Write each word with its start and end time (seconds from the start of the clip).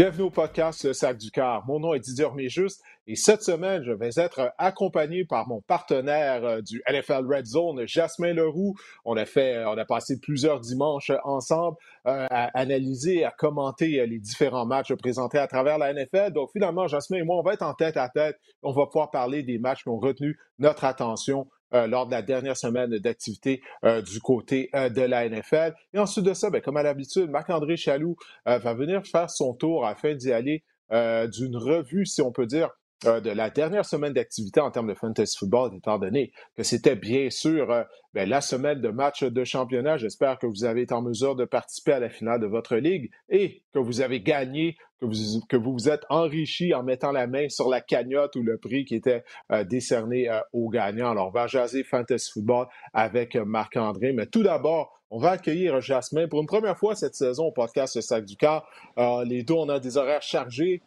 Bienvenue 0.00 0.22
au 0.22 0.30
podcast 0.30 0.82
Le 0.86 0.94
Sac 0.94 1.18
du 1.18 1.30
Car. 1.30 1.66
Mon 1.66 1.78
nom 1.78 1.92
est 1.92 2.00
Didier 2.00 2.24
Orméjuste 2.24 2.82
et 3.06 3.16
cette 3.16 3.42
semaine, 3.42 3.82
je 3.82 3.92
vais 3.92 4.08
être 4.16 4.50
accompagné 4.56 5.26
par 5.26 5.46
mon 5.46 5.60
partenaire 5.60 6.42
euh, 6.42 6.62
du 6.62 6.82
NFL 6.88 7.26
Red 7.30 7.44
Zone, 7.44 7.86
Jasmin 7.86 8.32
Leroux. 8.32 8.74
On 9.04 9.14
a 9.18 9.26
fait, 9.26 9.62
on 9.66 9.76
a 9.76 9.84
passé 9.84 10.18
plusieurs 10.18 10.60
dimanches 10.60 11.12
ensemble 11.22 11.76
euh, 12.06 12.26
à 12.30 12.58
analyser, 12.58 13.24
à 13.24 13.30
commenter 13.30 14.00
euh, 14.00 14.06
les 14.06 14.18
différents 14.18 14.64
matchs 14.64 14.94
présentés 14.94 15.36
à 15.36 15.46
travers 15.46 15.76
la 15.76 15.92
NFL. 15.92 16.32
Donc 16.32 16.48
finalement, 16.52 16.86
Jasmin 16.86 17.18
et 17.18 17.22
moi, 17.22 17.36
on 17.36 17.42
va 17.42 17.52
être 17.52 17.62
en 17.62 17.74
tête 17.74 17.98
à 17.98 18.08
tête. 18.08 18.38
On 18.62 18.72
va 18.72 18.86
pouvoir 18.86 19.10
parler 19.10 19.42
des 19.42 19.58
matchs 19.58 19.82
qui 19.82 19.90
ont 19.90 19.98
retenu 19.98 20.38
notre 20.58 20.84
attention 20.84 21.46
euh, 21.72 21.86
lors 21.86 22.06
de 22.06 22.12
la 22.12 22.22
dernière 22.22 22.56
semaine 22.56 22.98
d'activité 22.98 23.62
euh, 23.84 24.02
du 24.02 24.20
côté 24.20 24.70
euh, 24.74 24.88
de 24.88 25.02
la 25.02 25.28
NFL. 25.28 25.74
Et 25.94 25.98
ensuite 25.98 26.24
de 26.24 26.34
ça, 26.34 26.50
ben, 26.50 26.60
comme 26.60 26.76
à 26.76 26.82
l'habitude, 26.82 27.30
Marc-André 27.30 27.76
Chaloux 27.76 28.16
va 28.44 28.74
venir 28.74 29.06
faire 29.06 29.30
son 29.30 29.54
tour 29.54 29.86
afin 29.86 30.14
d'y 30.14 30.32
aller 30.32 30.64
d'une 30.90 31.56
revue, 31.56 32.04
si 32.04 32.20
on 32.20 32.32
peut 32.32 32.46
dire, 32.46 32.70
de 33.04 33.30
la 33.30 33.50
dernière 33.50 33.84
semaine 33.84 34.12
d'activité 34.12 34.60
en 34.60 34.70
termes 34.70 34.88
de 34.88 34.94
fantasy 34.94 35.36
football, 35.38 35.74
étant 35.74 35.98
donné 35.98 36.32
que 36.56 36.62
c'était 36.62 36.96
bien 36.96 37.30
sûr 37.30 37.84
ben, 38.12 38.28
la 38.28 38.40
semaine 38.40 38.80
de 38.80 38.88
match 38.88 39.24
de 39.24 39.44
championnat. 39.44 39.96
J'espère 39.96 40.38
que 40.38 40.46
vous 40.46 40.64
avez 40.64 40.82
été 40.82 40.92
en 40.92 41.02
mesure 41.02 41.36
de 41.36 41.44
participer 41.44 41.92
à 41.92 42.00
la 42.00 42.10
finale 42.10 42.40
de 42.40 42.46
votre 42.46 42.76
ligue 42.76 43.10
et 43.28 43.62
que 43.72 43.78
vous 43.78 44.00
avez 44.00 44.20
gagné, 44.20 44.76
que 45.00 45.06
vous 45.06 45.40
que 45.48 45.56
vous, 45.56 45.88
êtes 45.88 46.04
enrichi 46.10 46.74
en 46.74 46.82
mettant 46.82 47.12
la 47.12 47.26
main 47.26 47.48
sur 47.48 47.68
la 47.68 47.80
cagnotte 47.80 48.36
ou 48.36 48.42
le 48.42 48.58
prix 48.58 48.84
qui 48.84 48.96
était 48.96 49.24
euh, 49.52 49.64
décerné 49.64 50.28
euh, 50.28 50.40
aux 50.52 50.68
gagnants. 50.68 51.10
Alors, 51.10 51.28
on 51.28 51.30
va 51.30 51.46
jaser 51.46 51.84
Fantasy 51.84 52.30
Football 52.32 52.66
avec 52.92 53.36
Marc-André. 53.36 54.12
Mais 54.12 54.26
tout 54.26 54.42
d'abord, 54.42 55.00
on 55.12 55.18
va 55.18 55.30
accueillir 55.30 55.80
Jasmin 55.80 56.28
pour 56.28 56.40
une 56.40 56.46
première 56.46 56.78
fois 56.78 56.94
cette 56.94 57.14
saison 57.14 57.46
au 57.46 57.52
podcast 57.52 58.00
Sac 58.00 58.24
du 58.24 58.36
Car. 58.36 58.64
Euh, 58.96 59.24
les 59.24 59.42
deux, 59.42 59.54
on 59.54 59.68
a 59.68 59.80
des 59.80 59.96
horaires 59.96 60.22
chargés. 60.22 60.82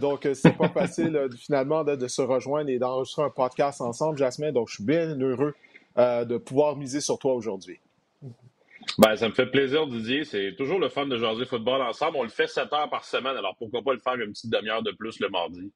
Donc, 0.00 0.28
c'est 0.34 0.56
pas 0.56 0.68
facile 0.68 1.28
finalement 1.36 1.84
de, 1.84 1.94
de, 1.94 2.08
se 2.08 2.22
rejoindre 2.22 2.70
et 2.70 2.78
d'enregistrer 2.78 3.22
un 3.22 3.30
podcast 3.30 3.80
ensemble, 3.80 4.18
Jasmin. 4.18 4.52
Donc, 4.52 4.68
je 4.68 4.74
suis 4.74 4.84
bien 4.84 5.18
heureux 5.20 5.54
euh, 5.98 6.24
de 6.24 6.36
pouvoir 6.36 6.76
miser 6.76 7.00
sur 7.00 7.18
toi 7.18 7.34
aujourd'hui. 7.34 7.80
Ben, 8.98 9.16
ça 9.16 9.28
me 9.28 9.34
fait 9.34 9.46
plaisir, 9.46 9.88
Didier. 9.88 10.24
C'est 10.24 10.54
toujours 10.56 10.78
le 10.78 10.88
fun 10.88 11.06
de 11.06 11.18
jaser 11.18 11.44
football 11.44 11.82
ensemble. 11.82 12.18
On 12.18 12.22
le 12.22 12.28
fait 12.28 12.46
7 12.46 12.72
heures 12.72 12.88
par 12.88 13.04
semaine, 13.04 13.36
alors 13.36 13.56
pourquoi 13.58 13.82
pas 13.82 13.94
le 13.94 13.98
faire 13.98 14.14
une 14.14 14.30
petite 14.30 14.50
demi-heure 14.50 14.84
de 14.84 14.92
plus 14.92 15.18
le 15.18 15.28
mardi? 15.28 15.72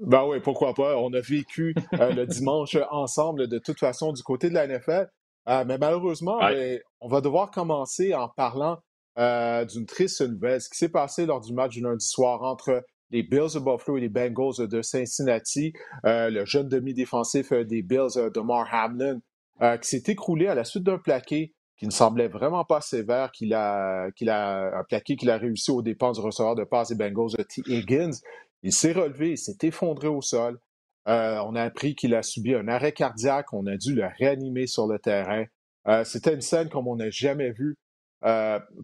Ben 0.00 0.26
oui, 0.26 0.40
pourquoi 0.40 0.74
pas. 0.74 0.98
On 0.98 1.14
a 1.14 1.20
vécu 1.20 1.74
euh, 1.94 2.12
le 2.12 2.26
dimanche 2.26 2.76
ensemble 2.90 3.48
de 3.48 3.58
toute 3.58 3.78
façon 3.78 4.12
du 4.12 4.22
côté 4.22 4.50
de 4.50 4.54
la 4.54 4.66
NFL. 4.66 5.08
Euh, 5.48 5.64
mais 5.66 5.78
malheureusement, 5.78 6.40
ben, 6.40 6.80
on 7.00 7.08
va 7.08 7.22
devoir 7.22 7.50
commencer 7.50 8.12
en 8.12 8.28
parlant 8.28 8.80
d'une 9.16 9.86
triste 9.86 10.20
nouvelle. 10.20 10.60
Ce 10.60 10.68
qui 10.68 10.76
s'est 10.76 10.90
passé 10.90 11.24
lors 11.24 11.40
du 11.40 11.54
match 11.54 11.72
du 11.72 11.80
lundi 11.80 12.06
soir 12.06 12.42
entre 12.42 12.84
les 13.14 13.22
Bills 13.22 13.54
de 13.54 13.60
Buffalo 13.60 13.96
et 13.96 14.00
les 14.02 14.08
Bengals 14.08 14.68
de 14.68 14.82
Cincinnati. 14.82 15.72
le 16.02 16.44
jeune 16.44 16.68
demi-défensif 16.68 17.52
des 17.52 17.82
Bills, 17.82 18.30
Demar 18.34 18.68
Hamlin, 18.72 19.20
euh, 19.62 19.76
qui 19.76 19.88
s'est 19.88 20.02
écroulé 20.08 20.48
à 20.48 20.54
la 20.56 20.64
suite 20.64 20.82
d'un 20.82 20.98
plaqué 20.98 21.54
qui 21.76 21.86
ne 21.86 21.92
semblait 21.92 22.26
vraiment 22.26 22.64
pas 22.64 22.80
sévère, 22.80 23.30
a, 23.52 24.04
a, 24.04 24.78
un 24.78 24.84
plaqué 24.84 25.14
qu'il 25.14 25.30
a 25.30 25.38
réussi 25.38 25.70
aux 25.70 25.82
dépens 25.82 26.12
du 26.12 26.20
receveur 26.20 26.56
de 26.56 26.64
passe 26.64 26.88
des 26.88 26.96
Bengals 26.96 27.36
de 27.38 27.42
T. 27.44 27.62
Higgins. 27.68 28.18
Il 28.62 28.72
s'est 28.72 28.92
relevé, 28.92 29.32
il 29.32 29.38
s'est 29.38 29.58
effondré 29.62 30.08
au 30.08 30.22
sol. 30.22 30.58
Euh, 31.06 31.38
on 31.46 31.54
a 31.54 31.62
appris 31.62 31.94
qu'il 31.94 32.14
a 32.14 32.22
subi 32.22 32.54
un 32.54 32.66
arrêt 32.66 32.92
cardiaque. 32.92 33.52
On 33.52 33.66
a 33.66 33.76
dû 33.76 33.94
le 33.94 34.06
réanimer 34.18 34.66
sur 34.66 34.88
le 34.88 34.98
terrain. 34.98 35.44
Euh, 35.86 36.02
c'était 36.02 36.34
une 36.34 36.40
scène 36.40 36.68
comme 36.68 36.88
on 36.88 36.96
n'a 36.96 37.10
jamais 37.10 37.52
vue. 37.52 37.76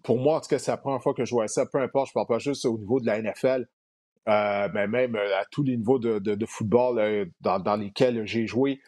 pour 0.05 0.19
moi, 0.19 0.37
en 0.37 0.41
tout 0.41 0.49
cas, 0.49 0.59
c'est 0.59 0.71
la 0.71 0.77
première 0.77 1.03
fois 1.03 1.15
que 1.15 1.25
je 1.25 1.35
vois 1.35 1.49
ça. 1.49 1.67
Peu 1.67 1.79
importe, 1.79 2.09
je 2.09 2.11
ne 2.11 2.15
parle 2.15 2.27
pas 2.27 2.39
juste 2.39 2.65
au 2.65 2.79
niveau 2.79 3.01
de 3.01 3.07
la 3.07 3.21
NFL, 3.21 3.67
mais 4.27 4.87
même 4.87 5.17
à 5.17 5.45
tous 5.51 5.63
les 5.63 5.77
niveaux 5.77 5.99
de, 5.99 6.19
de, 6.19 6.47
football 6.47 7.27
dans, 7.41 7.59
dans, 7.59 7.77
lesquels 7.77 8.27
j'ai 8.27 8.47
joué. 8.47 8.81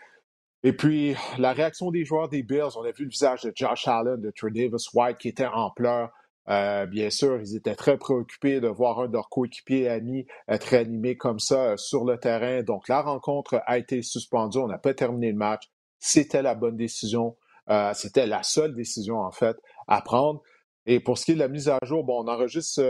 Et 0.64 0.72
puis, 0.72 1.16
la 1.38 1.52
réaction 1.52 1.90
des 1.90 2.04
joueurs 2.04 2.28
des 2.28 2.42
Bills, 2.42 2.76
on 2.76 2.84
a 2.84 2.92
vu 2.92 3.04
le 3.04 3.10
visage 3.10 3.42
de 3.42 3.52
Josh 3.54 3.88
Allen, 3.88 4.20
de 4.20 4.32
Davis 4.50 4.92
White 4.94 5.18
qui 5.18 5.28
était 5.28 5.46
en 5.46 5.70
pleurs. 5.70 6.10
Euh, 6.48 6.86
bien 6.86 7.10
sûr, 7.10 7.40
ils 7.40 7.56
étaient 7.56 7.74
très 7.74 7.98
préoccupés 7.98 8.60
de 8.60 8.68
voir 8.68 9.00
un 9.00 9.08
de 9.08 9.12
leurs 9.12 9.28
coéquipiers 9.28 9.88
amis 9.88 10.26
être 10.48 10.74
animé 10.74 11.16
comme 11.16 11.38
ça 11.38 11.72
euh, 11.72 11.76
sur 11.76 12.04
le 12.04 12.18
terrain. 12.18 12.62
Donc, 12.62 12.88
la 12.88 13.00
rencontre 13.00 13.62
a 13.66 13.78
été 13.78 14.02
suspendue. 14.02 14.58
On 14.58 14.66
n'a 14.66 14.78
pas 14.78 14.94
terminé 14.94 15.30
le 15.30 15.38
match. 15.38 15.64
C'était 15.98 16.42
la 16.42 16.54
bonne 16.54 16.76
décision. 16.76 17.36
Euh, 17.70 17.92
c'était 17.94 18.26
la 18.26 18.42
seule 18.42 18.74
décision, 18.74 19.20
en 19.20 19.30
fait, 19.30 19.56
à 19.86 20.00
prendre. 20.00 20.42
Et 20.86 21.00
pour 21.00 21.18
ce 21.18 21.24
qui 21.24 21.32
est 21.32 21.34
de 21.34 21.40
la 21.40 21.48
mise 21.48 21.68
à 21.68 21.78
jour, 21.84 22.04
bon, 22.04 22.24
on 22.24 22.28
enregistre 22.28 22.82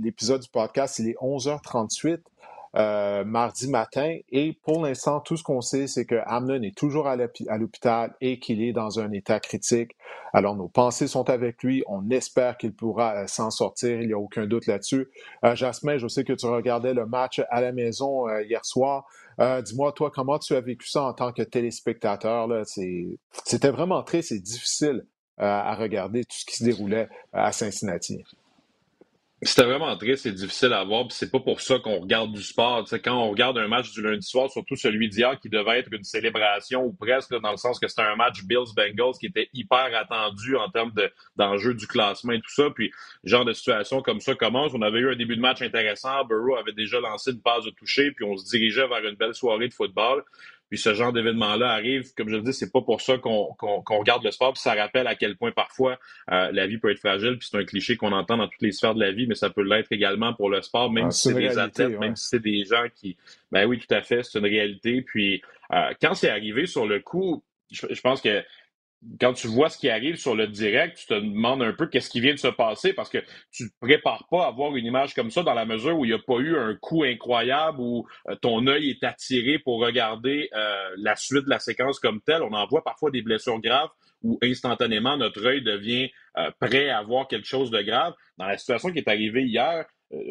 l'épisode 0.00 0.40
du 0.40 0.48
podcast, 0.48 0.98
il 0.98 1.08
est 1.08 1.16
11h38. 1.20 2.20
Euh, 2.74 3.22
mardi 3.24 3.68
matin. 3.68 4.16
Et 4.30 4.54
pour 4.64 4.82
l'instant, 4.82 5.20
tout 5.20 5.36
ce 5.36 5.42
qu'on 5.42 5.60
sait, 5.60 5.86
c'est 5.86 6.06
que 6.06 6.14
Amnon 6.24 6.62
est 6.62 6.74
toujours 6.74 7.06
à 7.06 7.16
l'hôpital 7.16 8.14
et 8.22 8.38
qu'il 8.38 8.62
est 8.62 8.72
dans 8.72 8.98
un 8.98 9.12
état 9.12 9.40
critique. 9.40 9.90
Alors, 10.32 10.56
nos 10.56 10.68
pensées 10.68 11.06
sont 11.06 11.28
avec 11.28 11.62
lui. 11.62 11.82
On 11.86 12.08
espère 12.08 12.56
qu'il 12.56 12.72
pourra 12.72 13.14
euh, 13.14 13.26
s'en 13.26 13.50
sortir. 13.50 14.00
Il 14.00 14.06
n'y 14.06 14.14
a 14.14 14.18
aucun 14.18 14.46
doute 14.46 14.66
là-dessus. 14.66 15.10
Euh, 15.44 15.54
Jasmin, 15.54 15.98
je 15.98 16.08
sais 16.08 16.24
que 16.24 16.32
tu 16.32 16.46
regardais 16.46 16.94
le 16.94 17.04
match 17.04 17.42
à 17.50 17.60
la 17.60 17.72
maison 17.72 18.26
hier 18.38 18.64
soir. 18.64 19.04
Dis-moi, 19.38 19.92
toi, 19.92 20.10
comment 20.14 20.38
tu 20.38 20.54
as 20.54 20.60
vécu 20.60 20.88
ça 20.88 21.02
en 21.02 21.14
tant 21.14 21.32
que 21.32 21.42
téléspectateur? 21.42 22.48
C'était 22.64 23.70
vraiment 23.70 24.02
très, 24.02 24.22
c'est 24.22 24.38
difficile 24.38 25.04
à 25.38 25.74
regarder 25.74 26.24
tout 26.24 26.36
ce 26.36 26.44
qui 26.44 26.56
se 26.56 26.64
déroulait 26.64 27.08
à 27.32 27.52
Cincinnati. 27.52 28.22
C'était 29.44 29.64
vraiment 29.64 29.96
triste 29.96 30.24
et 30.26 30.30
difficile 30.30 30.72
à 30.72 30.84
voir, 30.84 31.08
puis 31.08 31.16
c'est 31.18 31.32
pas 31.32 31.40
pour 31.40 31.60
ça 31.60 31.80
qu'on 31.80 31.98
regarde 31.98 32.32
du 32.32 32.44
sport. 32.44 32.86
sais, 32.86 33.00
quand 33.00 33.16
on 33.16 33.28
regarde 33.28 33.58
un 33.58 33.66
match 33.66 33.90
du 33.90 34.00
lundi 34.00 34.24
soir, 34.24 34.48
surtout 34.48 34.76
celui 34.76 35.08
d'hier, 35.08 35.36
qui 35.40 35.48
devait 35.48 35.80
être 35.80 35.92
une 35.92 36.04
célébration 36.04 36.84
ou 36.84 36.92
presque, 36.92 37.34
dans 37.40 37.50
le 37.50 37.56
sens 37.56 37.80
que 37.80 37.88
c'était 37.88 38.02
un 38.02 38.14
match 38.14 38.44
Bills-Bengals 38.44 39.14
qui 39.18 39.26
était 39.26 39.48
hyper 39.52 39.90
attendu 39.96 40.56
en 40.56 40.70
termes 40.70 40.92
d'enjeux 41.34 41.74
du 41.74 41.88
classement 41.88 42.34
et 42.34 42.40
tout 42.40 42.54
ça. 42.54 42.70
Puis, 42.72 42.92
genre 43.24 43.44
de 43.44 43.52
situation 43.52 44.00
comme 44.00 44.20
ça 44.20 44.36
commence. 44.36 44.74
On 44.74 44.82
avait 44.82 45.00
eu 45.00 45.10
un 45.10 45.16
début 45.16 45.34
de 45.34 45.40
match 45.40 45.60
intéressant. 45.60 46.24
Burrow 46.24 46.54
avait 46.54 46.72
déjà 46.72 47.00
lancé 47.00 47.32
une 47.32 47.42
passe 47.42 47.64
de 47.64 47.70
toucher, 47.70 48.12
puis 48.12 48.24
on 48.24 48.36
se 48.36 48.48
dirigeait 48.48 48.86
vers 48.86 49.04
une 49.04 49.16
belle 49.16 49.34
soirée 49.34 49.66
de 49.66 49.74
football. 49.74 50.22
Puis 50.72 50.78
ce 50.78 50.94
genre 50.94 51.12
d'événement-là 51.12 51.68
arrive, 51.68 52.14
comme 52.14 52.30
je 52.30 52.36
le 52.36 52.40
dis, 52.40 52.54
c'est 52.54 52.72
pas 52.72 52.80
pour 52.80 53.02
ça 53.02 53.18
qu'on 53.18 53.54
regarde 53.90 54.24
le 54.24 54.30
sport. 54.30 54.54
Puis 54.54 54.62
ça 54.62 54.72
rappelle 54.72 55.06
à 55.06 55.14
quel 55.14 55.36
point 55.36 55.52
parfois 55.52 55.98
euh, 56.30 56.50
la 56.50 56.66
vie 56.66 56.78
peut 56.78 56.90
être 56.90 56.98
fragile. 56.98 57.36
Puis 57.36 57.48
c'est 57.50 57.58
un 57.58 57.64
cliché 57.66 57.98
qu'on 57.98 58.10
entend 58.10 58.38
dans 58.38 58.48
toutes 58.48 58.62
les 58.62 58.72
sphères 58.72 58.94
de 58.94 59.00
la 59.00 59.12
vie, 59.12 59.26
mais 59.26 59.34
ça 59.34 59.50
peut 59.50 59.60
l'être 59.60 59.92
également 59.92 60.32
pour 60.32 60.48
le 60.48 60.62
sport, 60.62 60.90
même 60.90 61.08
ah, 61.08 61.10
si 61.10 61.28
c'est 61.28 61.34
des 61.34 61.58
athlètes, 61.58 62.00
même 62.00 62.16
si 62.16 62.26
c'est 62.26 62.42
des 62.42 62.64
gens 62.64 62.86
qui. 62.94 63.18
Ben 63.50 63.66
oui, 63.66 63.80
tout 63.80 63.94
à 63.94 64.00
fait, 64.00 64.22
c'est 64.22 64.38
une 64.38 64.46
réalité. 64.46 65.02
Puis 65.02 65.42
euh, 65.74 65.92
quand 66.00 66.14
c'est 66.14 66.30
arrivé 66.30 66.64
sur 66.64 66.86
le 66.86 67.00
coup, 67.00 67.44
je 67.70 68.00
pense 68.00 68.22
que 68.22 68.42
quand 69.20 69.32
tu 69.32 69.48
vois 69.48 69.68
ce 69.68 69.78
qui 69.78 69.88
arrive 69.88 70.16
sur 70.16 70.36
le 70.36 70.46
direct, 70.46 70.96
tu 70.96 71.06
te 71.06 71.14
demandes 71.14 71.62
un 71.62 71.72
peu 71.72 71.86
qu'est-ce 71.88 72.08
qui 72.08 72.20
vient 72.20 72.34
de 72.34 72.38
se 72.38 72.48
passer 72.48 72.92
parce 72.92 73.08
que 73.08 73.18
tu 73.50 73.64
ne 73.64 73.68
te 73.68 73.74
prépares 73.80 74.28
pas 74.30 74.46
à 74.46 74.50
voir 74.50 74.76
une 74.76 74.86
image 74.86 75.14
comme 75.14 75.30
ça 75.30 75.42
dans 75.42 75.54
la 75.54 75.64
mesure 75.64 75.98
où 75.98 76.04
il 76.04 76.08
n'y 76.08 76.14
a 76.14 76.20
pas 76.20 76.38
eu 76.38 76.56
un 76.56 76.76
coup 76.76 77.02
incroyable 77.02 77.80
où 77.80 78.06
euh, 78.28 78.36
ton 78.36 78.66
œil 78.66 78.90
est 78.90 79.04
attiré 79.04 79.58
pour 79.58 79.80
regarder 79.80 80.48
euh, 80.54 80.90
la 80.98 81.16
suite 81.16 81.44
de 81.44 81.50
la 81.50 81.58
séquence 81.58 81.98
comme 81.98 82.20
telle. 82.20 82.42
On 82.42 82.52
en 82.52 82.66
voit 82.66 82.84
parfois 82.84 83.10
des 83.10 83.22
blessures 83.22 83.60
graves 83.60 83.90
où 84.22 84.38
instantanément 84.40 85.16
notre 85.16 85.44
œil 85.44 85.62
devient 85.62 86.10
euh, 86.36 86.50
prêt 86.60 86.88
à 86.88 87.02
voir 87.02 87.26
quelque 87.26 87.48
chose 87.48 87.72
de 87.72 87.82
grave. 87.82 88.14
Dans 88.38 88.46
la 88.46 88.56
situation 88.56 88.90
qui 88.90 88.98
est 88.98 89.08
arrivée 89.08 89.42
hier, 89.42 89.84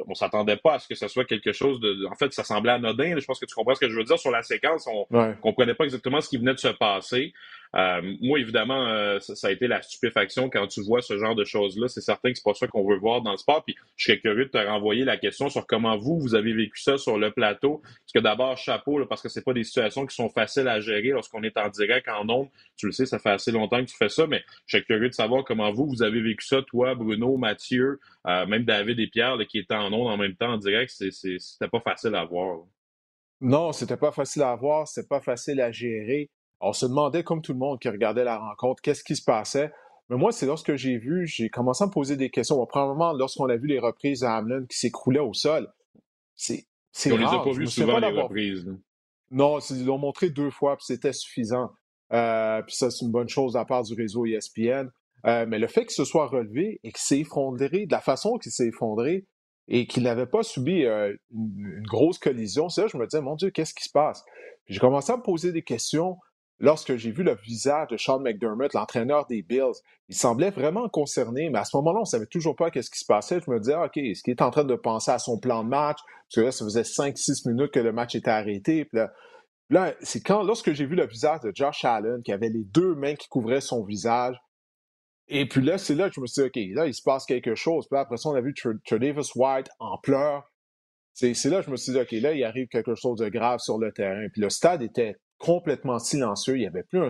on 0.07 0.13
s'attendait 0.13 0.57
pas 0.57 0.75
à 0.75 0.80
ce 0.80 0.88
que 0.88 0.95
ce 0.95 1.07
soit 1.07 1.25
quelque 1.25 1.54
chose 1.54 1.80
de. 1.80 2.06
En 2.06 2.16
fait, 2.16 2.31
ça 2.34 2.44
semblait 2.44 2.72
anodin. 2.72 3.18
Je 3.18 3.25
pense 3.25 3.40
que 3.40 3.45
tu 3.45 3.56
comprends 3.56 3.74
ce 3.74 3.80
que 3.80 3.90
je 3.90 3.98
veux 3.98 4.04
dire 4.04 4.19
sur 4.19 4.30
la 4.30 4.44
séquence. 4.44 4.88
On 4.88 5.07
ne 5.10 5.34
comprenait 5.34 5.74
pas 5.74 5.86
exactement 5.86 6.22
ce 6.22 6.30
qui 6.30 6.38
venait 6.38 6.54
de 6.54 6.60
se 6.60 6.68
passer. 6.68 7.34
Euh, 7.75 8.01
moi, 8.21 8.39
évidemment, 8.39 8.88
euh, 8.88 9.19
ça, 9.19 9.47
a 9.47 9.51
été 9.51 9.68
la 9.68 9.81
stupéfaction 9.81 10.50
quand 10.50 10.68
tu 10.68 10.81
vois 10.81 11.01
ce 11.01 11.18
genre 11.18 11.35
de 11.35 11.45
choses-là. 11.45 11.88
C'est 11.88 12.01
certain 12.01 12.31
que 12.31 12.38
c'est 12.38 12.44
pas 12.44 12.53
ça 12.53 12.68
qu'on 12.68 12.85
veut 12.88 12.97
voir 12.97 13.21
dans 13.21 13.31
le 13.31 13.38
sport. 13.38 13.63
Puis 13.63 13.75
je 13.95 14.06
serais 14.06 14.19
curieux 14.19 14.45
de 14.45 14.50
te 14.50 14.57
renvoyer 14.57 15.06
la 15.06 15.18
question 15.18 15.50
sur 15.50 15.65
comment 15.65 15.97
vous, 15.97 16.19
vous 16.19 16.35
avez 16.35 16.53
vécu 16.53 16.81
ça 16.81 16.97
sur 16.97 17.18
le 17.18 17.31
plateau. 17.31 17.81
Parce 17.81 18.12
que 18.13 18.19
d'abord, 18.19 18.57
chapeau, 18.57 19.06
parce 19.06 19.21
que 19.21 19.29
c'est 19.29 19.44
pas 19.44 19.53
des 19.53 19.63
situations 19.63 20.06
qui 20.06 20.15
sont 20.15 20.29
faciles 20.29 20.68
à 20.68 20.79
gérer 20.79 21.09
lorsqu'on 21.09 21.44
est 21.44 21.57
en 21.57 21.69
direct, 21.69 22.07
en 22.09 22.27
ondes. 22.29 22.50
Tu 22.75 22.88
le 22.88 22.91
sais, 22.91 23.06
ça 23.06 23.19
fait 23.19 23.29
assez 23.29 23.51
longtemps 23.51 23.79
que 23.79 23.89
tu 23.89 23.95
fais 23.95 24.09
ça, 24.09 24.27
mais 24.27 24.44
je 24.65 24.77
serais 24.77 24.83
curieux 24.83 25.09
de 25.09 25.13
savoir 25.13 25.44
comment 25.45 25.71
vous, 25.71 25.88
vous 25.88 26.03
avez 26.03 26.21
vécu 26.21 26.45
ça, 26.45 26.62
toi, 26.63 26.95
Bruno, 26.95 27.38
Mathieu, 27.38 28.00
euh, 28.27 28.45
même 28.47 28.65
David 28.65 29.00
et 29.00 29.07
Pierre, 29.07 29.38
qui 29.47 29.59
étaient 29.59 29.75
en 29.75 29.94
ondes 29.94 30.07
en 30.07 30.18
même 30.18 30.35
temps 30.35 30.53
en 30.53 30.57
direct. 30.57 30.91
C'était 30.91 31.69
pas 31.69 31.79
facile 31.79 32.15
à 32.15 32.25
voir. 32.25 32.65
Non, 33.39 33.71
c'était 33.71 33.97
pas 33.97 34.12
facile 34.12 34.44
à 34.44 34.56
voir, 34.56 34.88
c'était 34.88 35.07
pas 35.07 35.21
facile 35.21 35.62
à 35.62 35.71
gérer. 35.71 36.29
On 36.62 36.74
se 36.74 36.86
demandait, 36.86 37.24
comme 37.24 37.42
tout 37.42 37.54
le 37.54 37.60
monde 37.60 37.80
qui 37.80 37.90
regardait 37.90 38.24
la 38.24 38.38
rencontre, 38.38 38.81
qu'est-ce 38.81 39.04
qui 39.04 39.16
se 39.16 39.24
passait. 39.24 39.72
Mais 40.10 40.18
moi, 40.18 40.31
c'est 40.31 40.46
lorsque 40.46 40.75
j'ai 40.75 40.98
vu, 40.98 41.25
j'ai 41.25 41.50
commencé 41.50 41.84
à 41.84 41.88
me 41.88 41.92
poser 41.92 42.18
des 42.18 42.30
questions. 42.30 42.58
Bon, 42.58 42.66
premièrement, 42.66 43.13
lorsqu'on 43.13 43.50
a 43.50 43.56
vu 43.56 43.68
les 43.68 43.80
reprises 43.80 44.24
à 44.24 44.38
Hamlin 44.38 44.66
qui 44.69 44.78
s'écroulait 44.78 45.19
au 45.19 45.34
sol, 45.34 45.72
c'est 46.36 46.66
On 47.08 47.18
les 47.18 47.25
a 47.25 47.40
pas 47.40 47.52
vues 47.52 47.68
souvent, 47.68 48.00
les 48.00 48.08
reprises. 48.08 48.68
Non, 49.31 49.60
ils 49.60 49.86
l'ont 49.86 49.98
montré 49.98 50.30
deux 50.30 50.52
fois, 50.52 50.75
puis 50.75 50.86
c'était 50.86 51.13
suffisant. 51.13 51.72
Euh, 52.12 52.62
puis 52.64 52.75
ça, 52.75 52.92
c'est 52.92 53.06
une 53.06 53.12
bonne 53.12 53.30
chose 53.30 53.56
à 53.56 53.64
part 53.64 53.84
du 53.84 53.94
réseau 53.94 54.25
ESPN. 54.25 54.90
Euh, 55.25 55.46
mais 55.48 55.60
le 55.60 55.68
fait 55.68 55.81
qu'il 55.81 55.92
se 55.92 56.04
soit 56.04 56.28
relevé 56.28 56.80
et 56.84 56.92
qu'il 56.92 57.02
s'est 57.02 57.19
effondré, 57.19 57.86
de 57.86 57.92
la 57.92 58.02
façon 58.02 58.38
qu'il 58.38 58.52
s'est 58.52 58.68
effondré, 58.68 59.25
et 59.68 59.88
qu'il 59.88 60.04
n'avait 60.04 60.25
pas 60.25 60.44
subi 60.44 60.81
une, 60.81 61.18
une, 61.30 61.84
grosse 61.84 62.18
collision. 62.18 62.68
C'est 62.68 62.81
là 62.81 62.88
je 62.88 62.98
me 62.98 63.07
disais, 63.07 63.22
mon 63.22 63.36
Dieu, 63.36 63.52
qu'est-ce 63.52 63.74
qui 63.74 63.86
se 63.86 63.92
passe? 63.92 64.25
J'ai 64.68 64.80
commencé 64.80 65.14
à 65.14 65.18
me 65.18 65.22
poser 65.22 65.54
des 65.54 65.64
questions 65.64 66.18
lorsque 66.62 66.96
j'ai 66.96 67.12
vu 67.12 67.24
le 67.24 67.36
visage 67.44 67.88
de 67.90 67.98
Sean 67.98 68.19
McDermott, 68.19 68.74
l'entraîneur 68.74 69.25
des 69.25 69.42
Bills, 69.42 69.74
il 70.08 70.16
semblait 70.16 70.52
vraiment 70.52 70.88
concerné, 70.88 71.50
mais 71.50 71.60
à 71.60 71.66
ce 71.66 71.75
moment-là, 71.78 72.00
on 72.00 72.04
ne 72.04 72.06
savait 72.06 72.28
toujours 72.28 72.56
pas 72.56 72.69
qu'est-ce 72.69 72.92
qui 72.92 73.00
se 73.00 73.06
passait. 73.06 73.40
Je 73.46 73.52
me 73.52 73.60
disais, 73.60 73.75
OK, 73.75 73.98
est-ce 73.98 74.24
qu'il 74.24 74.31
est 74.31 74.42
en 74.42 74.52
train 74.52 74.63
de 74.63 74.75
penser 74.75 75.12
à 75.12 75.19
son 75.19 75.40
plan 75.40 75.63
de 75.63 75.69
match? 75.69 75.98
Parce 76.06 76.36
que 76.36 76.42
là, 76.42 76.52
ça 76.52 76.63
faisait 76.63 76.84
5-6 76.84 77.50
minutes 77.50 77.72
que 77.72 77.80
le 77.80 77.92
match 77.92 78.16
était 78.16 78.30
arrêté. 78.30 78.88
Là, 79.69 79.96
c'est 80.02 80.22
quand, 80.22 80.44
lorsque 80.44 80.74
j'ai 80.74 80.86
vu 80.86 80.96
le 80.96 81.08
visage 81.08 81.40
de 81.42 81.52
Josh 81.54 81.84
Allen, 81.84 82.22
qui 82.24 82.31
avait 82.31 82.50
les 82.50 82.64
deux 82.64 82.94
mains 82.94 83.16
qui 83.16 83.28
couvraient 83.28 83.62
son 83.62 83.84
visage, 83.84 84.38
et 85.28 85.48
puis 85.48 85.62
là, 85.62 85.78
c'est 85.78 85.96
là 85.96 86.10
que 86.10 86.16
je 86.16 86.22
me 86.22 86.28
suis 86.28 86.42
dit, 86.42 86.48
OK, 86.48 86.75
là, 86.75 86.88
il 86.88 86.94
se 86.94 87.02
passe 87.02 87.25
quelque 87.25 87.56
chose. 87.56 87.88
Puis 87.90 87.98
après 87.98 88.18
ça, 88.18 88.30
on 88.30 88.36
a 88.36 88.42
vu 88.42 88.54
Davis 88.92 89.34
White 89.34 89.69
en 89.80 89.98
pleurs. 89.98 90.44
C'est 91.14 91.46
là 91.46 91.60
que 91.60 91.68
je 91.68 91.72
me 91.72 91.78
suis 91.78 91.94
dit, 91.94 92.00
OK, 92.00 92.12
là, 92.12 92.34
il 92.34 92.44
arrive 92.44 92.68
quelque 92.68 92.96
chose 92.96 93.19
de 93.19 93.30
grave 93.30 93.60
sur 93.60 93.78
le 93.78 93.94
terrain. 93.94 94.28
Puis 94.31 94.42
le 94.42 94.50
stade 94.50 94.81
était 94.81 95.16
complètement 95.42 96.00
silencieux. 96.00 96.56
Il 96.56 96.62
n'y 96.62 96.68
avait 96.68 96.84
plus 96.84 97.00
un, 97.00 97.10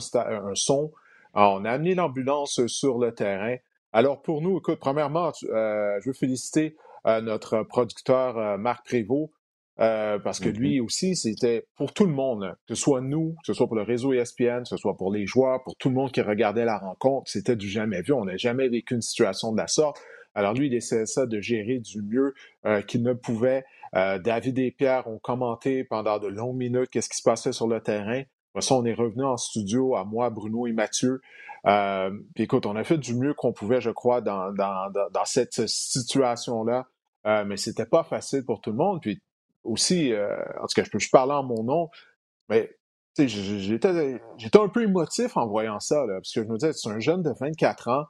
son. 0.55 0.91
on 1.33 1.65
a 1.65 1.71
amené 1.71 1.93
l'ambulance 1.93 2.65
sur 2.67 2.97
le 2.97 3.13
terrain. 3.13 3.57
Alors, 3.93 4.21
pour 4.21 4.41
nous, 4.41 4.57
écoute, 4.57 4.79
premièrement, 4.79 5.31
euh, 5.43 5.99
je 6.01 6.09
veux 6.09 6.13
féliciter 6.13 6.77
euh, 7.05 7.21
notre 7.21 7.63
producteur 7.63 8.37
euh, 8.37 8.57
Marc 8.57 8.85
Prévost. 8.85 9.29
parce 9.77 10.39
que 10.39 10.47
lui 10.47 10.77
mm-hmm. 10.77 10.85
aussi, 10.85 11.15
c'était 11.15 11.67
pour 11.75 11.93
tout 11.93 12.05
le 12.05 12.13
monde, 12.13 12.55
que 12.67 12.75
ce 12.75 12.81
soit 12.81 13.01
nous, 13.01 13.35
que 13.41 13.47
ce 13.47 13.53
soit 13.53 13.67
pour 13.67 13.75
le 13.75 13.81
réseau 13.81 14.13
ESPN, 14.13 14.61
que 14.61 14.69
ce 14.69 14.77
soit 14.77 14.95
pour 14.95 15.11
les 15.11 15.25
joueurs, 15.25 15.61
pour 15.63 15.75
tout 15.75 15.89
le 15.89 15.95
monde 15.95 16.11
qui 16.11 16.21
regardait 16.21 16.65
la 16.65 16.77
rencontre, 16.77 17.29
c'était 17.29 17.57
du 17.57 17.67
jamais 17.67 18.01
vu. 18.01 18.13
On 18.13 18.25
n'a 18.25 18.37
jamais 18.37 18.69
vécu 18.69 18.95
une 18.95 19.01
situation 19.01 19.51
de 19.51 19.57
la 19.57 19.67
sorte. 19.67 19.99
Alors 20.33 20.53
lui, 20.53 20.67
il 20.67 20.73
essayait 20.73 21.05
ça 21.05 21.25
de 21.25 21.41
gérer 21.41 21.79
du 21.79 22.01
mieux 22.01 22.33
qu'il 22.87 23.03
ne 23.03 23.11
pouvait. 23.11 23.65
Euh, 23.95 24.19
David 24.19 24.57
et 24.59 24.71
Pierre 24.71 25.07
ont 25.07 25.19
commenté 25.19 25.83
pendant 25.83 26.19
de 26.19 26.27
longues 26.27 26.57
minutes 26.57 26.89
qu'est-ce 26.89 27.09
qui 27.09 27.17
se 27.17 27.23
passait 27.23 27.51
sur 27.51 27.67
le 27.67 27.81
terrain. 27.81 28.23
Après 28.53 28.61
ça, 28.61 28.75
on 28.75 28.85
est 28.85 28.93
revenu 28.93 29.23
en 29.23 29.37
studio, 29.37 29.95
à 29.95 30.03
moi, 30.03 30.29
Bruno 30.29 30.67
et 30.67 30.73
Mathieu. 30.73 31.21
Euh, 31.67 32.11
puis 32.35 32.45
écoute, 32.45 32.65
on 32.65 32.75
a 32.75 32.83
fait 32.83 32.97
du 32.97 33.15
mieux 33.15 33.33
qu'on 33.33 33.53
pouvait, 33.53 33.81
je 33.81 33.91
crois, 33.91 34.21
dans, 34.21 34.51
dans, 34.53 34.91
dans 34.91 35.25
cette 35.25 35.67
situation-là. 35.67 36.87
Euh, 37.27 37.45
mais 37.45 37.57
c'était 37.57 37.85
pas 37.85 38.03
facile 38.03 38.43
pour 38.45 38.61
tout 38.61 38.71
le 38.71 38.77
monde. 38.77 38.99
Puis 39.01 39.21
aussi, 39.63 40.11
euh, 40.11 40.35
en 40.59 40.65
tout 40.67 40.73
cas, 40.75 40.83
je 40.83 40.89
peux 40.89 40.99
parler 41.11 41.33
en 41.33 41.43
mon 41.43 41.63
nom, 41.63 41.89
mais 42.49 42.75
j'étais 43.15 43.87
un 44.59 44.69
peu 44.69 44.83
émotif 44.83 45.37
en 45.37 45.47
voyant 45.47 45.79
ça, 45.79 46.05
là, 46.05 46.15
parce 46.15 46.33
que 46.33 46.43
je 46.43 46.47
me 46.47 46.57
disais, 46.57 46.73
c'est 46.73 46.89
un 46.89 46.99
jeune 46.99 47.21
de 47.21 47.31
24 47.39 47.87
ans, 47.89 48.05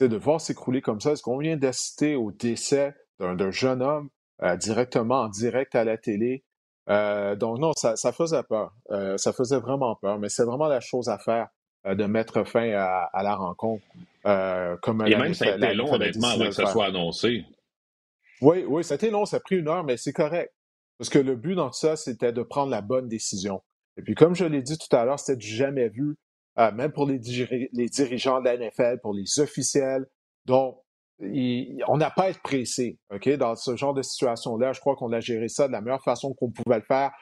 de 0.00 0.16
voir 0.16 0.40
s'écrouler 0.40 0.82
comme 0.82 1.00
ça. 1.00 1.12
Est-ce 1.12 1.22
qu'on 1.22 1.38
vient 1.38 1.56
d'assister 1.56 2.16
au 2.16 2.32
décès 2.32 2.94
d'un 3.20 3.50
jeune 3.50 3.82
homme? 3.82 4.10
Euh, 4.42 4.56
directement 4.56 5.20
en 5.20 5.28
direct 5.28 5.74
à 5.74 5.84
la 5.84 5.96
télé. 5.96 6.44
Euh, 6.88 7.36
donc 7.36 7.58
non, 7.58 7.72
ça, 7.76 8.12
faisait 8.12 8.42
peur. 8.42 8.74
Euh, 8.90 9.16
ça 9.16 9.32
faisait 9.32 9.58
vraiment 9.58 9.94
peur, 9.96 10.18
mais 10.18 10.28
c'est 10.28 10.44
vraiment 10.44 10.66
la 10.66 10.80
chose 10.80 11.08
à 11.08 11.18
faire 11.18 11.48
de 11.84 12.04
mettre 12.06 12.44
fin 12.44 12.72
à, 12.74 13.22
la 13.22 13.34
rencontre. 13.34 13.84
comme 14.82 15.06
Et 15.06 15.16
même 15.16 15.34
ça 15.34 15.46
a 15.46 15.56
été 15.56 15.74
long, 15.74 15.92
honnêtement, 15.92 16.28
avant 16.28 16.46
que 16.46 16.52
ça 16.52 16.66
soit 16.66 16.86
annoncé. 16.86 17.44
Oui, 18.40 18.64
oui, 18.66 18.82
ça 18.82 18.94
a 18.94 18.96
été 18.96 19.10
long, 19.10 19.24
ça 19.24 19.36
a 19.36 19.40
pris 19.40 19.58
une 19.58 19.68
heure, 19.68 19.84
mais 19.84 19.96
c'est 19.96 20.12
correct. 20.12 20.52
Parce 20.98 21.08
que 21.08 21.18
le 21.18 21.36
but 21.36 21.54
dans 21.54 21.68
tout 21.68 21.78
ça, 21.78 21.96
c'était 21.96 22.32
de 22.32 22.42
prendre 22.42 22.70
la 22.70 22.80
bonne 22.80 23.08
décision. 23.08 23.62
Et 23.96 24.02
puis, 24.02 24.14
comme 24.14 24.34
je 24.34 24.44
l'ai 24.44 24.62
dit 24.62 24.78
tout 24.78 24.94
à 24.94 25.04
l'heure, 25.04 25.18
c'était 25.18 25.36
du 25.36 25.46
jamais 25.46 25.88
vu, 25.88 26.16
même 26.56 26.92
pour 26.92 27.06
les, 27.06 27.20
les, 27.72 27.88
dirigeants 27.88 28.40
de 28.40 28.44
la 28.44 28.56
NFL, 28.56 28.98
pour 29.02 29.14
les 29.14 29.40
officiels. 29.40 30.06
Donc, 30.46 30.81
on 31.22 31.96
n'a 31.96 32.10
pas 32.10 32.24
à 32.24 32.28
être 32.30 32.42
pressé, 32.42 32.98
OK? 33.14 33.28
Dans 33.36 33.54
ce 33.54 33.76
genre 33.76 33.94
de 33.94 34.02
situation-là, 34.02 34.72
je 34.72 34.80
crois 34.80 34.96
qu'on 34.96 35.12
a 35.12 35.20
géré 35.20 35.48
ça 35.48 35.68
de 35.68 35.72
la 35.72 35.80
meilleure 35.80 36.02
façon 36.02 36.34
qu'on 36.34 36.50
pouvait 36.50 36.78
le 36.78 36.84
faire. 36.86 37.12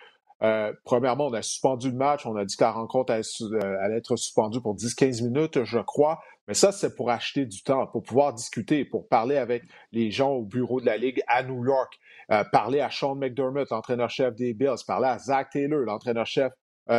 Euh, 0.42 0.72
premièrement, 0.84 1.26
on 1.26 1.32
a 1.34 1.42
suspendu 1.42 1.90
le 1.90 1.96
match. 1.96 2.24
On 2.26 2.36
a 2.36 2.44
dit 2.44 2.56
que 2.56 2.64
la 2.64 2.72
rencontre 2.72 3.12
allait, 3.12 3.22
euh, 3.42 3.96
être 3.96 4.16
suspendue 4.16 4.60
pour 4.60 4.74
10-15 4.74 5.22
minutes, 5.22 5.64
je 5.64 5.78
crois. 5.78 6.20
Mais 6.48 6.54
ça, 6.54 6.72
c'est 6.72 6.96
pour 6.96 7.10
acheter 7.10 7.46
du 7.46 7.62
temps, 7.62 7.86
pour 7.86 8.02
pouvoir 8.02 8.32
discuter, 8.32 8.84
pour 8.84 9.06
parler 9.08 9.36
avec 9.36 9.62
les 9.92 10.10
gens 10.10 10.30
au 10.30 10.42
bureau 10.42 10.80
de 10.80 10.86
la 10.86 10.96
Ligue 10.96 11.22
à 11.28 11.42
New 11.42 11.64
York, 11.64 11.92
euh, 12.32 12.42
parler 12.52 12.80
à 12.80 12.90
Sean 12.90 13.14
McDermott, 13.14 13.70
l'entraîneur-chef 13.70 14.34
des 14.34 14.54
Bills, 14.54 14.82
parler 14.86 15.08
à 15.08 15.18
Zach 15.18 15.50
Taylor, 15.52 15.80
l'entraîneur-chef 15.80 16.52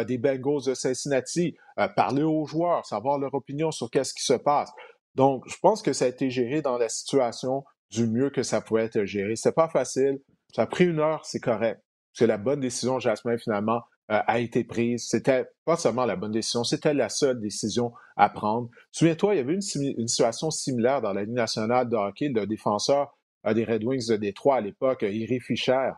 des 0.07 0.17
Bengals 0.17 0.67
de 0.67 0.73
Cincinnati, 0.73 1.57
parler 1.97 2.23
aux 2.23 2.45
joueurs, 2.45 2.85
savoir 2.85 3.19
leur 3.19 3.33
opinion 3.33 3.71
sur 3.71 3.89
qu'est-ce 3.89 4.13
qui 4.13 4.23
se 4.23 4.35
passe. 4.35 4.71
Donc, 5.15 5.43
je 5.47 5.57
pense 5.61 5.81
que 5.81 5.93
ça 5.93 6.05
a 6.05 6.07
été 6.07 6.29
géré 6.29 6.61
dans 6.61 6.77
la 6.77 6.89
situation 6.89 7.63
du 7.89 8.07
mieux 8.07 8.29
que 8.29 8.43
ça 8.43 8.61
pouvait 8.61 8.85
être 8.85 9.03
géré. 9.03 9.35
C'est 9.35 9.51
pas 9.51 9.67
facile. 9.67 10.19
Ça 10.55 10.63
a 10.63 10.67
pris 10.67 10.85
une 10.85 10.99
heure, 10.99 11.25
c'est 11.25 11.39
correct. 11.39 11.81
C'est 12.13 12.27
la 12.27 12.37
bonne 12.37 12.59
décision, 12.59 12.99
Jasmin, 12.99 13.37
finalement, 13.37 13.81
euh, 14.11 14.19
a 14.27 14.39
été 14.39 14.63
prise. 14.63 15.07
C'était 15.07 15.45
pas 15.65 15.77
seulement 15.77 16.05
la 16.05 16.15
bonne 16.15 16.31
décision, 16.31 16.63
c'était 16.63 16.93
la 16.93 17.09
seule 17.09 17.39
décision 17.39 17.93
à 18.17 18.29
prendre. 18.29 18.69
Souviens-toi, 18.91 19.35
il 19.35 19.37
y 19.37 19.39
avait 19.39 19.53
une, 19.53 19.61
situation 19.61 20.51
similaire 20.51 21.01
dans 21.01 21.13
la 21.13 21.23
Ligue 21.23 21.33
nationale 21.33 21.87
de 21.87 21.95
hockey, 21.95 22.29
le 22.29 22.45
défenseur 22.45 23.17
euh, 23.45 23.53
des 23.53 23.63
Red 23.63 23.83
Wings 23.83 24.09
de 24.09 24.17
Détroit 24.17 24.57
à 24.57 24.61
l'époque, 24.61 25.03
Iri 25.03 25.39
Fischer, 25.39 25.91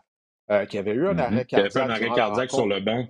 euh, 0.50 0.64
qui 0.66 0.78
avait 0.78 0.92
eu 0.92 1.08
un 1.08 1.14
mm-hmm. 1.14 1.18
arrêt 1.20 1.44
cardiaque. 1.44 1.48
Qui 1.48 1.56
avait 1.56 1.70
fait 1.70 1.80
un 1.80 1.90
arrêt 1.90 2.14
cardiaque 2.14 2.50
sur 2.50 2.66
le 2.66 2.80
banc. 2.80 3.04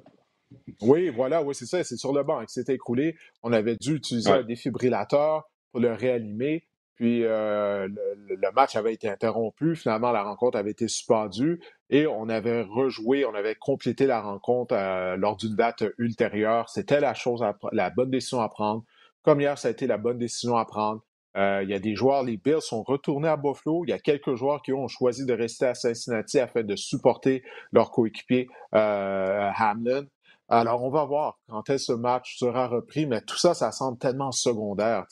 Oui, 0.80 1.10
voilà, 1.10 1.42
oui, 1.42 1.54
c'est 1.54 1.66
ça, 1.66 1.82
c'est 1.84 1.96
sur 1.96 2.12
le 2.12 2.22
banc 2.22 2.40
qui 2.44 2.52
s'était 2.52 2.74
écroulé. 2.74 3.16
On 3.42 3.52
avait 3.52 3.76
dû 3.76 3.96
utiliser 3.96 4.30
un 4.30 4.42
défibrillateur 4.42 5.42
pour 5.74 5.80
le 5.80 5.92
réanimer. 5.92 6.62
Puis 6.94 7.24
euh, 7.24 7.88
le, 7.88 8.52
match 8.54 8.76
avait 8.76 8.94
été 8.94 9.08
interrompu. 9.08 9.74
Finalement, 9.74 10.12
la 10.12 10.22
rencontre 10.22 10.56
avait 10.56 10.70
été 10.70 10.86
suspendue 10.86 11.60
et 11.90 12.06
on 12.06 12.28
avait 12.28 12.62
rejoué, 12.62 13.24
on 13.24 13.34
avait 13.34 13.56
complété 13.56 14.06
la 14.06 14.20
rencontre 14.20 14.76
euh, 14.76 15.16
lors 15.16 15.36
d'une 15.36 15.56
date 15.56 15.82
ultérieure. 15.98 16.68
C'était 16.68 17.00
la 17.00 17.12
chose, 17.12 17.44
la 17.72 17.90
bonne 17.90 18.10
décision 18.10 18.40
à 18.40 18.48
prendre. 18.48 18.84
Comme 19.22 19.40
hier, 19.40 19.58
ça 19.58 19.66
a 19.66 19.70
été 19.72 19.88
la 19.88 19.98
bonne 19.98 20.18
décision 20.18 20.56
à 20.56 20.64
prendre. 20.64 21.02
Euh, 21.36 21.64
il 21.64 21.70
y 21.70 21.74
a 21.74 21.80
des 21.80 21.96
joueurs, 21.96 22.22
les 22.22 22.36
Bills 22.36 22.60
sont 22.60 22.84
retournés 22.84 23.26
à 23.26 23.36
Buffalo. 23.36 23.82
Il 23.84 23.90
y 23.90 23.92
a 23.92 23.98
quelques 23.98 24.36
joueurs 24.36 24.62
qui 24.62 24.72
ont 24.72 24.86
choisi 24.86 25.26
de 25.26 25.32
rester 25.32 25.66
à 25.66 25.74
Cincinnati 25.74 26.38
afin 26.38 26.62
de 26.62 26.76
supporter 26.76 27.42
leur 27.72 27.90
coéquipier 27.90 28.46
Hamlin. 28.70 30.04
Alors, 30.48 30.84
on 30.84 30.90
va 30.90 31.04
voir 31.04 31.40
quand 31.48 31.68
est-ce 31.70 31.86
ce 31.86 31.92
match 31.92 32.36
sera 32.38 32.68
repris, 32.68 33.06
mais 33.06 33.22
tout 33.22 33.38
ça, 33.38 33.54
ça 33.54 33.72
semble 33.72 33.98
tellement 33.98 34.30
secondaire. 34.30 35.06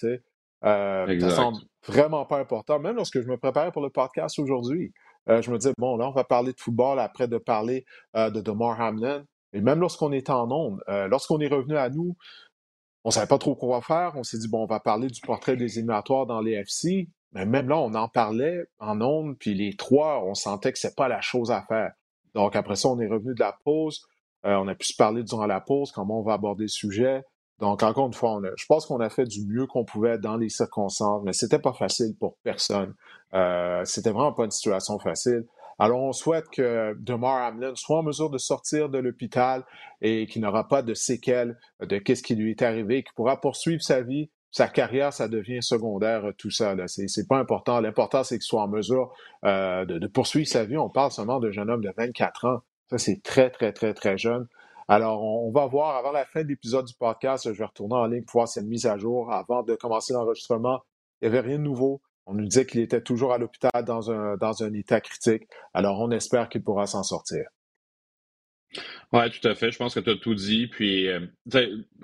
Euh, 0.64 1.20
ça 1.20 1.30
semble 1.30 1.58
vraiment 1.86 2.24
pas 2.24 2.38
important. 2.38 2.78
Même 2.78 2.96
lorsque 2.96 3.20
je 3.20 3.28
me 3.28 3.36
préparais 3.36 3.72
pour 3.72 3.82
le 3.82 3.90
podcast 3.90 4.38
aujourd'hui, 4.38 4.92
euh, 5.28 5.42
je 5.42 5.50
me 5.50 5.58
disais, 5.58 5.72
bon, 5.78 5.96
là, 5.96 6.08
on 6.08 6.12
va 6.12 6.24
parler 6.24 6.52
de 6.52 6.60
football 6.60 6.98
après 7.00 7.28
de 7.28 7.38
parler 7.38 7.84
euh, 8.16 8.30
de 8.30 8.40
Demar 8.40 8.80
Hamlin. 8.80 9.24
Et 9.52 9.60
même 9.60 9.80
lorsqu'on 9.80 10.12
était 10.12 10.32
en 10.32 10.50
onde, 10.50 10.80
lorsqu'on 10.88 11.38
est 11.40 11.48
revenu 11.48 11.76
à 11.76 11.90
nous, 11.90 12.16
on 13.04 13.10
savait 13.10 13.26
pas 13.26 13.36
trop 13.36 13.54
quoi 13.54 13.82
faire. 13.82 14.12
On 14.14 14.22
s'est 14.22 14.38
dit, 14.38 14.48
bon, 14.48 14.62
on 14.62 14.66
va 14.66 14.80
parler 14.80 15.08
du 15.08 15.20
portrait 15.20 15.56
des 15.56 15.78
éliminatoires 15.78 16.24
dans 16.24 16.40
les 16.40 16.52
FC. 16.52 17.10
Mais 17.32 17.44
même 17.44 17.68
là, 17.68 17.76
on 17.76 17.92
en 17.92 18.08
parlait 18.08 18.64
en 18.78 19.02
ondes, 19.02 19.36
puis 19.38 19.52
les 19.52 19.76
trois, 19.76 20.24
on 20.24 20.32
sentait 20.32 20.72
que 20.72 20.78
c'est 20.78 20.96
pas 20.96 21.08
la 21.08 21.20
chose 21.20 21.50
à 21.50 21.62
faire. 21.68 21.92
Donc 22.34 22.56
après 22.56 22.76
ça, 22.76 22.88
on 22.88 22.98
est 22.98 23.06
revenu 23.08 23.34
de 23.34 23.40
la 23.40 23.54
pause. 23.62 24.06
on 24.42 24.68
a 24.68 24.74
pu 24.74 24.86
se 24.86 24.96
parler 24.96 25.22
durant 25.22 25.46
la 25.46 25.60
pause, 25.60 25.92
comment 25.92 26.20
on 26.20 26.22
va 26.22 26.32
aborder 26.32 26.64
le 26.64 26.68
sujet. 26.68 27.22
Donc, 27.62 27.84
encore 27.84 28.08
une 28.08 28.12
fois, 28.12 28.40
je 28.56 28.66
pense 28.66 28.86
qu'on 28.86 28.98
a 28.98 29.08
fait 29.08 29.24
du 29.24 29.46
mieux 29.46 29.68
qu'on 29.68 29.84
pouvait 29.84 30.18
dans 30.18 30.36
les 30.36 30.48
circonstances, 30.48 31.22
mais 31.24 31.32
c'était 31.32 31.60
pas 31.60 31.72
facile 31.72 32.16
pour 32.18 32.36
personne. 32.42 32.92
Euh, 33.34 33.84
c'était 33.84 34.10
vraiment 34.10 34.32
pas 34.32 34.46
une 34.46 34.50
situation 34.50 34.98
facile. 34.98 35.44
Alors, 35.78 36.02
on 36.02 36.10
souhaite 36.10 36.48
que 36.50 36.96
Demar 36.98 37.46
Hamlin 37.46 37.70
soit 37.76 37.98
en 37.98 38.02
mesure 38.02 38.30
de 38.30 38.38
sortir 38.38 38.88
de 38.88 38.98
l'hôpital 38.98 39.62
et 40.00 40.26
qu'il 40.26 40.42
n'aura 40.42 40.66
pas 40.66 40.82
de 40.82 40.92
séquelles 40.92 41.56
de 41.80 41.98
qu'est-ce 41.98 42.24
qui 42.24 42.34
lui 42.34 42.50
est 42.50 42.62
arrivé, 42.62 43.04
qu'il 43.04 43.14
pourra 43.14 43.40
poursuivre 43.40 43.80
sa 43.80 44.00
vie. 44.00 44.28
Sa 44.50 44.66
carrière, 44.66 45.12
ça 45.12 45.28
devient 45.28 45.62
secondaire, 45.62 46.32
tout 46.36 46.50
ça. 46.50 46.74
Ce 46.88 47.06
C'est 47.06 47.28
pas 47.28 47.38
important. 47.38 47.80
L'important, 47.80 48.24
c'est 48.24 48.38
qu'il 48.38 48.42
soit 48.42 48.62
en 48.62 48.68
mesure 48.68 49.12
euh, 49.44 49.84
de, 49.84 50.00
de, 50.00 50.06
poursuivre 50.08 50.48
sa 50.48 50.64
vie. 50.64 50.76
On 50.76 50.90
parle 50.90 51.12
seulement 51.12 51.38
d'un 51.38 51.52
jeune 51.52 51.70
homme 51.70 51.84
de 51.84 51.92
24 51.96 52.44
ans. 52.44 52.58
Ça, 52.90 52.98
c'est 52.98 53.22
très, 53.22 53.50
très, 53.50 53.72
très, 53.72 53.94
très 53.94 54.18
jeune. 54.18 54.48
Alors, 54.88 55.22
on, 55.22 55.50
va 55.52 55.66
voir 55.66 55.96
avant 55.96 56.12
la 56.12 56.24
fin 56.24 56.42
de 56.42 56.48
l'épisode 56.48 56.86
du 56.86 56.94
podcast, 56.94 57.52
je 57.52 57.58
vais 57.58 57.64
retourner 57.64 57.94
en 57.94 58.06
ligne 58.06 58.24
pour 58.24 58.40
voir 58.40 58.48
cette 58.48 58.64
mise 58.64 58.86
à 58.86 58.98
jour. 58.98 59.32
Avant 59.32 59.62
de 59.62 59.74
commencer 59.74 60.12
l'enregistrement, 60.12 60.82
il 61.20 61.28
n'y 61.30 61.36
avait 61.36 61.46
rien 61.46 61.58
de 61.58 61.62
nouveau. 61.64 62.02
On 62.26 62.34
nous 62.34 62.46
disait 62.46 62.66
qu'il 62.66 62.80
était 62.80 63.02
toujours 63.02 63.32
à 63.32 63.38
l'hôpital 63.38 63.84
dans 63.84 64.10
un, 64.10 64.36
dans 64.36 64.62
un 64.62 64.72
état 64.74 65.00
critique. 65.00 65.44
Alors, 65.74 66.00
on 66.00 66.10
espère 66.10 66.48
qu'il 66.48 66.62
pourra 66.62 66.86
s'en 66.86 67.02
sortir. 67.02 67.44
Oui, 69.12 69.30
tout 69.30 69.46
à 69.46 69.54
fait. 69.54 69.70
Je 69.70 69.76
pense 69.76 69.94
que 69.94 70.00
tu 70.00 70.10
as 70.10 70.16
tout 70.16 70.34
dit. 70.34 70.66
Puis, 70.66 71.08
euh, 71.08 71.20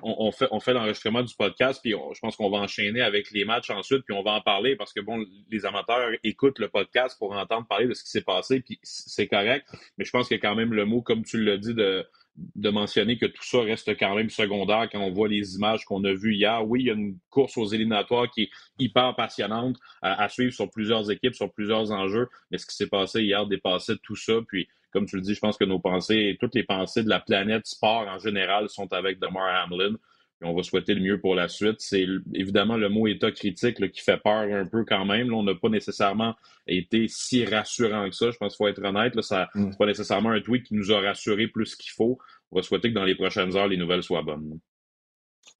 on, 0.03 0.31
fait, 0.31 0.49
on 0.51 0.61
fait 0.61 0.75
l'enregistrement 0.75 1.23
du 1.23 1.35
podcast, 1.35 1.81
puis 1.83 1.93
je 1.93 2.19
pense 2.21 2.37
qu'on 2.37 2.51
va 2.51 2.59
enchaîner 2.59 3.01
avec 3.01 3.31
les 3.31 3.45
matchs 3.45 3.71
ensuite, 3.71 4.03
puis 4.05 4.15
on 4.15 4.23
va 4.23 4.33
en 4.33 4.41
parler 4.43 4.77
parce 4.77 4.93
que, 4.93 5.01
bon, 5.01 5.25
les 5.51 5.65
amateurs 5.65 6.11
écoutent 6.25 6.59
le 6.59 6.69
podcast 6.69 7.17
pour 7.19 7.33
entendre 7.33 7.67
parler 7.67 7.87
de 7.87 7.95
ce 7.95 8.05
qui 8.05 8.11
s'est 8.11 8.23
passé, 8.23 8.61
puis 8.61 8.79
c'est 8.83 9.29
correct. 9.29 9.67
Mais 9.97 10.05
je 10.05 10.11
pense 10.11 10.31
a 10.31 10.39
quand 10.39 10.55
même 10.55 10.75
le 10.75 10.85
mot, 10.85 11.01
comme 11.01 11.25
tu 11.25 11.43
l'as 11.43 11.57
dit, 11.57 11.75
de, 11.75 12.07
de 12.54 12.71
mentionner 12.71 13.18
que 13.18 13.26
tout 13.26 13.42
ça 13.42 13.61
reste 13.61 13.97
quand 13.99 14.14
même 14.14 14.30
secondaire 14.30 14.88
quand 14.90 15.00
on 15.00 15.12
voit 15.12 15.28
les 15.28 15.57
images 15.57 15.85
qu'on 15.85 16.04
a 16.04 16.12
vues 16.12 16.35
hier. 16.35 16.66
Oui, 16.66 16.80
il 16.83 16.87
y 16.87 16.90
a 16.90 16.95
une 16.95 17.18
course 17.30 17.57
aux 17.57 17.66
éliminatoires 17.66 18.30
qui 18.30 18.42
est 18.42 18.50
hyper 18.78 19.14
passionnante 19.16 19.76
à, 20.02 20.28
suivre 20.28 20.52
sur 20.52 20.71
plusieurs 20.71 21.11
équipes, 21.11 21.35
sur 21.35 21.52
plusieurs 21.52 21.90
enjeux, 21.90 22.28
mais 22.50 22.59
ce 22.59 22.66
qui 22.66 22.76
s'est 22.76 22.88
passé 22.88 23.23
hier 23.23 23.47
dépassait 23.47 23.97
tout 24.02 24.16
ça. 24.16 24.35
Puis, 24.47 24.68
comme 24.92 25.07
tu 25.07 25.16
le 25.16 25.23
dis, 25.23 25.35
je 25.35 25.40
pense 25.40 25.57
que 25.57 25.64
nos 25.64 25.80
pensées, 25.80 26.37
toutes 26.40 26.54
les 26.54 26.64
pensées 26.64 27.02
de 27.02 27.09
la 27.09 27.21
planète 27.21 27.66
sport 27.66 28.07
en 28.09 28.18
général 28.18 28.68
sont 28.68 28.92
avec 28.92 29.18
Damar 29.18 29.64
Hamlin 29.64 29.97
on 30.42 30.54
va 30.54 30.62
souhaiter 30.62 30.95
le 30.95 31.00
mieux 31.00 31.21
pour 31.21 31.35
la 31.35 31.49
suite. 31.49 31.76
C'est 31.80 32.07
évidemment 32.33 32.76
le 32.76 32.88
mot 32.88 33.07
état 33.07 33.33
critique 33.33 33.90
qui 33.90 34.00
fait 34.00 34.18
peur 34.18 34.52
un 34.52 34.66
peu 34.66 34.85
quand 34.85 35.04
même. 35.04 35.33
on 35.33 35.42
n'a 35.42 35.54
pas 35.54 35.68
nécessairement 35.68 36.35
été 36.66 37.09
si 37.09 37.45
rassurant 37.45 38.09
que 38.09 38.14
ça. 38.14 38.30
Je 38.30 38.37
pense 38.37 38.57
qu'il 38.57 38.64
faut 38.64 38.68
être 38.68 38.85
honnête. 38.85 39.14
Là, 39.14 39.23
ça 39.23 39.49
n'est 39.54 39.66
mm. 39.66 39.76
pas 39.76 39.87
nécessairement 39.87 40.30
un 40.30 40.40
tweet 40.40 40.64
qui 40.64 40.75
nous 40.75 40.92
a 40.92 41.00
rassuré 41.00 41.49
plus 41.49 41.75
qu'il 41.75 41.92
faut. 41.92 42.18
On 42.52 42.57
va 42.57 42.62
souhaiter 42.62 42.90
que 42.90 42.95
dans 42.95 43.04
les 43.04 43.16
prochaines 43.16 43.57
heures, 43.57 43.68
les 43.68 43.76
nouvelles 43.76 44.02
soient 44.02 44.23
bonnes. 44.23 44.61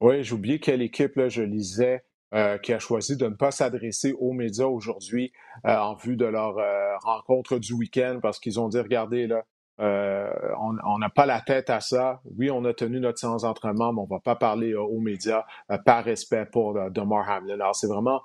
Oui, 0.01 0.23
j'ai 0.23 0.33
oublié 0.33 0.59
quelle 0.59 0.81
équipe 0.81 1.15
là, 1.15 1.27
je 1.27 1.41
lisais 1.41 2.03
euh, 2.33 2.57
qui 2.59 2.73
a 2.73 2.79
choisi 2.79 3.17
de 3.17 3.25
ne 3.27 3.33
pas 3.33 3.49
s'adresser 3.49 4.13
aux 4.13 4.33
médias 4.33 4.67
aujourd'hui 4.67 5.31
euh, 5.65 5.75
en 5.75 5.95
vue 5.95 6.15
de 6.15 6.25
leur 6.25 6.59
euh, 6.59 6.95
rencontre 6.99 7.57
du 7.57 7.73
week-end 7.73 8.19
parce 8.21 8.39
qu'ils 8.39 8.59
ont 8.59 8.69
dit 8.69 8.79
regardez 8.79 9.25
là, 9.25 9.45
euh, 9.79 10.29
on 10.57 10.97
n'a 10.97 11.09
pas 11.09 11.25
la 11.25 11.41
tête 11.41 11.69
à 11.69 11.79
ça. 11.79 12.21
Oui, 12.37 12.51
on 12.51 12.65
a 12.65 12.73
tenu 12.73 12.99
notre 12.99 13.17
séance 13.17 13.43
d'entraînement, 13.43 13.93
mais 13.93 14.01
on 14.01 14.05
ne 14.05 14.09
va 14.09 14.19
pas 14.19 14.35
parler 14.35 14.73
euh, 14.73 14.81
aux 14.81 14.99
médias 14.99 15.45
euh, 15.71 15.77
par 15.77 16.03
respect 16.03 16.45
pour 16.51 16.73
Demar 16.91 17.29
Hamlin. 17.29 17.53
Alors, 17.53 17.75
c'est 17.75 17.87
vraiment 17.87 18.21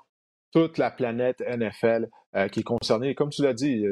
toute 0.51 0.77
la 0.77 0.89
planète 0.89 1.41
NFL 1.41 2.07
qui 2.51 2.61
est 2.61 2.63
concernée. 2.63 3.13
Comme 3.13 3.29
tu 3.29 3.41
l'as 3.43 3.53
dit, 3.53 3.85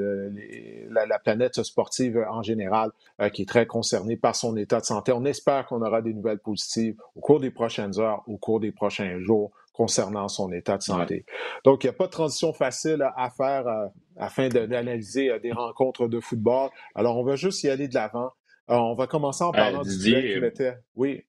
la, 0.89 1.19
planète 1.19 1.61
sportive 1.61 2.25
en 2.29 2.41
général 2.41 2.91
qui 3.33 3.41
est 3.41 3.45
très 3.45 3.65
concernée 3.65 4.15
par 4.15 4.33
son 4.35 4.55
état 4.55 4.79
de 4.79 4.85
santé. 4.85 5.11
On 5.11 5.25
espère 5.25 5.65
qu'on 5.65 5.81
aura 5.81 6.01
des 6.01 6.13
nouvelles 6.13 6.39
positives 6.39 6.95
au 7.15 7.19
cours 7.19 7.41
des 7.41 7.51
prochaines 7.51 7.99
heures, 7.99 8.23
au 8.27 8.37
cours 8.37 8.61
des 8.61 8.71
prochains 8.71 9.19
jours 9.19 9.51
concernant 9.73 10.27
son 10.27 10.51
état 10.53 10.77
de 10.77 10.83
santé. 10.83 11.25
Donc, 11.65 11.83
il 11.83 11.87
n'y 11.87 11.89
a 11.89 11.93
pas 11.93 12.05
de 12.05 12.11
transition 12.11 12.53
facile 12.53 13.05
à 13.17 13.29
faire 13.31 13.67
euh, 13.67 13.87
afin 14.15 14.47
d'analyser 14.47 15.31
euh, 15.31 15.39
des 15.39 15.51
rencontres 15.51 16.07
de 16.07 16.19
football. 16.19 16.69
Alors, 16.95 17.17
on 17.17 17.23
va 17.23 17.35
juste 17.35 17.63
y 17.63 17.69
aller 17.69 17.87
de 17.87 17.95
l'avant. 17.95 18.31
Euh, 18.69 18.75
on 18.75 18.93
va 18.93 19.07
commencer 19.07 19.43
en 19.43 19.51
parlant 19.51 19.81
du 19.81 19.97
duel. 19.97 20.53
Oui. 20.95 21.23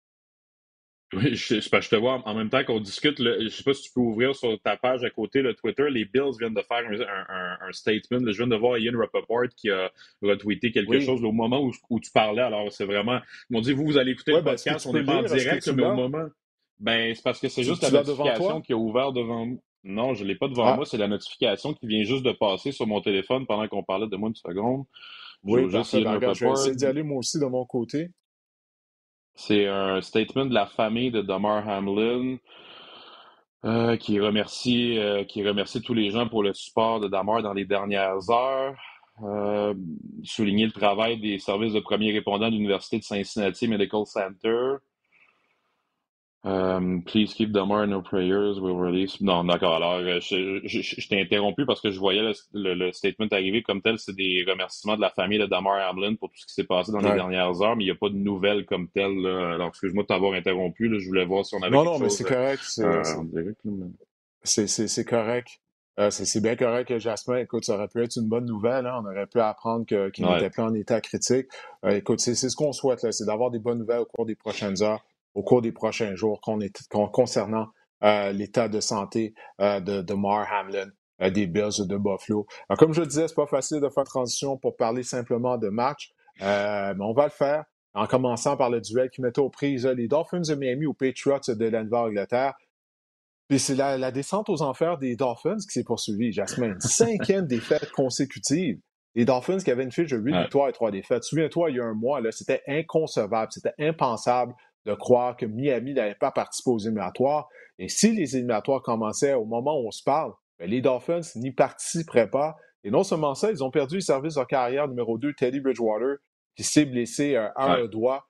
Oui, 1.12 1.36
je, 1.36 1.60
je, 1.60 1.88
te 1.88 1.96
vois 1.96 2.22
en 2.24 2.34
même 2.34 2.50
temps 2.50 2.64
qu'on 2.64 2.80
discute. 2.80 3.18
je 3.18 3.44
ne 3.44 3.48
sais 3.48 3.62
pas 3.62 3.72
si 3.72 3.82
tu 3.82 3.92
peux 3.92 4.00
ouvrir 4.00 4.34
sur 4.34 4.60
ta 4.62 4.76
page 4.76 5.04
à 5.04 5.10
côté 5.10 5.42
le 5.42 5.54
Twitter. 5.54 5.88
Les 5.88 6.04
Bills 6.04 6.32
viennent 6.40 6.54
de 6.54 6.62
faire 6.62 6.82
un, 6.88 7.72
statement. 7.72 8.20
je 8.26 8.36
viens 8.36 8.48
de 8.48 8.56
voir 8.56 8.78
Ian 8.78 8.98
Rappaport 8.98 9.44
qui 9.56 9.70
a 9.70 9.92
retweeté 10.22 10.72
quelque 10.72 10.98
chose 11.00 11.22
au 11.22 11.30
moment 11.30 11.70
où, 11.88 12.00
tu 12.00 12.10
parlais. 12.10 12.42
Alors, 12.42 12.72
c'est 12.72 12.84
vraiment. 12.84 13.20
Ils 13.48 13.54
m'ont 13.54 13.60
dit, 13.60 13.72
vous, 13.72 13.84
vous 13.84 13.98
allez 13.98 14.12
écouter 14.12 14.32
le 14.32 14.38
ben, 14.38 14.52
podcast. 14.52 14.86
on 14.86 14.92
n'est 14.92 15.04
pas 15.04 15.16
en 15.16 15.22
direct, 15.22 15.68
mais 15.68 15.84
au 15.84 15.94
moment. 15.94 16.26
Ben, 16.84 17.14
c'est 17.14 17.22
parce 17.22 17.40
que 17.40 17.48
c'est 17.48 17.62
juste 17.62 17.80
la 17.80 17.90
notification 17.90 18.60
qui 18.60 18.72
est 18.72 18.74
ouverte 18.74 19.14
devant 19.14 19.46
moi. 19.46 19.58
Non, 19.84 20.12
je 20.12 20.22
ne 20.22 20.28
l'ai 20.28 20.34
pas 20.34 20.48
devant 20.48 20.66
ah. 20.66 20.76
moi. 20.76 20.84
C'est 20.84 20.98
la 20.98 21.08
notification 21.08 21.72
qui 21.72 21.86
vient 21.86 22.04
juste 22.04 22.24
de 22.24 22.32
passer 22.32 22.72
sur 22.72 22.86
mon 22.86 23.00
téléphone 23.00 23.46
pendant 23.46 23.66
qu'on 23.68 23.82
parlait 23.82 24.06
de 24.06 24.16
moi 24.16 24.28
une 24.28 24.34
seconde. 24.34 24.84
Oui, 25.42 25.62
je, 25.64 25.68
je 25.68 25.76
vais 25.76 26.50
essayer 26.50 26.74
d'y 26.74 26.84
aller 26.84 27.02
moi 27.02 27.18
aussi 27.18 27.38
de 27.38 27.46
mon 27.46 27.64
côté. 27.64 28.10
C'est 29.34 29.66
un 29.66 30.02
statement 30.02 30.44
de 30.44 30.52
la 30.52 30.66
famille 30.66 31.10
de 31.10 31.22
Damar 31.22 31.66
Hamlin 31.66 32.36
euh, 33.64 33.96
qui, 33.96 34.20
remercie, 34.20 34.98
euh, 34.98 35.24
qui 35.24 35.42
remercie 35.42 35.80
tous 35.80 35.94
les 35.94 36.10
gens 36.10 36.28
pour 36.28 36.42
le 36.42 36.52
support 36.52 37.00
de 37.00 37.08
Damar 37.08 37.42
dans 37.42 37.54
les 37.54 37.64
dernières 37.64 38.30
heures. 38.30 38.76
Euh, 39.22 39.72
souligner 40.22 40.66
le 40.66 40.72
travail 40.72 41.18
des 41.18 41.38
services 41.38 41.72
de 41.72 41.80
premiers 41.80 42.12
répondants 42.12 42.48
de 42.48 42.56
l'Université 42.56 42.98
de 42.98 43.04
Cincinnati 43.04 43.68
Medical 43.68 44.04
Center. 44.04 44.74
Um, 46.44 47.02
please 47.06 47.32
keep 47.32 47.52
Damar 47.52 47.84
in 47.84 47.94
our 47.94 48.02
prayers, 48.02 48.60
we'll 48.60 48.76
release. 48.76 49.18
Non, 49.22 49.44
d'accord. 49.44 49.76
Alors, 49.76 49.94
euh, 49.94 50.20
je, 50.20 50.60
je, 50.64 50.82
je, 50.82 51.08
t'ai 51.08 51.18
interrompu 51.18 51.64
parce 51.64 51.80
que 51.80 51.90
je 51.90 51.98
voyais 51.98 52.20
le, 52.52 52.74
le, 52.74 52.92
statement 52.92 53.28
arriver 53.32 53.62
comme 53.62 53.80
tel. 53.80 53.98
C'est 53.98 54.14
des 54.14 54.44
remerciements 54.46 54.96
de 54.96 55.00
la 55.00 55.08
famille 55.08 55.38
de 55.38 55.46
Damar 55.46 55.90
Hamlin 55.90 56.16
pour 56.16 56.28
tout 56.28 56.36
ce 56.36 56.44
qui 56.44 56.52
s'est 56.52 56.64
passé 56.64 56.92
dans 56.92 56.98
les 56.98 57.14
dernières 57.14 57.62
heures, 57.62 57.76
mais 57.76 57.84
il 57.84 57.86
n'y 57.86 57.92
a 57.92 57.96
pas 57.96 58.10
de 58.10 58.16
nouvelles 58.16 58.66
comme 58.66 58.88
telles. 58.88 59.22
Là. 59.22 59.54
Alors, 59.54 59.68
excuse-moi 59.68 60.02
de 60.02 60.08
t'avoir 60.08 60.34
interrompu. 60.34 60.88
Là. 60.88 60.98
Je 60.98 61.06
voulais 61.06 61.24
voir 61.24 61.46
si 61.46 61.54
on 61.54 61.62
avait 61.62 61.70
non, 61.70 61.82
quelque 61.82 61.92
non, 61.92 61.98
chose. 61.98 62.02
Mais 62.02 62.10
c'est 62.10 62.24
correct. 62.24 62.62
Euh, 62.80 63.02
c'est, 64.86 65.04
correct. 65.06 65.48
Euh, 65.98 66.10
c'est 66.10 66.42
bien 66.42 66.56
correct 66.56 66.88
que 66.88 66.98
Jasmin, 66.98 67.38
écoute, 67.38 67.64
ça 67.64 67.76
aurait 67.76 67.88
pu 67.88 68.02
être 68.02 68.16
une 68.16 68.28
bonne 68.28 68.44
nouvelle. 68.44 68.84
Hein? 68.84 69.00
On 69.02 69.10
aurait 69.10 69.26
pu 69.26 69.40
apprendre 69.40 69.86
qu'il 69.86 70.26
n'était 70.26 70.50
plus 70.50 70.62
en 70.62 70.74
état 70.74 71.00
critique. 71.00 71.46
Euh, 71.86 71.96
écoute, 71.96 72.20
c'est 72.20 72.34
ce 72.34 72.54
qu'on 72.54 72.72
souhaite, 72.72 73.10
c'est 73.10 73.24
d'avoir 73.24 73.50
des 73.50 73.60
bonnes 73.60 73.78
nouvelles 73.78 74.00
au 74.00 74.04
cours 74.04 74.26
des 74.26 74.34
prochaines 74.34 74.82
heures 74.82 75.02
au 75.34 75.42
cours 75.42 75.62
des 75.62 75.72
prochains 75.72 76.14
jours 76.14 76.40
concernant 77.12 77.66
euh, 78.02 78.32
l'état 78.32 78.68
de 78.68 78.80
santé 78.80 79.34
euh, 79.60 79.80
de, 79.80 80.14
Mar 80.14 80.46
Hamlin 80.52 80.88
euh, 81.22 81.30
des 81.30 81.46
Bills 81.46 81.86
de 81.86 81.96
Buffalo. 81.96 82.46
comme 82.78 82.92
je 82.92 83.00
le 83.00 83.06
disais, 83.06 83.28
c'est 83.28 83.34
pas 83.34 83.46
facile 83.46 83.80
de 83.80 83.88
faire 83.88 84.04
transition 84.04 84.56
pour 84.58 84.76
parler 84.76 85.02
simplement 85.02 85.56
de 85.58 85.68
match, 85.68 86.12
mais 86.40 86.94
on 87.00 87.12
va 87.12 87.24
le 87.24 87.30
faire 87.30 87.64
en 87.94 88.06
commençant 88.06 88.56
par 88.56 88.70
le 88.70 88.80
duel 88.80 89.08
qui 89.10 89.22
mettait 89.22 89.40
aux 89.40 89.50
prises 89.50 89.86
les 89.86 90.08
Dolphins 90.08 90.40
de 90.40 90.54
Miami 90.54 90.86
aux 90.86 90.94
Patriots 90.94 91.38
de 91.48 91.66
l'Envers 91.66 92.00
Angleterre. 92.00 92.54
Puis 93.48 93.58
c'est 93.58 93.76
la, 93.76 94.10
descente 94.10 94.48
aux 94.48 94.62
enfers 94.62 94.98
des 94.98 95.16
Dolphins 95.16 95.56
qui 95.56 95.70
s'est 95.70 95.84
poursuivie, 95.84 96.32
Jasmine. 96.32 96.76
Cinquième 96.80 97.46
défaite 97.46 97.90
consécutive. 97.92 98.80
Les 99.14 99.24
Dolphins 99.24 99.58
qui 99.58 99.70
avaient 99.70 99.84
une 99.84 99.92
fiche 99.92 100.10
de 100.10 100.16
8 100.16 100.42
victoires 100.42 100.68
et 100.68 100.72
3 100.72 100.90
défaites. 100.90 101.22
Souviens-toi, 101.22 101.70
il 101.70 101.76
y 101.76 101.80
a 101.80 101.84
un 101.84 101.94
mois, 101.94 102.20
c'était 102.32 102.62
inconcevable, 102.66 103.52
c'était 103.52 103.74
impensable 103.78 104.54
de 104.86 104.94
croire 104.94 105.36
que 105.36 105.46
Miami 105.46 105.94
n'avait 105.94 106.14
pas 106.14 106.30
participé 106.30 106.70
aux 106.70 106.78
éliminatoires. 106.78 107.48
Et 107.78 107.88
si 107.88 108.12
les 108.12 108.36
éliminatoires 108.36 108.82
commençaient 108.82 109.34
au 109.34 109.44
moment 109.44 109.78
où 109.80 109.88
on 109.88 109.90
se 109.90 110.02
parle, 110.02 110.32
bien, 110.58 110.68
les 110.68 110.80
Dolphins 110.80 111.20
n'y 111.36 111.52
participeraient 111.52 112.30
pas. 112.30 112.56
Et 112.84 112.90
non 112.90 113.02
seulement 113.02 113.34
ça, 113.34 113.50
ils 113.50 113.64
ont 113.64 113.70
perdu 113.70 113.96
le 113.96 114.00
service 114.00 114.34
de 114.34 114.44
carrière 114.44 114.88
numéro 114.88 115.16
2, 115.18 115.32
Teddy 115.34 115.60
Bridgewater, 115.60 116.16
qui 116.56 116.64
s'est 116.64 116.84
blessé 116.84 117.36
à 117.36 117.52
un 117.56 117.86
doigt. 117.86 118.26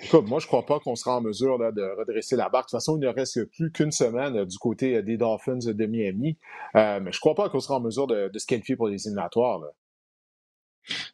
Écoute, 0.00 0.28
moi, 0.28 0.38
je 0.38 0.46
ne 0.46 0.48
crois 0.48 0.66
pas 0.66 0.80
qu'on 0.80 0.96
sera 0.96 1.18
en 1.18 1.20
mesure 1.20 1.58
de 1.58 1.98
redresser 1.98 2.34
la 2.36 2.48
barre. 2.48 2.62
De 2.62 2.66
toute 2.66 2.70
façon, 2.72 2.96
il 2.96 3.00
ne 3.00 3.08
reste 3.08 3.44
plus 3.50 3.70
qu'une 3.70 3.92
semaine 3.92 4.36
euh, 4.36 4.44
du 4.44 4.58
côté 4.58 4.96
euh, 4.96 5.02
des 5.02 5.16
Dolphins 5.16 5.58
de 5.58 5.86
Miami. 5.86 6.38
Euh, 6.76 6.98
mais 7.00 7.12
je 7.12 7.18
ne 7.18 7.20
crois 7.20 7.34
pas 7.34 7.48
qu'on 7.48 7.60
sera 7.60 7.76
en 7.76 7.80
mesure 7.80 8.06
de, 8.06 8.30
se 8.34 8.46
qualifier 8.46 8.76
pour 8.76 8.88
les 8.88 9.06
éliminatoires. 9.06 9.60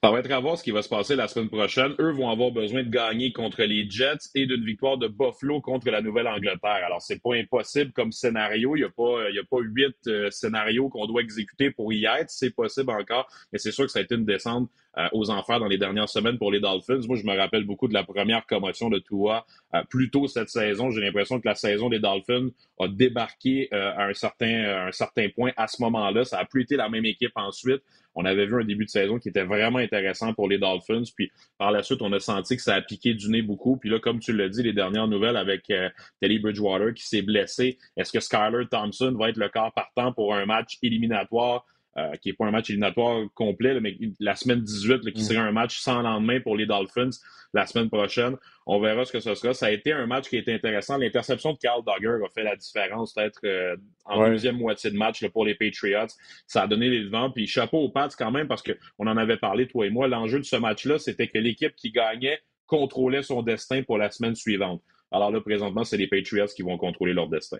Va 0.02 0.20
être 0.20 0.30
à 0.30 0.38
voir 0.38 0.56
ce 0.56 0.62
qui 0.62 0.70
va 0.70 0.82
se 0.82 0.88
passer 0.88 1.16
la 1.16 1.26
semaine 1.26 1.48
prochaine. 1.48 1.92
Eux 1.98 2.12
vont 2.12 2.30
avoir 2.30 2.52
besoin 2.52 2.84
de 2.84 2.88
gagner 2.88 3.32
contre 3.32 3.64
les 3.64 3.90
Jets 3.90 4.30
et 4.36 4.46
d'une 4.46 4.64
victoire 4.64 4.96
de 4.96 5.08
Buffalo 5.08 5.60
contre 5.60 5.90
la 5.90 6.00
Nouvelle-Angleterre. 6.00 6.84
Alors, 6.86 7.02
c'est 7.02 7.20
pas 7.20 7.34
impossible 7.34 7.92
comme 7.92 8.12
scénario. 8.12 8.76
Il 8.76 8.80
n'y 8.80 8.84
a, 8.84 8.90
pas, 8.90 9.22
a 9.22 9.44
pas 9.50 9.58
huit 9.60 9.96
euh, 10.06 10.30
scénarios 10.30 10.88
qu'on 10.88 11.06
doit 11.06 11.22
exécuter 11.22 11.72
pour 11.72 11.92
y 11.92 12.04
être. 12.04 12.30
C'est 12.30 12.54
possible 12.54 12.90
encore. 12.90 13.28
Mais 13.52 13.58
c'est 13.58 13.72
sûr 13.72 13.86
que 13.86 13.90
ça 13.90 13.98
a 13.98 14.02
été 14.02 14.14
une 14.14 14.24
descente 14.24 14.70
aux 15.12 15.30
enfers 15.30 15.60
dans 15.60 15.66
les 15.66 15.78
dernières 15.78 16.08
semaines 16.08 16.38
pour 16.38 16.50
les 16.50 16.60
Dolphins. 16.60 17.00
Moi, 17.06 17.16
je 17.16 17.24
me 17.24 17.36
rappelle 17.36 17.64
beaucoup 17.64 17.88
de 17.88 17.94
la 17.94 18.04
première 18.04 18.46
commotion 18.46 18.90
de 18.90 18.98
Tua 18.98 19.46
euh, 19.74 19.82
plus 19.88 20.10
tôt 20.10 20.26
cette 20.26 20.48
saison. 20.48 20.90
J'ai 20.90 21.00
l'impression 21.00 21.40
que 21.40 21.46
la 21.46 21.54
saison 21.54 21.88
des 21.88 22.00
Dolphins 22.00 22.48
a 22.80 22.88
débarqué 22.88 23.68
à 23.72 24.04
un 24.04 24.14
certain, 24.14 24.86
un 24.86 24.92
certain 24.92 25.28
point 25.28 25.52
à 25.56 25.68
ce 25.68 25.80
moment-là. 25.82 26.24
Ça 26.24 26.38
n'a 26.38 26.44
plus 26.44 26.62
été 26.62 26.76
la 26.76 26.88
même 26.88 27.04
équipe 27.04 27.32
ensuite. 27.36 27.82
On 28.14 28.24
avait 28.24 28.46
vu 28.46 28.60
un 28.60 28.64
début 28.64 28.84
de 28.84 28.90
saison 28.90 29.18
qui 29.20 29.28
était 29.28 29.44
vraiment 29.44 29.78
intéressant 29.78 30.34
pour 30.34 30.48
les 30.48 30.58
Dolphins. 30.58 31.04
Puis 31.14 31.30
par 31.56 31.70
la 31.70 31.84
suite, 31.84 32.02
on 32.02 32.12
a 32.12 32.18
senti 32.18 32.56
que 32.56 32.62
ça 32.62 32.74
a 32.74 32.80
piqué 32.80 33.14
du 33.14 33.30
nez 33.30 33.42
beaucoup. 33.42 33.76
Puis 33.76 33.90
là, 33.90 34.00
comme 34.00 34.18
tu 34.18 34.32
l'as 34.32 34.48
dit, 34.48 34.62
les 34.62 34.72
dernières 34.72 35.06
nouvelles 35.06 35.36
avec 35.36 35.70
euh, 35.70 35.88
Teddy 36.20 36.40
Bridgewater 36.40 36.94
qui 36.94 37.06
s'est 37.06 37.22
blessé. 37.22 37.78
Est-ce 37.96 38.12
que 38.12 38.20
Skyler 38.20 38.66
Thompson 38.68 39.14
va 39.18 39.28
être 39.28 39.36
le 39.36 39.48
corps 39.48 39.72
partant 39.72 40.12
pour 40.12 40.34
un 40.34 40.46
match 40.46 40.78
éliminatoire? 40.82 41.64
Euh, 41.96 42.14
qui 42.16 42.28
n'est 42.28 42.34
pas 42.34 42.44
un 42.44 42.50
match 42.50 42.70
éliminatoire 42.70 43.24
complet, 43.34 43.80
mais 43.80 43.96
la 44.20 44.36
semaine 44.36 44.60
18, 44.60 45.10
qui 45.12 45.22
mm. 45.22 45.24
serait 45.24 45.38
un 45.38 45.50
match 45.50 45.80
sans 45.80 46.02
lendemain 46.02 46.38
pour 46.38 46.56
les 46.56 46.66
Dolphins 46.66 47.10
la 47.54 47.66
semaine 47.66 47.88
prochaine. 47.88 48.36
On 48.66 48.78
verra 48.78 49.04
ce 49.04 49.12
que 49.12 49.20
ce 49.20 49.34
sera. 49.34 49.54
Ça 49.54 49.66
a 49.66 49.70
été 49.70 49.92
un 49.92 50.06
match 50.06 50.28
qui 50.28 50.36
a 50.36 50.38
été 50.38 50.52
intéressant. 50.52 50.98
L'interception 50.98 51.54
de 51.54 51.58
Carl 51.58 51.82
Duggar 51.82 52.16
a 52.22 52.28
fait 52.32 52.44
la 52.44 52.54
différence 52.56 53.14
peut-être 53.14 53.40
euh, 53.44 53.76
en 54.04 54.28
deuxième 54.28 54.58
moitié 54.58 54.90
de 54.90 54.96
match 54.96 55.26
pour 55.28 55.44
les 55.44 55.54
Patriots. 55.54 56.06
Ça 56.46 56.62
a 56.62 56.66
donné 56.66 56.88
les 56.88 57.04
devants. 57.04 57.30
Puis 57.30 57.46
chapeau 57.46 57.78
aux 57.78 57.88
Pats 57.88 58.10
quand 58.16 58.30
même 58.30 58.46
parce 58.46 58.62
qu'on 58.62 59.06
en 59.06 59.16
avait 59.16 59.38
parlé, 59.38 59.66
toi 59.66 59.86
et 59.86 59.90
moi. 59.90 60.06
L'enjeu 60.08 60.38
de 60.38 60.44
ce 60.44 60.56
match-là, 60.56 60.98
c'était 60.98 61.26
que 61.26 61.38
l'équipe 61.38 61.74
qui 61.74 61.90
gagnait 61.90 62.38
contrôlait 62.66 63.22
son 63.22 63.42
destin 63.42 63.82
pour 63.82 63.98
la 63.98 64.10
semaine 64.10 64.34
suivante. 64.34 64.82
Alors 65.10 65.30
là, 65.30 65.40
présentement, 65.40 65.84
c'est 65.84 65.96
les 65.96 66.06
Patriots 66.06 66.46
qui 66.54 66.62
vont 66.62 66.76
contrôler 66.76 67.14
leur 67.14 67.28
destin. 67.28 67.58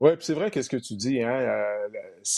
Oui, 0.00 0.10
c'est 0.20 0.34
vrai 0.34 0.50
qu'est-ce 0.50 0.68
que 0.68 0.76
tu 0.76 0.96
dis. 0.96 1.22
Hein? 1.22 1.40
Euh, 1.40 1.88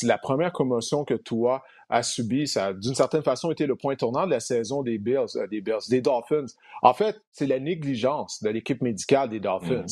la 0.03 0.19
première 0.19 0.53
commotion 0.53 1.05
que 1.05 1.15
toi 1.15 1.63
as 1.89 2.03
subie, 2.03 2.47
ça 2.47 2.67
a 2.67 2.73
d'une 2.73 2.95
certaine 2.95 3.23
façon 3.23 3.51
été 3.51 3.67
le 3.67 3.77
point 3.77 3.97
tournant 3.97 4.27
de 4.27 4.31
la 4.31 4.41
saison 4.41 4.83
des 4.83 4.99
Bills, 4.99 5.37
euh, 5.37 5.47
des 5.47 5.61
Bills, 5.61 5.89
des 5.89 6.01
Dolphins. 6.01 6.47
En 6.83 6.93
fait, 6.93 7.17
c'est 7.33 7.47
la 7.47 7.59
négligence 7.59 8.43
de 8.43 8.51
l'équipe 8.51 8.83
médicale 8.83 9.31
des 9.31 9.41
Dolphins 9.41 9.87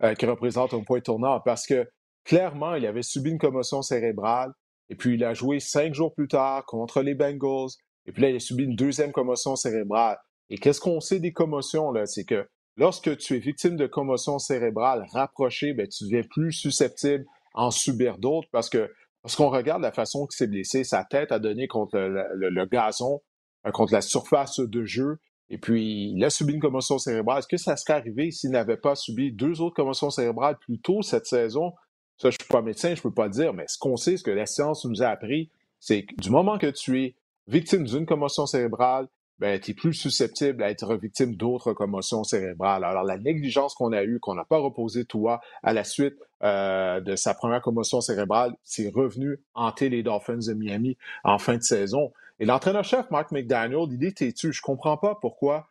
mmh. 0.00 0.04
euh, 0.04 0.14
qui 0.14 0.26
représente 0.26 0.72
un 0.72 0.82
point 0.82 1.00
tournant 1.00 1.40
parce 1.40 1.66
que 1.66 1.88
clairement, 2.24 2.74
il 2.74 2.86
avait 2.86 3.02
subi 3.02 3.30
une 3.30 3.38
commotion 3.38 3.82
cérébrale 3.82 4.52
et 4.88 4.94
puis 4.94 5.14
il 5.14 5.24
a 5.24 5.34
joué 5.34 5.58
cinq 5.58 5.94
jours 5.94 6.14
plus 6.14 6.28
tard 6.28 6.64
contre 6.66 7.02
les 7.02 7.14
Bengals 7.14 7.70
et 8.06 8.12
puis 8.12 8.22
là, 8.22 8.30
il 8.30 8.36
a 8.36 8.40
subi 8.40 8.64
une 8.64 8.76
deuxième 8.76 9.12
commotion 9.12 9.56
cérébrale. 9.56 10.18
Et 10.48 10.58
qu'est-ce 10.58 10.80
qu'on 10.80 11.00
sait 11.00 11.20
des 11.20 11.32
commotions? 11.32 11.92
C'est 12.06 12.24
que 12.24 12.48
lorsque 12.80 13.14
tu 13.18 13.36
es 13.36 13.38
victime 13.38 13.76
de 13.76 13.86
commotion 13.86 14.38
cérébrale 14.38 15.06
rapprochée, 15.12 15.74
ben, 15.74 15.86
tu 15.86 16.04
deviens 16.04 16.22
plus 16.28 16.52
susceptible 16.52 17.26
en 17.52 17.70
subir 17.70 18.16
d'autres 18.16 18.48
parce 18.50 18.70
que 18.70 18.90
lorsqu'on 19.22 19.50
regarde 19.50 19.82
la 19.82 19.92
façon 19.92 20.26
qu'il 20.26 20.36
s'est 20.36 20.46
blessé, 20.46 20.82
sa 20.82 21.04
tête 21.04 21.30
a 21.30 21.38
donné 21.38 21.68
contre 21.68 21.98
le, 21.98 22.64
gazon, 22.64 23.20
euh, 23.66 23.70
contre 23.70 23.92
la 23.92 24.00
surface 24.00 24.60
de 24.60 24.84
jeu, 24.84 25.18
et 25.50 25.58
puis 25.58 26.12
il 26.12 26.24
a 26.24 26.30
subi 26.30 26.54
une 26.54 26.60
commotion 26.60 26.98
cérébrale. 26.98 27.40
Est-ce 27.40 27.48
que 27.48 27.58
ça 27.58 27.76
serait 27.76 27.92
arrivé 27.92 28.30
s'il 28.30 28.50
n'avait 28.50 28.78
pas 28.78 28.94
subi 28.94 29.30
deux 29.30 29.60
autres 29.60 29.76
commotions 29.76 30.08
cérébrales 30.08 30.56
plus 30.56 30.80
tôt 30.80 31.02
cette 31.02 31.26
saison? 31.26 31.72
Ça, 32.16 32.30
je 32.30 32.36
ne 32.36 32.44
suis 32.44 32.48
pas 32.48 32.62
médecin, 32.62 32.94
je 32.94 33.00
ne 33.00 33.02
peux 33.02 33.12
pas 33.12 33.26
le 33.26 33.32
dire, 33.32 33.52
mais 33.52 33.64
ce 33.66 33.78
qu'on 33.78 33.96
sait, 33.96 34.16
ce 34.16 34.22
que 34.22 34.30
la 34.30 34.46
science 34.46 34.86
nous 34.86 35.02
a 35.02 35.08
appris, 35.08 35.50
c'est 35.80 36.04
que 36.04 36.14
du 36.16 36.30
moment 36.30 36.56
que 36.56 36.68
tu 36.68 37.02
es 37.02 37.14
victime 37.46 37.84
d'une 37.84 38.06
commotion 38.06 38.46
cérébrale, 38.46 39.08
ben, 39.40 39.58
tu 39.58 39.70
es 39.70 39.74
plus 39.74 39.94
susceptible 39.94 40.62
à 40.62 40.70
être 40.70 40.94
victime 40.96 41.34
d'autres 41.34 41.72
commotions 41.72 42.24
cérébrales. 42.24 42.84
Alors, 42.84 43.04
la 43.04 43.16
négligence 43.16 43.74
qu'on 43.74 43.92
a 43.92 44.04
eue, 44.04 44.20
qu'on 44.20 44.34
n'a 44.34 44.44
pas 44.44 44.58
reposé 44.58 45.06
toi 45.06 45.40
à 45.62 45.72
la 45.72 45.82
suite 45.82 46.14
euh, 46.42 47.00
de 47.00 47.16
sa 47.16 47.32
première 47.32 47.62
commotion 47.62 48.02
cérébrale, 48.02 48.54
c'est 48.64 48.90
revenu 48.90 49.40
hanter 49.54 49.88
les 49.88 50.02
Dolphins 50.02 50.46
de 50.46 50.52
Miami 50.52 50.98
en 51.24 51.38
fin 51.38 51.56
de 51.56 51.62
saison. 51.62 52.12
Et 52.38 52.44
l'entraîneur-chef, 52.44 53.10
Mark 53.10 53.32
McDaniel, 53.32 53.86
il 53.90 54.04
est 54.04 54.18
têtu. 54.18 54.52
Je 54.52 54.60
comprends 54.60 54.98
pas 54.98 55.14
pourquoi. 55.14 55.66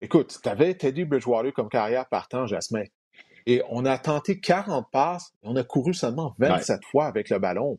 Écoute, 0.00 0.38
tu 0.40 0.48
avais 0.48 0.74
Teddy 0.74 1.04
Bridgewater 1.04 1.52
comme 1.52 1.68
carrière 1.68 2.06
partant, 2.08 2.46
Jasmin. 2.46 2.84
Et 3.46 3.62
on 3.68 3.84
a 3.84 3.98
tenté 3.98 4.38
40 4.38 4.90
passes 4.92 5.34
et 5.42 5.48
on 5.48 5.56
a 5.56 5.64
couru 5.64 5.92
seulement 5.92 6.34
27 6.38 6.84
fois 6.84 7.06
avec 7.06 7.30
le 7.30 7.40
ballon. 7.40 7.78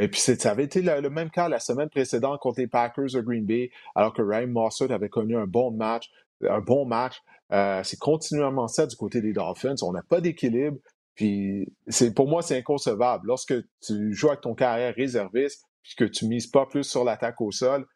Et 0.00 0.08
puis, 0.08 0.18
ça 0.18 0.50
avait 0.50 0.64
été 0.64 0.80
le, 0.80 1.10
même 1.10 1.30
cas 1.30 1.50
la 1.50 1.60
semaine 1.60 1.90
précédente 1.90 2.40
contre 2.40 2.58
les 2.58 2.66
Packers 2.66 3.12
de 3.12 3.20
Green 3.20 3.44
Bay, 3.44 3.70
alors 3.94 4.14
que 4.14 4.22
Ryan 4.22 4.46
Mossad 4.46 4.90
avait 4.90 5.10
connu 5.10 5.36
un 5.36 5.46
bon 5.46 5.70
match. 5.70 6.10
Un 6.48 6.60
bon 6.60 6.86
match. 6.86 7.20
Euh, 7.52 7.82
c'est 7.84 7.98
continuellement 7.98 8.66
ça 8.66 8.86
du 8.86 8.96
côté 8.96 9.20
des 9.20 9.34
Dolphins. 9.34 9.74
On 9.82 9.92
n'a 9.92 10.02
pas 10.02 10.22
d'équilibre. 10.22 10.78
Puis, 11.14 11.70
c'est, 11.86 12.14
pour 12.14 12.28
moi, 12.28 12.40
c'est 12.40 12.56
inconcevable. 12.56 13.26
Lorsque 13.26 13.52
tu 13.82 14.14
joues 14.14 14.28
avec 14.28 14.40
ton 14.40 14.54
carrière 14.54 14.94
réserviste, 14.94 15.66
puis 15.82 15.94
que 15.96 16.04
tu 16.04 16.26
mises 16.26 16.46
pas 16.46 16.64
plus 16.64 16.84
sur 16.84 17.04
l'attaque 17.04 17.38
au 17.42 17.50
sol, 17.50 17.86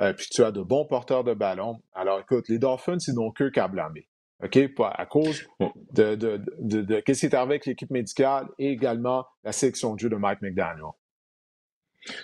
euh, 0.00 0.14
puis 0.14 0.28
tu 0.30 0.42
as 0.42 0.52
de 0.52 0.62
bons 0.62 0.86
porteurs 0.86 1.24
de 1.24 1.34
ballon, 1.34 1.82
alors 1.92 2.20
écoute, 2.20 2.48
les 2.48 2.58
Dolphins, 2.58 2.96
ils 3.06 3.14
n'ont 3.14 3.32
que 3.32 3.50
qu'à 3.50 3.68
blâmer. 3.68 4.08
OK? 4.42 4.58
À 4.80 5.04
cause 5.04 5.46
de, 5.92 6.14
de, 6.14 6.42
de, 6.58 6.80
de, 6.80 7.00
qu'est-ce 7.00 7.20
qui 7.20 7.26
est 7.26 7.34
arrivé 7.34 7.54
avec 7.54 7.66
l'équipe 7.66 7.90
médicale 7.90 8.48
et 8.58 8.70
également 8.70 9.26
la 9.44 9.52
sélection 9.52 9.94
de 9.94 10.00
jeu 10.00 10.08
de 10.08 10.16
Mike 10.16 10.40
McDaniel. 10.40 10.86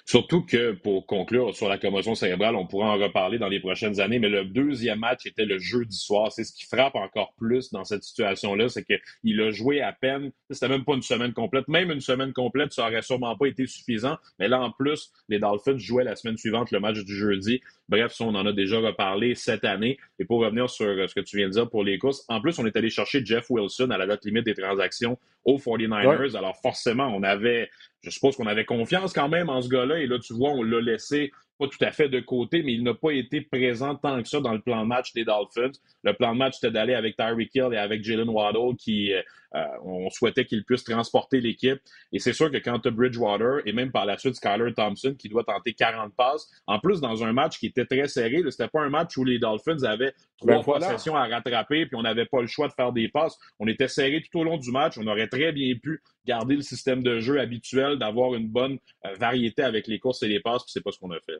Surtout 0.05 0.43
que, 0.45 0.73
pour 0.73 1.07
conclure 1.07 1.55
sur 1.55 1.69
la 1.69 1.79
commotion 1.79 2.15
cérébrale, 2.15 2.57
on 2.57 2.67
pourra 2.67 2.95
en 2.95 2.99
reparler 2.99 3.39
dans 3.39 3.49
les 3.49 3.61
prochaines 3.61 4.01
années, 4.01 4.19
mais 4.19 4.29
le 4.29 4.45
deuxième 4.45 5.01
match 5.01 5.27
était 5.27 5.45
le 5.45 5.59
jeudi 5.59 5.97
soir. 5.97 6.33
C'est 6.33 6.45
ce 6.45 6.53
qui 6.53 6.65
frappe 6.65 6.95
encore 6.95 7.35
plus 7.37 7.71
dans 7.73 7.85
cette 7.85 8.03
situation-là, 8.03 8.69
c'est 8.69 8.85
qu'il 8.85 9.41
a 9.41 9.51
joué 9.51 9.81
à 9.81 9.93
peine. 9.93 10.33
C'était 10.51 10.69
même 10.69 10.85
pas 10.85 10.95
une 10.95 11.03
semaine 11.03 11.33
complète. 11.33 11.69
Même 11.69 11.91
une 11.91 12.01
semaine 12.01 12.33
complète, 12.33 12.73
ça 12.73 12.87
aurait 12.87 13.03
sûrement 13.03 13.37
pas 13.37 13.47
été 13.47 13.67
suffisant. 13.67 14.17
Mais 14.39 14.49
là, 14.49 14.61
en 14.61 14.71
plus, 14.71 15.13
les 15.29 15.39
Dolphins 15.39 15.79
jouaient 15.79 16.05
la 16.05 16.17
semaine 16.17 16.37
suivante 16.37 16.71
le 16.71 16.81
match 16.81 16.99
du 17.05 17.15
jeudi. 17.15 17.61
Bref, 17.89 18.13
ça, 18.13 18.25
on 18.25 18.35
en 18.35 18.47
a 18.47 18.53
déjà 18.53 18.79
reparlé 18.79 19.35
cette 19.35 19.65
année. 19.65 19.99
Et 20.19 20.25
pour 20.25 20.41
revenir 20.41 20.69
sur 20.71 20.87
euh, 20.87 21.07
ce 21.07 21.15
que 21.15 21.21
tu 21.21 21.37
viens 21.37 21.47
de 21.47 21.53
dire 21.53 21.69
pour 21.69 21.85
les 21.85 21.99
courses, 21.99 22.25
en 22.29 22.41
plus, 22.41 22.59
on 22.59 22.67
est 22.67 22.77
allé 22.77 22.91
chercher 22.91 23.25
Jeff 23.25 23.49
Wilson 23.51 23.91
à 23.91 23.99
la 23.99 24.07
date 24.07 24.25
limite 24.25 24.45
des 24.45 24.55
transactions 24.55 25.19
aux 25.45 25.59
49ers. 25.59 26.37
Alors 26.37 26.57
forcément, 26.57 27.07
on 27.07 27.23
avait, 27.23 27.71
je 28.07 28.15
suppose 28.15 28.37
qu'on 28.37 28.47
avait 28.47 28.65
confiance 28.65 29.13
quand 29.13 29.29
même 29.29 29.49
en 29.49 29.61
ce 29.61 29.69
gars-là. 29.69 29.99
Et 29.99 30.07
là, 30.07 30.19
tu 30.19 30.33
vois, 30.33 30.51
on 30.51 30.63
l'a 30.63 30.81
laissé 30.81 31.33
pas 31.59 31.67
tout 31.67 31.83
à 31.85 31.91
fait 31.91 32.09
de 32.09 32.21
côté, 32.21 32.63
mais 32.63 32.75
il 32.75 32.83
n'a 32.85 32.95
pas 32.95 33.11
été 33.11 33.41
présent 33.41 33.95
tant 33.97 34.23
que 34.23 34.29
ça 34.29 34.41
dans 34.41 34.53
le 34.53 34.61
plan 34.61 34.83
de 34.83 34.87
match 34.87 35.13
des 35.13 35.25
Dolphins. 35.25 35.73
Le 36.05 36.13
plan 36.13 36.33
de 36.33 36.39
match, 36.39 36.55
c'était 36.55 36.71
d'aller 36.71 36.95
avec 36.95 37.17
Tyreek 37.17 37.55
Hill 37.55 37.71
et 37.73 37.79
avec 37.79 38.05
Jalen 38.05 38.29
Waddle, 38.29 38.77
qui 38.77 39.13
euh, 39.13 39.23
on 39.53 40.11
souhaitait 40.11 40.45
qu'il 40.45 40.65
puisse 40.65 40.85
transporter 40.85 41.41
l'équipe. 41.41 41.81
Et 42.13 42.19
c'est 42.19 42.33
sûr 42.33 42.51
que 42.51 42.59
quand 42.59 42.81
tu 42.81 42.89
as 42.89 42.91
Bridgewater 42.91 43.67
et 43.67 43.73
même 43.73 43.91
par 43.91 44.05
la 44.07 44.19
suite 44.19 44.37
Skyler 44.37 44.73
Thompson 44.75 45.15
qui 45.19 45.29
doit 45.29 45.45
tenter 45.45 45.73
40 45.73 46.15
passes, 46.15 46.51
en 46.67 46.79
plus 46.79 47.01
dans 47.01 47.25
un 47.25 47.33
match 47.33 47.59
qui 47.59 47.67
était 47.67 47.87
très 47.87 48.09
serré, 48.09 48.43
c'était 48.51 48.69
pas 48.69 48.83
un 48.83 48.91
match 48.91 49.17
où 49.17 49.25
les 49.25 49.39
Dolphins 49.39 49.83
avaient 49.85 50.13
trois 50.39 50.57
ben 50.57 50.63
possessions 50.63 51.17
à 51.17 51.27
rattraper 51.27 51.87
puis 51.87 51.97
on 51.97 52.03
n'avait 52.03 52.27
pas 52.27 52.41
le 52.41 52.47
choix 52.47 52.69
de 52.69 52.73
faire 52.73 52.93
des 52.93 53.09
passes. 53.09 53.39
On 53.59 53.67
était 53.67 53.89
serré 53.89 54.23
tout 54.23 54.41
au 54.41 54.45
long 54.45 54.57
du 54.57 54.71
match. 54.71 54.99
On 54.99 55.07
aurait 55.07 55.29
très 55.29 55.53
bien 55.53 55.75
pu 55.77 56.03
garder 56.27 56.57
le 56.57 56.63
système 56.63 57.03
de 57.03 57.21
jeu 57.21 57.41
habituel, 57.41 57.99
d'avoir 57.99 58.35
une 58.35 58.49
bonne 58.49 58.79
euh, 59.05 59.15
variété 59.15 59.63
avec 59.63 59.87
les 59.87 59.99
courses 59.99 60.23
et 60.23 60.29
les 60.29 60.41
passes, 60.41 60.63
puis 60.65 60.73
c'est 60.73 60.83
pas 60.83 60.91
ce 60.91 60.99
qu'on 60.99 61.11
a 61.11 61.21
fait. 61.21 61.39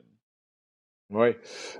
Oui. 1.09 1.29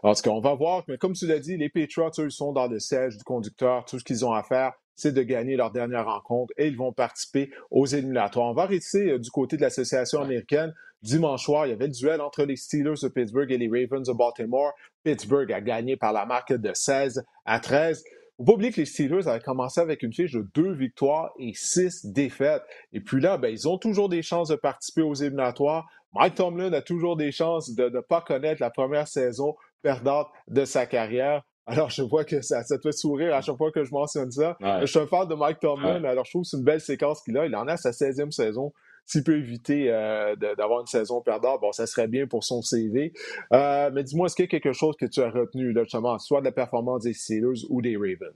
En 0.04 0.13
tout 0.13 0.22
cas, 0.22 0.30
on 0.30 0.40
va 0.40 0.54
voir. 0.54 0.84
Mais 0.88 0.98
comme 0.98 1.13
tu 1.13 1.28
l'as 1.28 1.40
dit, 1.40 1.58
les 1.58 1.70
Patriots, 1.70 2.12
eux, 2.20 2.26
ils 2.26 2.32
sont 2.32 2.54
dans 2.54 2.68
le 2.68 2.80
siège 2.80 3.18
du 3.18 3.24
conducteur. 3.24 3.84
Tout 3.86 4.00
ce 4.00 4.04
qu'ils 4.04 4.26
ont 4.26 4.34
à 4.34 4.44
faire, 4.44 4.74
c'est 4.98 5.14
de 5.14 5.24
gagner 5.24 5.56
leur 5.56 5.72
dernière 5.72 6.06
rencontre 6.06 6.54
et 6.58 6.68
ils 6.68 6.76
vont 6.76 6.92
participer 6.92 7.52
aux 7.72 7.86
éliminatoires. 7.86 8.48
On 8.48 8.54
va 8.54 8.66
rester 8.66 9.12
euh, 9.12 9.20
du 9.20 9.32
côté 9.32 9.56
de 9.56 9.62
l'association 9.62 10.22
américaine. 10.22 10.74
Dimanche 11.04 11.46
soir, 11.46 11.68
il 11.68 11.70
y 11.70 11.74
avait 11.74 11.88
le 11.88 11.94
duel 11.94 12.20
entre 12.20 12.44
les 12.44 12.56
Steelers 12.56 13.00
de 13.02 13.08
Pittsburgh 13.08 13.52
et 13.52 13.58
les 13.58 13.70
Ravens 13.70 14.06
de 14.06 14.14
Baltimore. 14.14 14.74
Pittsburgh 15.04 15.52
a 15.54 15.62
gagné 15.62 15.96
par 15.96 16.12
la 16.12 16.26
marque 16.26 16.52
de 16.52 16.72
16 16.74 17.24
à 17.46 17.60
13. 17.60 18.04
Faut 18.38 18.44
pas 18.44 18.54
oublier 18.54 18.72
que 18.72 18.82
les 18.82 18.86
Steelers 18.86 19.28
avaient 19.28 19.40
commencé 19.40 19.80
avec 19.80 20.02
une 20.04 20.14
fiche 20.14 20.34
de 20.34 20.48
deux 20.56 20.74
victoires 20.74 21.32
et 21.40 21.54
six 21.54 22.06
défaites. 22.06 22.64
Et 22.94 23.00
puis 23.00 23.22
là, 23.22 23.38
ben, 23.38 23.50
ils 23.50 23.68
ont 23.68 23.78
toujours 23.78 24.10
des 24.10 24.24
chances 24.24 24.50
de 24.50 24.56
participer 24.56 25.04
aux 25.04 25.14
éliminatoires. 25.14 25.88
Mike 26.14 26.36
Tomlin 26.36 26.74
a 26.74 26.82
toujours 26.82 27.16
des 27.16 27.32
chances 27.32 27.74
de 27.76 27.90
ne 27.90 28.00
pas 28.00 28.22
connaître 28.22 28.62
la 28.62 28.72
première 28.72 29.08
saison 29.08 29.56
perdante 29.84 30.28
de 30.48 30.66
sa 30.66 30.86
carrière. 30.88 31.44
Alors, 31.68 31.90
je 31.90 32.02
vois 32.02 32.24
que 32.24 32.42
ça, 32.42 32.64
te 32.64 32.78
fait 32.82 32.94
sourire 32.94 33.36
à 33.36 33.42
chaque 33.42 33.58
fois 33.58 33.72
que 33.72 33.84
je 33.84 33.92
mentionne 33.92 34.32
ça. 34.32 34.58
Je 34.62 34.86
suis 34.86 35.00
un 35.00 35.06
fan 35.06 35.28
de 35.28 35.36
Mike 35.36 35.60
Tomlin, 35.60 36.04
alors 36.06 36.24
je 36.26 36.32
trouve 36.32 36.44
que 36.44 36.48
c'est 36.48 36.58
une 36.58 36.64
belle 36.64 36.82
séquence 36.82 37.22
qu'il 37.22 37.38
a. 37.38 37.46
Il 37.46 37.56
en 37.56 37.68
a 37.68 37.76
sa 37.76 37.92
16e 37.92 38.32
saison. 38.32 38.74
S'il 39.06 39.24
peut 39.24 39.38
éviter 39.38 39.90
euh, 39.90 40.36
d'avoir 40.36 40.82
une 40.82 40.88
saison 40.88 41.22
perdante, 41.22 41.62
bon, 41.62 41.72
ça 41.72 41.88
serait 41.88 42.10
bien 42.10 42.28
pour 42.28 42.44
son 42.44 42.62
CV. 42.62 43.14
Euh, 43.54 43.90
mais 43.94 44.04
dis-moi, 44.04 44.26
est-ce 44.26 44.36
qu'il 44.36 44.44
y 44.44 44.48
a 44.48 44.50
quelque 44.50 44.74
chose 44.74 44.96
que 44.98 45.06
tu 45.06 45.22
as 45.22 45.30
retenu, 45.30 45.72
là, 45.72 45.84
justement, 45.84 46.20
soit 46.20 46.42
de 46.42 46.46
la 46.46 46.52
performance 46.52 47.04
des 47.04 47.14
Steelers 47.14 47.66
ou 47.70 47.82
des 47.82 47.96
Ravens? 47.96 48.36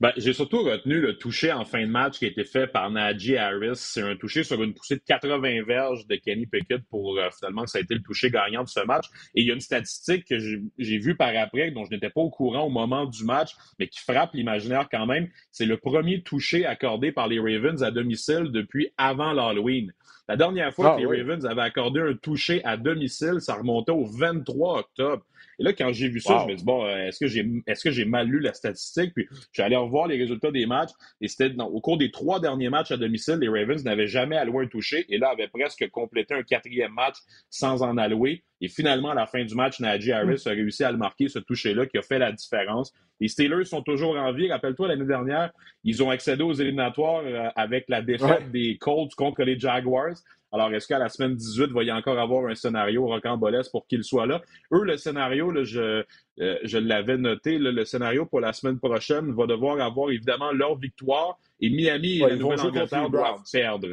Ben, 0.00 0.12
j'ai 0.16 0.32
surtout 0.32 0.62
retenu 0.62 1.00
le 1.00 1.18
toucher 1.18 1.52
en 1.52 1.64
fin 1.64 1.80
de 1.80 1.90
match 1.90 2.18
qui 2.18 2.24
a 2.24 2.28
été 2.28 2.44
fait 2.44 2.66
par 2.66 2.90
Najee 2.90 3.36
Harris. 3.36 3.76
C'est 3.76 4.02
un 4.02 4.16
toucher 4.16 4.44
sur 4.44 4.62
une 4.62 4.74
poussée 4.74 4.96
de 4.96 5.02
80 5.06 5.62
verges 5.64 6.06
de 6.06 6.16
Kenny 6.16 6.46
Pickett 6.46 6.82
pour 6.88 7.18
euh, 7.18 7.28
finalement 7.36 7.64
que 7.64 7.70
ça 7.70 7.78
a 7.78 7.80
été 7.80 7.94
le 7.94 8.02
toucher 8.02 8.30
gagnant 8.30 8.62
de 8.62 8.68
ce 8.68 8.80
match. 8.80 9.06
Et 9.34 9.42
il 9.42 9.46
y 9.46 9.50
a 9.50 9.54
une 9.54 9.60
statistique 9.60 10.26
que 10.26 10.38
j'ai 10.38 10.98
vue 10.98 11.16
par 11.16 11.36
après, 11.36 11.70
dont 11.70 11.84
je 11.84 11.90
n'étais 11.90 12.10
pas 12.10 12.20
au 12.20 12.30
courant 12.30 12.62
au 12.62 12.70
moment 12.70 13.06
du 13.06 13.24
match, 13.24 13.52
mais 13.78 13.88
qui 13.88 14.00
frappe 14.00 14.34
l'imaginaire 14.34 14.88
quand 14.90 15.06
même. 15.06 15.28
C'est 15.50 15.66
le 15.66 15.76
premier 15.76 16.22
toucher 16.22 16.66
accordé 16.66 17.12
par 17.12 17.28
les 17.28 17.38
Ravens 17.38 17.82
à 17.82 17.90
domicile 17.90 18.50
depuis 18.52 18.88
avant 18.96 19.32
l'Halloween. 19.32 19.92
La 20.28 20.36
dernière 20.36 20.74
fois 20.74 20.94
ah 20.94 20.96
que 20.96 21.06
les 21.06 21.22
Ravens 21.22 21.46
avaient 21.46 21.62
accordé 21.62 22.00
un 22.00 22.14
toucher 22.14 22.64
à 22.64 22.76
domicile, 22.76 23.40
ça 23.40 23.54
remontait 23.54 23.92
au 23.92 24.04
23 24.04 24.80
octobre. 24.80 25.24
Et 25.58 25.62
là, 25.62 25.72
quand 25.72 25.92
j'ai 25.92 26.08
vu 26.08 26.20
ça, 26.20 26.44
je 26.44 26.52
me 26.52 26.56
dis, 26.56 26.64
bon, 26.64 26.84
euh, 26.84 27.06
est-ce 27.06 27.20
que 27.20 27.28
j'ai 27.28 27.46
est-ce 27.66 27.84
que 27.84 27.90
j'ai 27.90 28.04
mal 28.04 28.26
lu 28.26 28.40
la 28.40 28.52
statistique? 28.52 29.14
Puis 29.14 29.26
je 29.30 29.46
suis 29.52 29.62
allé 29.62 29.76
revoir 29.76 30.06
les 30.06 30.18
résultats 30.18 30.50
des 30.50 30.66
matchs. 30.66 30.90
Et 31.20 31.28
c'était 31.28 31.54
au 31.60 31.80
cours 31.80 31.96
des 31.96 32.10
trois 32.10 32.40
derniers 32.40 32.68
matchs 32.68 32.90
à 32.90 32.96
domicile, 32.96 33.36
les 33.36 33.48
Ravens 33.48 33.82
n'avaient 33.84 34.08
jamais 34.08 34.36
alloué 34.36 34.64
un 34.64 34.68
toucher. 34.68 35.06
Et 35.08 35.18
là, 35.18 35.30
avaient 35.30 35.48
presque 35.48 35.88
complété 35.90 36.34
un 36.34 36.42
quatrième 36.42 36.92
match 36.92 37.16
sans 37.48 37.82
en 37.82 37.96
allouer. 37.96 38.42
Et 38.60 38.68
finalement, 38.68 39.10
à 39.10 39.14
la 39.14 39.26
fin 39.26 39.44
du 39.44 39.54
match, 39.54 39.80
Najee 39.80 40.12
Harris 40.12 40.42
a 40.46 40.50
réussi 40.50 40.82
à 40.82 40.90
le 40.90 40.98
marquer, 40.98 41.28
ce 41.28 41.38
toucher-là, 41.38 41.86
qui 41.86 41.98
a 41.98 42.02
fait 42.02 42.18
la 42.18 42.32
différence. 42.32 42.92
Les 43.20 43.28
Steelers 43.28 43.64
sont 43.64 43.82
toujours 43.82 44.16
en 44.16 44.32
vie. 44.32 44.50
Rappelle-toi, 44.50 44.88
l'année 44.88 45.06
dernière, 45.06 45.52
ils 45.84 46.02
ont 46.02 46.10
accédé 46.10 46.42
aux 46.42 46.52
éliminatoires 46.52 47.22
euh, 47.24 47.48
avec 47.54 47.86
la 47.88 48.02
défaite 48.02 48.50
des 48.50 48.76
Colts 48.78 49.14
contre 49.14 49.42
les 49.42 49.58
Jaguars. 49.58 50.15
Alors, 50.56 50.74
est-ce 50.74 50.86
qu'à 50.86 50.98
la 50.98 51.10
semaine 51.10 51.34
18, 51.34 51.66
il 51.66 51.72
va 51.74 51.82
y 51.82 51.92
encore 51.92 52.18
avoir 52.18 52.46
un 52.46 52.54
scénario 52.54 53.06
rocambolesque 53.06 53.70
pour 53.70 53.86
qu'il 53.86 54.02
soit 54.02 54.26
là? 54.26 54.40
Eux, 54.72 54.84
le 54.84 54.96
scénario, 54.96 55.52
je, 55.64 56.02
euh, 56.40 56.58
je 56.64 56.78
l'avais 56.78 57.18
noté, 57.18 57.58
le 57.58 57.84
scénario 57.84 58.24
pour 58.24 58.40
la 58.40 58.54
semaine 58.54 58.78
prochaine 58.78 59.34
va 59.34 59.46
devoir 59.46 59.78
avoir 59.80 60.10
évidemment 60.10 60.52
leur 60.52 60.78
victoire 60.78 61.38
et 61.60 61.68
Miami 61.68 62.16
et 62.16 62.20
la 62.20 62.36
Nouvelle-Angleterre 62.36 63.10
doivent 63.10 63.42
perdre. 63.52 63.88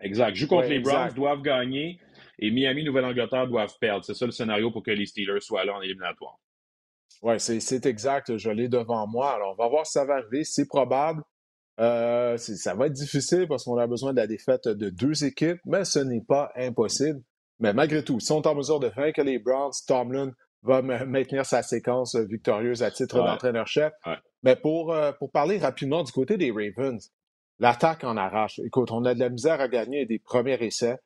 Exact. 0.00 0.34
Joue 0.36 0.46
contre 0.46 0.68
les 0.68 0.78
Browns, 0.78 1.12
doivent 1.14 1.42
gagner 1.42 2.00
et 2.38 2.50
Miami, 2.50 2.84
Nouvelle-Angleterre 2.84 3.46
doivent 3.46 3.76
perdre. 3.78 4.04
C'est 4.04 4.14
ça 4.14 4.24
le 4.24 4.32
scénario 4.32 4.70
pour 4.70 4.82
que 4.82 4.90
les 4.90 5.06
Steelers 5.06 5.40
soient 5.40 5.64
là 5.64 5.74
en 5.74 5.82
éliminatoire. 5.82 6.38
Oui, 7.20 7.34
c'est 7.38 7.86
exact. 7.86 8.36
Je 8.36 8.50
l'ai 8.50 8.68
devant 8.68 9.06
moi. 9.06 9.34
Alors, 9.34 9.52
on 9.52 9.62
va 9.62 9.68
voir 9.68 9.84
si 9.86 9.92
ça 9.92 10.04
va 10.04 10.14
arriver. 10.14 10.44
C'est 10.44 10.68
probable. 10.68 11.22
Euh, 11.80 12.36
ça 12.36 12.74
va 12.74 12.86
être 12.86 12.92
difficile 12.92 13.46
parce 13.48 13.64
qu'on 13.64 13.78
a 13.78 13.86
besoin 13.86 14.12
de 14.12 14.16
la 14.16 14.26
défaite 14.26 14.66
de 14.66 14.90
deux 14.90 15.24
équipes, 15.24 15.60
mais 15.64 15.84
ce 15.84 16.00
n'est 16.00 16.20
pas 16.20 16.50
impossible. 16.56 17.22
Mais 17.60 17.72
malgré 17.72 18.02
tout, 18.02 18.20
si 18.20 18.32
on 18.32 18.42
est 18.42 18.46
en 18.46 18.54
mesure 18.54 18.80
de 18.80 18.88
vaincre 18.88 19.22
les 19.22 19.38
Browns, 19.38 19.72
Tomlin 19.86 20.32
va 20.62 20.82
maintenir 20.82 21.46
sa 21.46 21.62
séquence 21.62 22.16
victorieuse 22.16 22.82
à 22.82 22.90
titre 22.90 23.18
d'entraîneur-chef. 23.18 23.92
Mais 24.42 24.56
pour, 24.56 24.92
euh, 24.92 25.12
pour 25.12 25.30
parler 25.30 25.58
rapidement 25.58 26.02
du 26.02 26.12
côté 26.12 26.36
des 26.36 26.50
Ravens, 26.50 27.10
l'attaque 27.58 28.04
en 28.04 28.16
arrache. 28.16 28.58
Écoute, 28.60 28.90
on 28.90 29.04
a 29.04 29.14
de 29.14 29.20
la 29.20 29.28
misère 29.28 29.60
à 29.60 29.68
gagner 29.68 30.06
des 30.06 30.18
premiers 30.18 30.62
essais. 30.64 30.96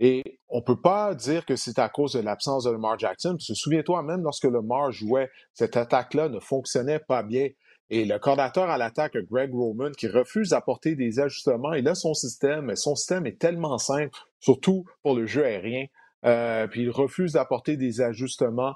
Et 0.00 0.40
on 0.48 0.58
ne 0.58 0.64
peut 0.64 0.80
pas 0.80 1.14
dire 1.14 1.46
que 1.46 1.54
c'est 1.56 1.78
à 1.78 1.88
cause 1.88 2.14
de 2.14 2.20
l'absence 2.20 2.64
de 2.64 2.70
Lamar 2.70 2.98
Jackson, 2.98 3.32
parce 3.32 3.46
que 3.46 3.54
souviens-toi, 3.54 4.02
même 4.02 4.22
lorsque 4.22 4.44
Lamar 4.44 4.90
jouait, 4.90 5.30
cette 5.52 5.76
attaque-là 5.76 6.28
ne 6.28 6.40
fonctionnait 6.40 6.98
pas 6.98 7.22
bien. 7.22 7.48
Et 7.90 8.04
le 8.04 8.18
coordinateur 8.18 8.70
à 8.70 8.78
l'attaque, 8.78 9.16
Greg 9.30 9.52
Roman, 9.52 9.90
qui 9.90 10.08
refuse 10.08 10.50
d'apporter 10.50 10.94
des 10.94 11.20
ajustements, 11.20 11.74
il 11.74 11.86
a 11.88 11.94
son 11.94 12.14
système, 12.14 12.74
son 12.76 12.94
système 12.94 13.26
est 13.26 13.38
tellement 13.38 13.78
simple, 13.78 14.18
surtout 14.40 14.84
pour 15.02 15.14
le 15.14 15.26
jeu 15.26 15.44
aérien. 15.44 15.86
Euh, 16.24 16.68
puis 16.68 16.82
il 16.82 16.90
refuse 16.90 17.32
d'apporter 17.32 17.76
des 17.76 18.00
ajustements. 18.00 18.74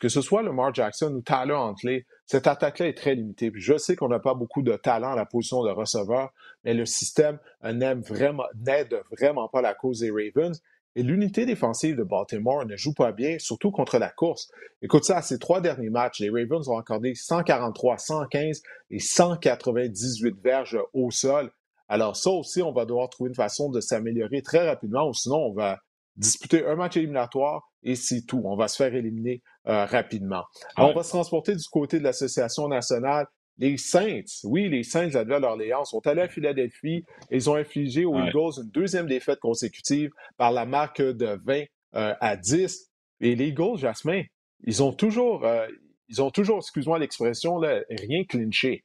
Que 0.00 0.08
ce 0.08 0.20
soit 0.20 0.42
Lamar 0.42 0.72
Jackson 0.72 1.12
ou 1.14 1.20
Tyler 1.20 1.54
Huntley, 1.54 2.06
cette 2.26 2.46
attaque-là 2.46 2.86
est 2.86 2.96
très 2.96 3.14
limitée. 3.14 3.50
Je 3.54 3.76
sais 3.76 3.96
qu'on 3.96 4.08
n'a 4.08 4.20
pas 4.20 4.34
beaucoup 4.34 4.62
de 4.62 4.76
talent 4.76 5.12
à 5.12 5.16
la 5.16 5.26
position 5.26 5.64
de 5.64 5.70
receveur, 5.70 6.32
mais 6.64 6.74
le 6.74 6.86
système 6.86 7.38
vraiment, 7.62 8.44
n'aide 8.54 9.00
vraiment 9.10 9.48
pas 9.48 9.62
la 9.62 9.74
cause 9.74 10.00
des 10.00 10.10
Ravens. 10.10 10.62
Et 10.96 11.02
l'unité 11.02 11.44
défensive 11.44 11.94
de 11.94 12.02
Baltimore 12.02 12.64
ne 12.64 12.74
joue 12.74 12.94
pas 12.94 13.12
bien, 13.12 13.38
surtout 13.38 13.70
contre 13.70 13.98
la 13.98 14.08
course. 14.08 14.50
Écoute 14.80 15.04
ça, 15.04 15.20
ces 15.20 15.38
trois 15.38 15.60
derniers 15.60 15.90
matchs, 15.90 16.20
les 16.20 16.30
Ravens 16.30 16.66
ont 16.70 16.78
accordé 16.78 17.14
143, 17.14 17.98
115 17.98 18.62
et 18.90 18.98
198 18.98 20.36
verges 20.42 20.78
au 20.94 21.10
sol. 21.10 21.52
Alors 21.88 22.16
ça 22.16 22.30
aussi, 22.30 22.62
on 22.62 22.72
va 22.72 22.86
devoir 22.86 23.10
trouver 23.10 23.28
une 23.28 23.34
façon 23.34 23.68
de 23.68 23.80
s'améliorer 23.80 24.40
très 24.40 24.66
rapidement, 24.66 25.06
ou 25.06 25.12
sinon 25.12 25.36
on 25.36 25.52
va 25.52 25.78
disputer 26.16 26.66
un 26.66 26.76
match 26.76 26.96
éliminatoire 26.96 27.70
et 27.82 27.94
c'est 27.94 28.22
tout. 28.22 28.40
On 28.46 28.56
va 28.56 28.66
se 28.66 28.76
faire 28.76 28.94
éliminer 28.94 29.42
euh, 29.68 29.84
rapidement. 29.84 30.44
on 30.78 30.94
va 30.94 31.02
se 31.02 31.10
transporter 31.10 31.54
du 31.54 31.64
côté 31.70 31.98
de 31.98 32.04
l'Association 32.04 32.68
nationale. 32.68 33.26
Les 33.58 33.78
Saints, 33.78 34.20
oui, 34.44 34.68
les 34.68 34.82
Saints 34.82 35.08
de 35.08 35.14
la 35.14 35.24
Nouvelle-Orléans 35.24 35.84
sont 35.84 36.06
allés 36.06 36.22
à 36.22 36.28
Philadelphie. 36.28 37.04
Ils 37.30 37.48
ont 37.48 37.54
infligé 37.54 38.04
aux 38.04 38.18
Eagles 38.18 38.60
une 38.62 38.70
deuxième 38.70 39.06
défaite 39.06 39.40
consécutive 39.40 40.10
par 40.36 40.52
la 40.52 40.66
marque 40.66 41.00
de 41.00 41.38
20 41.44 41.64
euh, 41.94 42.14
à 42.20 42.36
10. 42.36 42.90
Et 43.20 43.34
les 43.34 43.48
Eagles, 43.48 43.78
Jasmin, 43.78 44.22
ils 44.64 44.82
ont 44.82 44.92
toujours, 44.92 45.44
euh, 45.46 45.66
ils 46.08 46.20
ont 46.20 46.30
toujours, 46.30 46.58
excuse-moi 46.58 46.98
l'expression, 46.98 47.56
rien 47.56 48.24
clinché. 48.28 48.84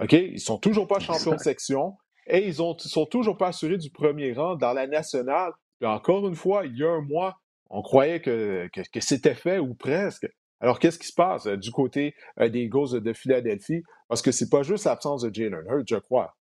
OK? 0.00 0.12
Ils 0.12 0.40
sont 0.40 0.58
toujours 0.58 0.86
pas 0.86 1.00
champions 1.00 1.34
de 1.34 1.40
section 1.40 1.94
et 2.28 2.46
ils 2.46 2.62
ont, 2.62 2.78
sont 2.78 3.06
toujours 3.06 3.36
pas 3.36 3.48
assurés 3.48 3.78
du 3.78 3.90
premier 3.90 4.32
rang 4.32 4.54
dans 4.54 4.72
la 4.72 4.86
nationale. 4.86 5.52
Puis 5.80 5.88
encore 5.88 6.28
une 6.28 6.36
fois, 6.36 6.64
il 6.64 6.76
y 6.76 6.84
a 6.84 6.90
un 6.90 7.00
mois, 7.00 7.34
on 7.70 7.82
croyait 7.82 8.20
que, 8.20 8.68
que 8.72 9.00
c'était 9.00 9.34
fait 9.34 9.58
ou 9.58 9.74
presque. 9.74 10.28
Alors, 10.62 10.78
qu'est-ce 10.78 10.98
qui 10.98 11.08
se 11.08 11.12
passe 11.12 11.46
euh, 11.46 11.56
du 11.56 11.72
côté 11.72 12.14
euh, 12.40 12.48
des 12.48 12.60
Eagles 12.62 13.02
de 13.02 13.12
Philadelphie? 13.12 13.82
Parce 14.08 14.22
que 14.22 14.30
c'est 14.30 14.48
pas 14.48 14.62
juste 14.62 14.84
l'absence 14.86 15.22
de 15.22 15.34
Jalen 15.34 15.64
Hurts, 15.68 15.88
je 15.88 15.96
crois. 15.96 16.36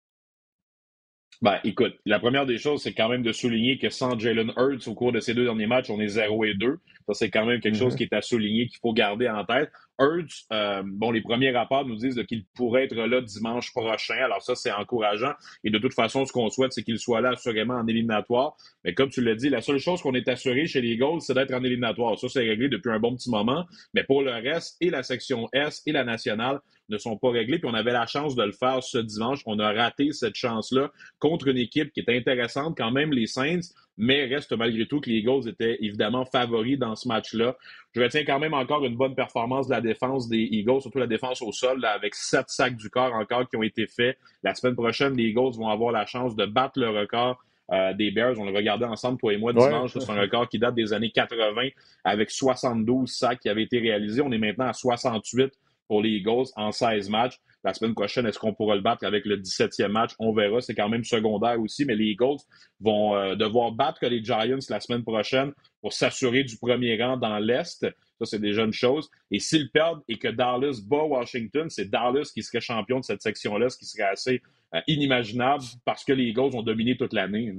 Ben, 1.40 1.60
écoute, 1.62 1.94
la 2.04 2.18
première 2.18 2.44
des 2.44 2.58
choses, 2.58 2.82
c'est 2.82 2.94
quand 2.94 3.08
même 3.08 3.22
de 3.22 3.32
souligner 3.32 3.78
que 3.78 3.90
sans 3.90 4.18
Jalen 4.18 4.52
Hurts, 4.56 4.88
au 4.88 4.94
cours 4.94 5.12
de 5.12 5.20
ces 5.20 5.34
deux 5.34 5.44
derniers 5.44 5.68
matchs, 5.68 5.88
on 5.88 6.00
est 6.00 6.08
0 6.08 6.44
et 6.46 6.54
2. 6.54 6.80
Ça, 7.08 7.14
c'est 7.14 7.30
quand 7.30 7.46
même 7.46 7.60
quelque 7.60 7.78
chose 7.78 7.94
mm-hmm. 7.94 7.96
qui 7.96 8.02
est 8.02 8.12
à 8.12 8.20
souligner, 8.20 8.66
qu'il 8.66 8.78
faut 8.80 8.92
garder 8.92 9.30
en 9.30 9.42
tête. 9.42 9.70
Hurts, 9.98 10.44
euh, 10.52 10.82
bon, 10.84 11.10
les 11.10 11.22
premiers 11.22 11.50
rapports 11.50 11.86
nous 11.86 11.96
disent 11.96 12.22
qu'il 12.28 12.44
pourrait 12.54 12.84
être 12.84 12.94
là 12.94 13.22
dimanche 13.22 13.72
prochain. 13.72 14.16
Alors 14.16 14.42
ça, 14.42 14.54
c'est 14.54 14.70
encourageant. 14.70 15.32
Et 15.64 15.70
de 15.70 15.78
toute 15.78 15.94
façon, 15.94 16.26
ce 16.26 16.32
qu'on 16.32 16.50
souhaite, 16.50 16.74
c'est 16.74 16.82
qu'il 16.82 16.98
soit 16.98 17.22
là 17.22 17.30
assurément 17.30 17.74
en 17.74 17.86
éliminatoire. 17.86 18.56
Mais 18.84 18.92
comme 18.92 19.08
tu 19.08 19.22
l'as 19.22 19.34
dit, 19.34 19.48
la 19.48 19.62
seule 19.62 19.78
chose 19.78 20.02
qu'on 20.02 20.12
est 20.12 20.28
assuré 20.28 20.66
chez 20.66 20.82
les 20.82 20.90
Eagles, 20.90 21.20
c'est 21.20 21.34
d'être 21.34 21.54
en 21.54 21.64
éliminatoire. 21.64 22.18
Ça, 22.18 22.28
c'est 22.28 22.46
réglé 22.46 22.68
depuis 22.68 22.90
un 22.90 23.00
bon 23.00 23.16
petit 23.16 23.30
moment. 23.30 23.64
Mais 23.94 24.04
pour 24.04 24.22
le 24.22 24.32
reste, 24.32 24.76
et 24.82 24.90
la 24.90 25.02
section 25.02 25.48
S 25.54 25.82
et 25.86 25.92
la 25.92 26.04
nationale 26.04 26.60
ne 26.90 26.98
sont 26.98 27.16
pas 27.16 27.30
réglés. 27.30 27.58
Puis 27.58 27.68
on 27.68 27.74
avait 27.74 27.92
la 27.92 28.06
chance 28.06 28.36
de 28.36 28.42
le 28.42 28.52
faire 28.52 28.82
ce 28.82 28.98
dimanche. 28.98 29.40
On 29.46 29.58
a 29.58 29.72
raté 29.72 30.12
cette 30.12 30.36
chance-là 30.36 30.90
contre 31.18 31.48
une 31.48 31.58
équipe 31.58 31.92
qui 31.92 32.00
est 32.00 32.16
intéressante 32.16 32.76
quand 32.76 32.90
même, 32.90 33.12
les 33.12 33.26
Saints 33.26 33.60
mais 33.98 34.24
reste 34.26 34.56
malgré 34.56 34.86
tout 34.86 35.00
que 35.00 35.10
les 35.10 35.16
Eagles 35.16 35.48
étaient 35.48 35.76
évidemment 35.80 36.24
favoris 36.24 36.78
dans 36.78 36.94
ce 36.94 37.08
match-là. 37.08 37.56
Je 37.94 38.00
retiens 38.00 38.24
quand 38.24 38.38
même 38.38 38.54
encore 38.54 38.84
une 38.84 38.96
bonne 38.96 39.14
performance 39.14 39.66
de 39.66 39.72
la 39.72 39.80
défense 39.80 40.28
des 40.28 40.38
Eagles, 40.38 40.80
surtout 40.80 40.98
la 40.98 41.08
défense 41.08 41.42
au 41.42 41.52
sol, 41.52 41.84
avec 41.84 42.14
sept 42.14 42.48
sacs 42.48 42.76
du 42.76 42.88
corps 42.88 43.12
encore 43.12 43.48
qui 43.48 43.56
ont 43.56 43.62
été 43.62 43.86
faits. 43.86 44.16
La 44.42 44.54
semaine 44.54 44.76
prochaine, 44.76 45.16
les 45.16 45.24
Eagles 45.24 45.56
vont 45.56 45.68
avoir 45.68 45.92
la 45.92 46.06
chance 46.06 46.36
de 46.36 46.46
battre 46.46 46.78
le 46.78 46.90
record 46.90 47.42
euh, 47.72 47.92
des 47.92 48.10
Bears. 48.12 48.38
On 48.38 48.44
l'a 48.44 48.52
regardé 48.52 48.84
ensemble, 48.84 49.18
toi 49.18 49.32
et 49.32 49.36
moi, 49.36 49.52
dimanche. 49.52 49.98
C'est 49.98 50.10
un 50.10 50.20
record 50.20 50.48
qui 50.48 50.58
date 50.58 50.74
des 50.74 50.92
années 50.92 51.10
80 51.10 51.68
avec 52.04 52.30
72 52.30 53.10
sacs 53.10 53.40
qui 53.40 53.48
avaient 53.48 53.64
été 53.64 53.80
réalisés. 53.80 54.22
On 54.22 54.30
est 54.30 54.38
maintenant 54.38 54.68
à 54.68 54.72
68 54.72 55.52
pour 55.88 56.02
les 56.02 56.10
Eagles 56.10 56.46
en 56.56 56.70
16 56.70 57.08
matchs. 57.08 57.38
La 57.64 57.74
semaine 57.74 57.94
prochaine, 57.94 58.24
est-ce 58.26 58.38
qu'on 58.38 58.54
pourra 58.54 58.76
le 58.76 58.82
battre 58.82 59.04
avec 59.04 59.24
le 59.24 59.36
17e 59.36 59.88
match? 59.88 60.12
On 60.20 60.32
verra. 60.32 60.60
C'est 60.60 60.74
quand 60.74 60.88
même 60.88 61.02
secondaire 61.02 61.60
aussi, 61.60 61.84
mais 61.84 61.96
les 61.96 62.10
Eagles 62.10 62.38
vont 62.80 63.16
euh, 63.16 63.34
devoir 63.34 63.72
battre 63.72 64.06
les 64.06 64.22
Giants 64.22 64.58
la 64.68 64.80
semaine 64.80 65.02
prochaine 65.02 65.52
pour 65.80 65.92
s'assurer 65.92 66.44
du 66.44 66.56
premier 66.56 67.02
rang 67.02 67.16
dans 67.16 67.38
l'Est. 67.38 67.80
Ça, 68.18 68.24
c'est 68.24 68.38
déjà 68.38 68.62
une 68.62 68.72
chose. 68.72 69.10
Et 69.30 69.40
s'ils 69.40 69.70
perdent 69.70 70.02
et 70.08 70.18
que 70.18 70.28
Dallas 70.28 70.80
bat 70.84 71.02
Washington, 71.04 71.68
c'est 71.68 71.90
Dallas 71.90 72.30
qui 72.32 72.42
serait 72.42 72.60
champion 72.60 73.00
de 73.00 73.04
cette 73.04 73.22
section-là, 73.22 73.70
ce 73.70 73.78
qui 73.78 73.86
serait 73.86 74.08
assez 74.08 74.40
euh, 74.74 74.80
inimaginable 74.86 75.64
parce 75.84 76.04
que 76.04 76.12
les 76.12 76.24
Eagles 76.24 76.54
ont 76.54 76.62
dominé 76.62 76.96
toute 76.96 77.12
l'année. 77.12 77.52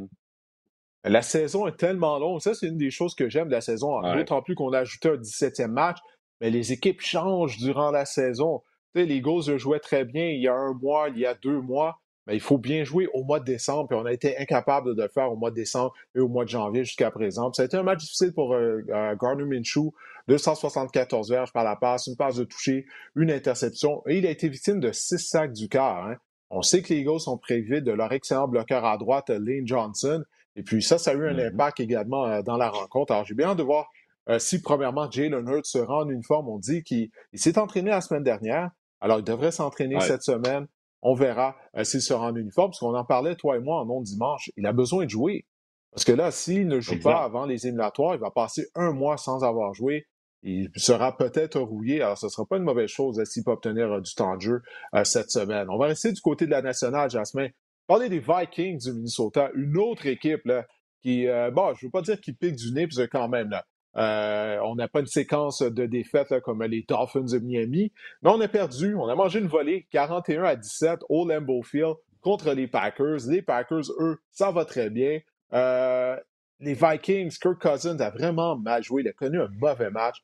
La 1.04 1.22
saison 1.22 1.68
est 1.68 1.78
tellement 1.78 2.20
longue. 2.20 2.42
Ça, 2.42 2.54
c'est 2.54 2.68
une 2.68 2.78
des 2.78 2.92
choses 2.92 3.16
que 3.16 3.30
j'aime 3.30 3.48
de 3.48 3.54
la 3.54 3.62
saison. 3.62 4.02
D'autant 4.14 4.42
plus 4.42 4.56
qu'on 4.56 4.74
a 4.74 4.80
ajouté 4.80 5.10
un 5.10 5.16
17e 5.16 5.68
match 5.68 5.98
mais 6.42 6.50
les 6.50 6.72
équipes 6.72 7.02
changent 7.02 7.58
durant 7.58 7.92
la 7.92 8.06
saison. 8.06 8.64
Tu 8.94 9.02
sais, 9.02 9.06
les 9.06 9.16
Eagles 9.16 9.58
jouaient 9.58 9.80
très 9.80 10.06
bien 10.06 10.30
il 10.30 10.42
y 10.42 10.48
a 10.48 10.54
un 10.54 10.74
mois, 10.74 11.10
il 11.10 11.20
y 11.20 11.26
a 11.26 11.36
deux 11.36 11.62
mois, 11.62 12.00
mais 12.30 12.36
il 12.36 12.42
faut 12.42 12.58
bien 12.58 12.84
jouer 12.84 13.08
au 13.14 13.24
mois 13.24 13.40
de 13.40 13.46
décembre, 13.46 13.88
puis 13.88 13.98
on 14.00 14.06
a 14.06 14.14
été 14.14 14.38
incapable 14.38 14.96
de 14.96 15.02
le 15.02 15.08
faire 15.08 15.32
au 15.32 15.36
mois 15.36 15.50
de 15.50 15.56
décembre 15.56 15.94
et 16.16 16.20
au 16.20 16.28
mois 16.28 16.46
de 16.46 16.50
janvier 16.50 16.84
jusqu'à 16.84 17.12
présent. 17.12 17.52
ça 17.54 17.64
a 17.64 17.66
été 17.66 17.78
un 17.78 17.84
match 17.84 18.02
difficile 18.02 18.34
pour 18.34 18.54
euh, 18.54 18.82
euh, 18.90 19.16
Garner 19.20 19.46
Minshew, 19.46 19.92
274 20.28 21.30
verges 21.32 21.52
par 21.52 21.64
la 21.64 21.76
passe, 21.76 22.08
une 22.08 22.16
passe 22.16 22.36
de 22.36 22.44
toucher, 22.44 22.86
une 23.16 23.32
interception, 23.32 24.04
et 24.08 24.20
il 24.20 24.28
a 24.28 24.30
été 24.30 24.48
victime 24.48 24.80
de 24.80 24.92
six 24.92 25.18
sacs 25.18 25.54
du 25.54 25.70
quart. 25.70 26.06
Hein. 26.06 26.18
On 26.52 26.62
sait 26.62 26.82
que 26.82 26.94
les 26.94 27.00
Eagles 27.02 27.20
sont 27.20 27.38
privés 27.38 27.82
de 27.82 27.92
leur 27.92 28.12
excellent 28.12 28.48
bloqueur 28.48 28.86
à 28.86 28.98
droite, 28.98 29.30
Lane 29.30 29.66
Johnson, 29.66 30.24
et 30.56 30.62
puis 30.62 30.84
ça, 30.84 30.98
ça 30.98 31.12
a 31.12 31.14
eu 31.14 31.28
un 31.28 31.34
mm-hmm. 31.34 31.54
impact 31.54 31.80
également 31.80 32.26
euh, 32.26 32.42
dans 32.42 32.58
la 32.58 32.70
rencontre. 32.70 33.12
Alors 33.12 33.26
j'ai 33.26 33.34
bien 33.34 33.50
hâte 33.50 33.58
de 33.58 33.64
voir 33.64 33.90
euh, 34.30 34.38
si, 34.38 34.62
premièrement, 34.62 35.10
Jalen 35.10 35.48
Hurts 35.48 35.66
se 35.66 35.80
rend 35.80 36.04
en 36.04 36.10
uniforme, 36.10 36.50
on 36.50 36.60
dit 36.60 36.84
qu'il 36.84 37.10
s'est 37.34 37.58
entraîné 37.58 37.90
la 37.90 38.02
semaine 38.02 38.24
dernière, 38.24 38.70
alors 39.02 39.20
il 39.20 39.24
devrait 39.24 39.52
s'entraîner 39.52 40.00
cette 40.02 40.24
semaine. 40.24 40.68
On 41.02 41.14
verra 41.14 41.56
euh, 41.78 41.84
s'il 41.84 42.02
se 42.02 42.14
rend 42.14 42.28
en 42.28 42.36
uniforme, 42.36 42.72
parce 42.72 42.80
qu'on 42.80 42.96
en 42.96 43.06
parlait, 43.06 43.36
toi 43.36 43.58
et 43.58 43.60
moi, 43.60 43.82
en 43.82 43.86
nom 43.86 44.02
dimanche. 44.02 44.52
Il 44.58 44.68
a 44.68 44.74
besoin 44.74 45.06
de 45.06 45.10
jouer. 45.10 45.46
Parce 45.92 46.04
que 46.04 46.12
là, 46.12 46.30
s'il 46.30 46.68
ne 46.68 46.80
joue 46.80 47.00
pas 47.00 47.24
avant 47.24 47.46
les 47.46 47.66
éliminatoires, 47.66 48.14
il 48.14 48.20
va 48.20 48.30
passer 48.30 48.68
un 48.76 48.92
mois 48.92 49.18
sans 49.18 49.44
avoir 49.44 49.74
joué. 49.74 50.06
Il 50.44 50.70
sera 50.76 51.18
peut-être 51.18 51.60
rouillé, 51.60 52.02
alors 52.02 52.18
ce 52.18 52.28
ne 52.28 52.30
sera 52.30 52.46
pas 52.46 52.58
une 52.58 52.64
mauvaise 52.64 52.90
chose 52.90 53.22
s'il 53.26 53.44
peut 53.44 53.52
obtenir 53.52 53.92
euh, 53.92 54.02
du 54.02 54.14
temps 54.14 54.36
de 54.36 54.42
jeu 54.42 54.62
cette 55.04 55.32
semaine. 55.32 55.68
On 55.70 55.78
va 55.78 55.88
rester 55.88 56.12
du 56.12 56.22
côté 56.22 56.46
de 56.46 56.52
la 56.52 56.62
nationale, 56.62 57.10
Jasmin. 57.10 57.48
Parler 57.88 58.10
des 58.10 58.20
Vikings 58.20 58.78
du 58.78 58.94
Minnesota, 58.94 59.50
une 59.56 59.76
autre 59.78 60.06
équipe 60.06 60.46
là, 60.46 60.68
qui, 61.02 61.26
bon, 61.54 61.74
je 61.74 61.86
ne 61.86 61.88
veux 61.88 61.92
pas 61.92 62.04
dire 62.04 62.22
qu'il 62.22 62.36
pique 62.36 62.56
du 62.56 62.72
nez, 62.72 62.86
puis 62.88 62.98
quand 63.12 63.28
même, 63.28 63.50
là, 63.50 63.66
euh, 63.98 64.60
on 64.64 64.76
n'a 64.76 64.88
pas 64.88 65.00
une 65.00 65.08
séquence 65.08 65.62
de 65.62 65.86
défaites 65.86 66.40
comme 66.42 66.64
les 66.64 66.86
Dolphins 66.88 67.22
de 67.22 67.40
Miami, 67.40 67.92
mais 68.22 68.30
on 68.30 68.40
a 68.40 68.48
perdu. 68.48 68.96
On 68.96 69.08
a 69.08 69.16
mangé 69.16 69.40
une 69.40 69.48
volée 69.48 69.88
41 69.92 70.44
à 70.44 70.56
17 70.56 71.02
au 71.10 71.28
Lambeau 71.28 71.64
Field 71.64 71.96
contre 72.22 72.54
les 72.54 72.68
Packers. 72.68 73.28
Les 73.28 73.42
Packers, 73.42 73.92
eux, 74.00 74.20
ça 74.32 74.52
va 74.52 74.66
très 74.66 74.90
bien. 74.90 75.20
Euh, 75.54 76.16
les 76.60 76.74
Vikings, 76.74 77.38
Kirk 77.40 77.62
Cousins 77.62 78.00
a 78.00 78.10
vraiment 78.10 78.58
mal 78.58 78.84
joué. 78.84 79.02
Il 79.02 79.08
a 79.08 79.14
connu 79.14 79.42
un 79.42 79.50
mauvais 79.60 79.90
match. 79.90 80.18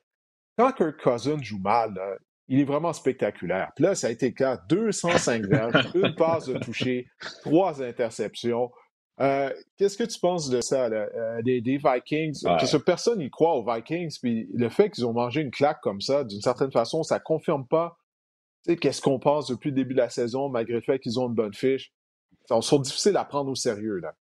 Quand 0.56 0.72
Kirk 0.72 1.00
Cousins 1.02 1.42
joue 1.42 1.58
mal, 1.58 1.98
il 2.48 2.60
est 2.60 2.64
vraiment 2.64 2.92
spectaculaire. 2.92 3.72
Puis 3.74 3.84
là, 3.84 3.94
ça 3.94 4.06
a 4.06 4.10
été 4.10 4.28
le 4.28 4.34
cas. 4.34 4.56
205 4.68 5.44
verges, 5.46 5.90
une 5.94 6.14
passe 6.14 6.46
de 6.46 6.58
toucher, 6.58 7.08
trois 7.42 7.82
interceptions. 7.82 8.70
Euh, 9.20 9.50
qu'est-ce 9.78 9.96
que 9.96 10.04
tu 10.04 10.18
penses 10.20 10.50
de 10.50 10.60
ça, 10.60 10.86
euh, 10.86 11.42
des, 11.42 11.60
Vikings? 11.60 12.42
Parce 12.42 12.70
que 12.70 12.76
personne 12.76 13.18
n'y 13.18 13.30
croit 13.30 13.54
aux 13.54 13.64
Vikings, 13.64 14.18
puis 14.20 14.48
le 14.52 14.68
fait 14.68 14.90
qu'ils 14.90 15.06
ont 15.06 15.14
mangé 15.14 15.40
une 15.40 15.50
claque 15.50 15.80
comme 15.80 16.00
ça, 16.00 16.24
d'une 16.24 16.42
certaine 16.42 16.70
façon, 16.70 17.02
ça 17.02 17.18
confirme 17.18 17.66
pas 17.66 17.96
qu'est-ce 18.66 19.00
qu'on 19.00 19.18
pense 19.18 19.46
depuis 19.48 19.70
le 19.70 19.76
début 19.76 19.94
de 19.94 20.00
la 20.00 20.10
saison, 20.10 20.48
malgré 20.48 20.74
le 20.74 20.80
fait 20.80 20.98
qu'ils 20.98 21.18
ont 21.20 21.28
une 21.28 21.34
bonne 21.34 21.54
fiche. 21.54 21.92
Ils 22.50 22.62
sont 22.62 22.78
difficiles 22.78 23.16
à 23.16 23.24
prendre 23.24 23.50
au 23.50 23.54
sérieux. 23.54 23.98
Là. 23.98 24.14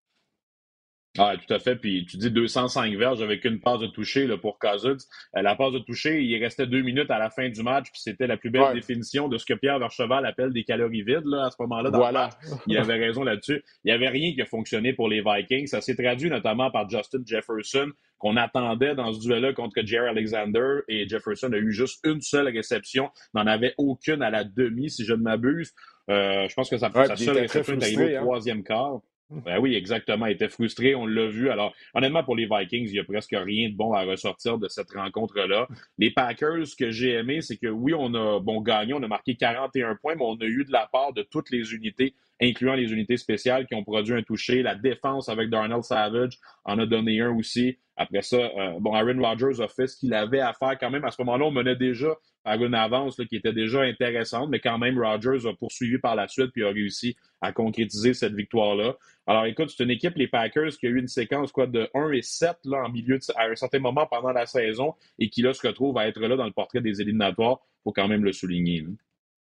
Ah, 1.17 1.35
tout 1.37 1.53
à 1.53 1.59
fait. 1.59 1.75
Puis 1.75 2.05
tu 2.05 2.17
dis 2.17 2.29
205 2.29 2.93
verges 2.95 3.21
avec 3.21 3.45
une 3.45 3.59
passe 3.59 3.79
de 3.79 3.87
toucher 3.87 4.27
là, 4.27 4.37
pour 4.37 4.59
Cousins. 4.59 4.97
Euh, 5.35 5.41
la 5.41 5.55
passe 5.55 5.73
de 5.73 5.79
toucher, 5.79 6.21
il 6.21 6.43
restait 6.43 6.67
deux 6.67 6.81
minutes 6.81 7.09
à 7.09 7.19
la 7.19 7.29
fin 7.29 7.49
du 7.49 7.63
match, 7.63 7.85
puis 7.91 8.01
c'était 8.01 8.27
la 8.27 8.37
plus 8.37 8.49
belle 8.49 8.73
définition 8.73 9.27
de 9.27 9.37
ce 9.37 9.45
que 9.45 9.53
Pierre 9.53 9.79
Vercheval 9.79 10.25
appelle 10.25 10.51
des 10.51 10.63
calories 10.63 11.03
vides 11.03 11.25
là, 11.25 11.45
à 11.45 11.51
ce 11.51 11.55
moment-là. 11.59 11.89
voilà. 11.91 12.29
Il 12.67 12.77
avait 12.77 12.95
raison 12.95 13.23
là-dessus. 13.23 13.63
Il 13.83 13.87
n'y 13.87 13.91
avait 13.91 14.09
rien 14.09 14.33
qui 14.33 14.41
a 14.41 14.45
fonctionné 14.45 14.93
pour 14.93 15.07
les 15.07 15.21
Vikings. 15.21 15.67
Ça 15.67 15.81
s'est 15.81 15.95
traduit 15.95 16.29
notamment 16.29 16.69
par 16.71 16.89
Justin 16.89 17.21
Jefferson, 17.25 17.91
qu'on 18.17 18.35
attendait 18.37 18.95
dans 18.95 19.13
ce 19.13 19.19
duel-là 19.19 19.53
contre 19.53 19.81
Jerry 19.83 20.09
Alexander. 20.09 20.79
Et 20.87 21.07
Jefferson 21.07 21.51
a 21.53 21.57
eu 21.57 21.71
juste 21.71 22.05
une 22.05 22.21
seule 22.21 22.47
réception, 22.49 23.09
n'en 23.33 23.47
avait 23.47 23.73
aucune 23.77 24.21
à 24.21 24.29
la 24.29 24.43
demi, 24.43 24.89
si 24.89 25.05
je 25.05 25.13
ne 25.13 25.21
m'abuse. 25.21 25.73
Euh, 26.09 26.47
je 26.47 26.53
pense 26.53 26.69
que 26.69 26.77
sa, 26.77 26.91
seule 27.15 27.37
réception 27.37 27.79
est 27.79 27.83
arrivée 27.83 28.17
au 28.17 28.19
hein. 28.19 28.21
troisième 28.21 28.63
quart. 28.63 29.01
Ben 29.29 29.57
oui, 29.59 29.75
exactement. 29.75 30.27
Il 30.27 30.33
était 30.33 30.49
frustré, 30.49 30.93
on 30.93 31.07
l'a 31.07 31.27
vu. 31.27 31.49
Alors, 31.49 31.73
honnêtement, 31.95 32.23
pour 32.23 32.35
les 32.35 32.45
Vikings, 32.45 32.87
il 32.87 32.91
n'y 32.91 32.99
a 32.99 33.03
presque 33.03 33.35
rien 33.35 33.69
de 33.69 33.75
bon 33.75 33.91
à 33.93 34.03
ressortir 34.03 34.59
de 34.59 34.67
cette 34.67 34.91
rencontre-là. 34.91 35.67
Les 35.97 36.11
Packers, 36.11 36.67
ce 36.67 36.75
que 36.75 36.91
j'ai 36.91 37.13
aimé, 37.13 37.41
c'est 37.41 37.57
que 37.57 37.67
oui, 37.67 37.93
on 37.97 38.13
a 38.13 38.39
bon 38.39 38.61
gagné, 38.61 38.93
on 38.93 39.01
a 39.01 39.07
marqué 39.07 39.35
41 39.35 39.95
points, 39.95 40.15
mais 40.15 40.23
on 40.23 40.35
a 40.35 40.45
eu 40.45 40.63
de 40.63 40.71
la 40.71 40.87
part 40.91 41.11
de 41.13 41.23
toutes 41.23 41.49
les 41.49 41.73
unités, 41.73 42.13
incluant 42.39 42.75
les 42.75 42.91
unités 42.93 43.17
spéciales 43.17 43.65
qui 43.65 43.73
ont 43.73 43.83
produit 43.83 44.13
un 44.13 44.21
toucher. 44.21 44.61
La 44.61 44.75
défense 44.75 45.27
avec 45.27 45.49
Darnell 45.49 45.81
Savage 45.81 46.37
en 46.63 46.77
a 46.77 46.85
donné 46.85 47.19
un 47.21 47.35
aussi. 47.35 47.79
Après 47.97 48.21
ça, 48.21 48.37
euh, 48.37 48.79
bon, 48.79 48.93
Aaron 48.93 49.21
Rodgers 49.21 49.61
a 49.61 49.67
fait 49.67 49.87
ce 49.87 49.97
qu'il 49.97 50.13
avait 50.13 50.41
à 50.41 50.53
faire 50.53 50.77
quand 50.77 50.91
même. 50.91 51.05
À 51.05 51.11
ce 51.11 51.21
moment-là, 51.23 51.45
on 51.45 51.51
menait 51.51 51.75
déjà 51.75 52.15
par 52.45 52.63
une 52.63 52.75
avance 52.75 53.19
qui 53.27 53.35
était 53.35 53.53
déjà 53.53 53.81
intéressante, 53.81 54.49
mais 54.49 54.59
quand 54.59 54.77
même, 54.77 55.01
Rodgers 55.01 55.47
a 55.49 55.53
poursuivi 55.53 55.97
par 55.97 56.15
la 56.15 56.27
suite 56.27 56.51
puis 56.51 56.63
a 56.63 56.69
réussi 56.69 57.17
à 57.41 57.51
concrétiser 57.51 58.13
cette 58.13 58.35
victoire-là. 58.35 58.95
Alors 59.25 59.45
écoute, 59.45 59.73
c'est 59.75 59.83
une 59.83 59.89
équipe, 59.89 60.15
les 60.15 60.27
Packers, 60.27 60.69
qui 60.79 60.85
a 60.85 60.89
eu 60.89 60.99
une 60.99 61.07
séquence 61.07 61.51
quoi, 61.51 61.65
de 61.65 61.89
1 61.95 62.11
et 62.11 62.21
7 62.21 62.57
là, 62.65 62.83
en 62.85 62.89
milieu 62.89 63.17
à 63.35 63.45
un 63.45 63.55
certain 63.55 63.79
moment 63.79 64.05
pendant 64.05 64.31
la 64.31 64.45
saison 64.45 64.93
et 65.17 65.29
qui 65.31 65.41
là 65.41 65.53
se 65.55 65.65
retrouve 65.65 65.97
à 65.97 66.07
être 66.07 66.19
là 66.19 66.35
dans 66.35 66.45
le 66.45 66.51
portrait 66.51 66.81
des 66.81 67.01
éliminatoires. 67.01 67.57
Il 67.63 67.81
faut 67.85 67.93
quand 67.93 68.07
même 68.07 68.23
le 68.23 68.31
souligner. 68.31 68.85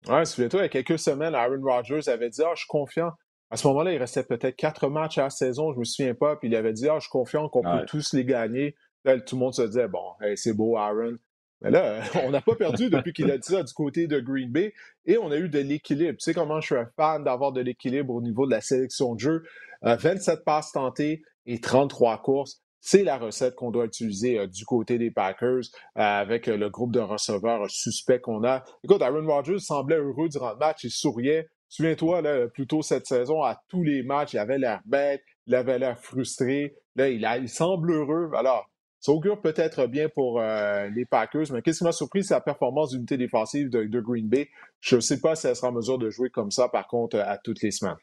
Oui, 0.08 0.26
souviens-toi, 0.26 0.62
il 0.62 0.64
y 0.64 0.66
a 0.66 0.70
quelques 0.70 1.00
semaines, 1.00 1.36
Aaron 1.36 1.62
Rodgers 1.62 2.08
avait 2.08 2.30
dit 2.30 2.42
Ah, 2.42 2.54
je 2.56 2.62
suis 2.62 2.68
confiant. 2.68 3.12
À 3.50 3.58
ce 3.58 3.68
moment-là, 3.68 3.92
il 3.92 3.98
restait 3.98 4.24
peut-être 4.24 4.56
quatre 4.56 4.88
matchs 4.88 5.18
à 5.18 5.24
la 5.24 5.30
saison, 5.30 5.74
je 5.74 5.80
me 5.80 5.84
souviens 5.84 6.14
pas, 6.14 6.38
puis 6.38 6.48
il 6.48 6.56
avait 6.56 6.72
dit 6.72 6.88
Ah, 6.88 6.96
je 7.00 7.02
suis 7.02 7.12
confiant 7.12 7.50
qu'on 7.50 7.64
peut 7.64 7.86
tous 7.86 8.14
les 8.14 8.24
gagner. 8.24 8.76
Là, 9.04 9.20
tout 9.20 9.36
le 9.36 9.42
monde 9.42 9.54
se 9.54 9.64
disait 9.64 9.90
Bon, 9.90 10.14
c'est 10.36 10.54
beau, 10.54 10.78
Aaron. 10.78 11.18
Mais 11.62 11.72
là, 11.72 12.02
on 12.26 12.32
n'a 12.32 12.42
pas 12.42 12.56
perdu 12.56 12.90
depuis 12.90 13.14
qu'il 13.14 13.32
a 13.32 13.38
dit 13.38 13.48
ça 13.48 13.64
du 13.64 13.74
côté 13.74 14.08
de 14.08 14.20
Green 14.20 14.52
Bay 14.52 14.74
et 15.06 15.18
on 15.18 15.32
a 15.32 15.38
eu 15.38 15.50
de 15.50 15.60
l'équilibre. 15.60 16.18
Tu 16.18 16.24
sais 16.24 16.34
comment 16.34 16.62
je 16.62 16.68
suis 16.68 16.76
un 16.76 16.90
fan 16.96 17.24
d'avoir 17.24 17.52
de 17.52 17.62
l'équilibre 17.62 18.14
au 18.14 18.22
niveau 18.22 18.46
de 18.46 18.52
la 18.52 18.62
sélection 18.62 19.16
de 19.16 19.20
jeu? 19.20 19.44
27 19.82 20.40
euh, 20.40 20.44
passes 20.44 20.72
tentées 20.72 21.24
et 21.46 21.60
33 21.60 22.22
courses. 22.22 22.62
C'est 22.80 23.04
la 23.04 23.18
recette 23.18 23.56
qu'on 23.56 23.72
doit 23.72 23.86
utiliser 23.86 24.40
euh, 24.40 24.48
du 24.48 24.66
côté 24.66 24.98
des 24.98 25.12
Packers 25.12 25.62
euh, 25.98 26.02
avec 26.02 26.48
le 26.48 26.70
groupe 26.70 26.92
de 26.92 27.00
receveurs 27.00 27.70
suspects 27.70 28.22
qu'on 28.22 28.44
a. 28.44 28.64
Écoute, 28.84 29.02
Aaron 29.02 29.26
Rodgers 29.26 29.60
semblait 29.60 29.98
heureux 29.98 30.30
durant 30.30 30.52
le 30.52 30.58
match, 30.58 30.84
il 30.84 30.92
souriait. 30.92 31.48
Souviens-toi, 31.70 32.22
là, 32.22 32.48
plus 32.48 32.66
tôt 32.66 32.82
cette 32.82 33.08
saison, 33.08 33.44
à 33.44 33.62
tous 33.68 33.84
les 33.84 34.02
matchs, 34.02 34.34
il 34.34 34.40
avait 34.40 34.58
l'air 34.58 34.80
bête, 34.86 35.22
il 35.48 35.56
avait 35.56 35.78
l'air 35.78 36.00
frustré. 36.00 36.76
Là, 36.96 37.10
il, 37.10 37.28
il 37.42 37.50
semble 37.50 37.92
heureux. 37.92 38.32
Alors, 38.36 38.70
ça 39.08 39.36
peut-être 39.42 39.88
bien 39.88 40.10
pour 40.10 40.40
euh, 40.40 40.90
les 40.90 41.06
Packers, 41.06 41.52
mais 41.52 41.62
qu'est-ce 41.62 41.80
qui 41.80 41.84
m'a 41.84 41.92
surpris, 41.92 42.24
c'est 42.24 42.34
la 42.34 42.42
performance 42.42 42.92
d'unité 42.92 43.18
défensive 43.18 43.70
de, 43.70 44.00
Green 44.00 44.28
Bay. 44.28 44.50
Je 44.82 44.98
ne 44.98 45.02
sais 45.02 45.20
pas 45.20 45.36
si 45.36 45.48
elle 45.48 45.56
sera 45.56 45.70
en 45.70 45.74
mesure 45.74 45.98
de 45.98 46.10
jouer 46.10 46.30
comme 46.30 46.52
ça, 46.52 46.70
par 46.70 46.88
contre, 46.88 47.18
à 47.18 47.38
toutes 47.38 47.62
les 47.62 47.72
semaines. 47.72 47.98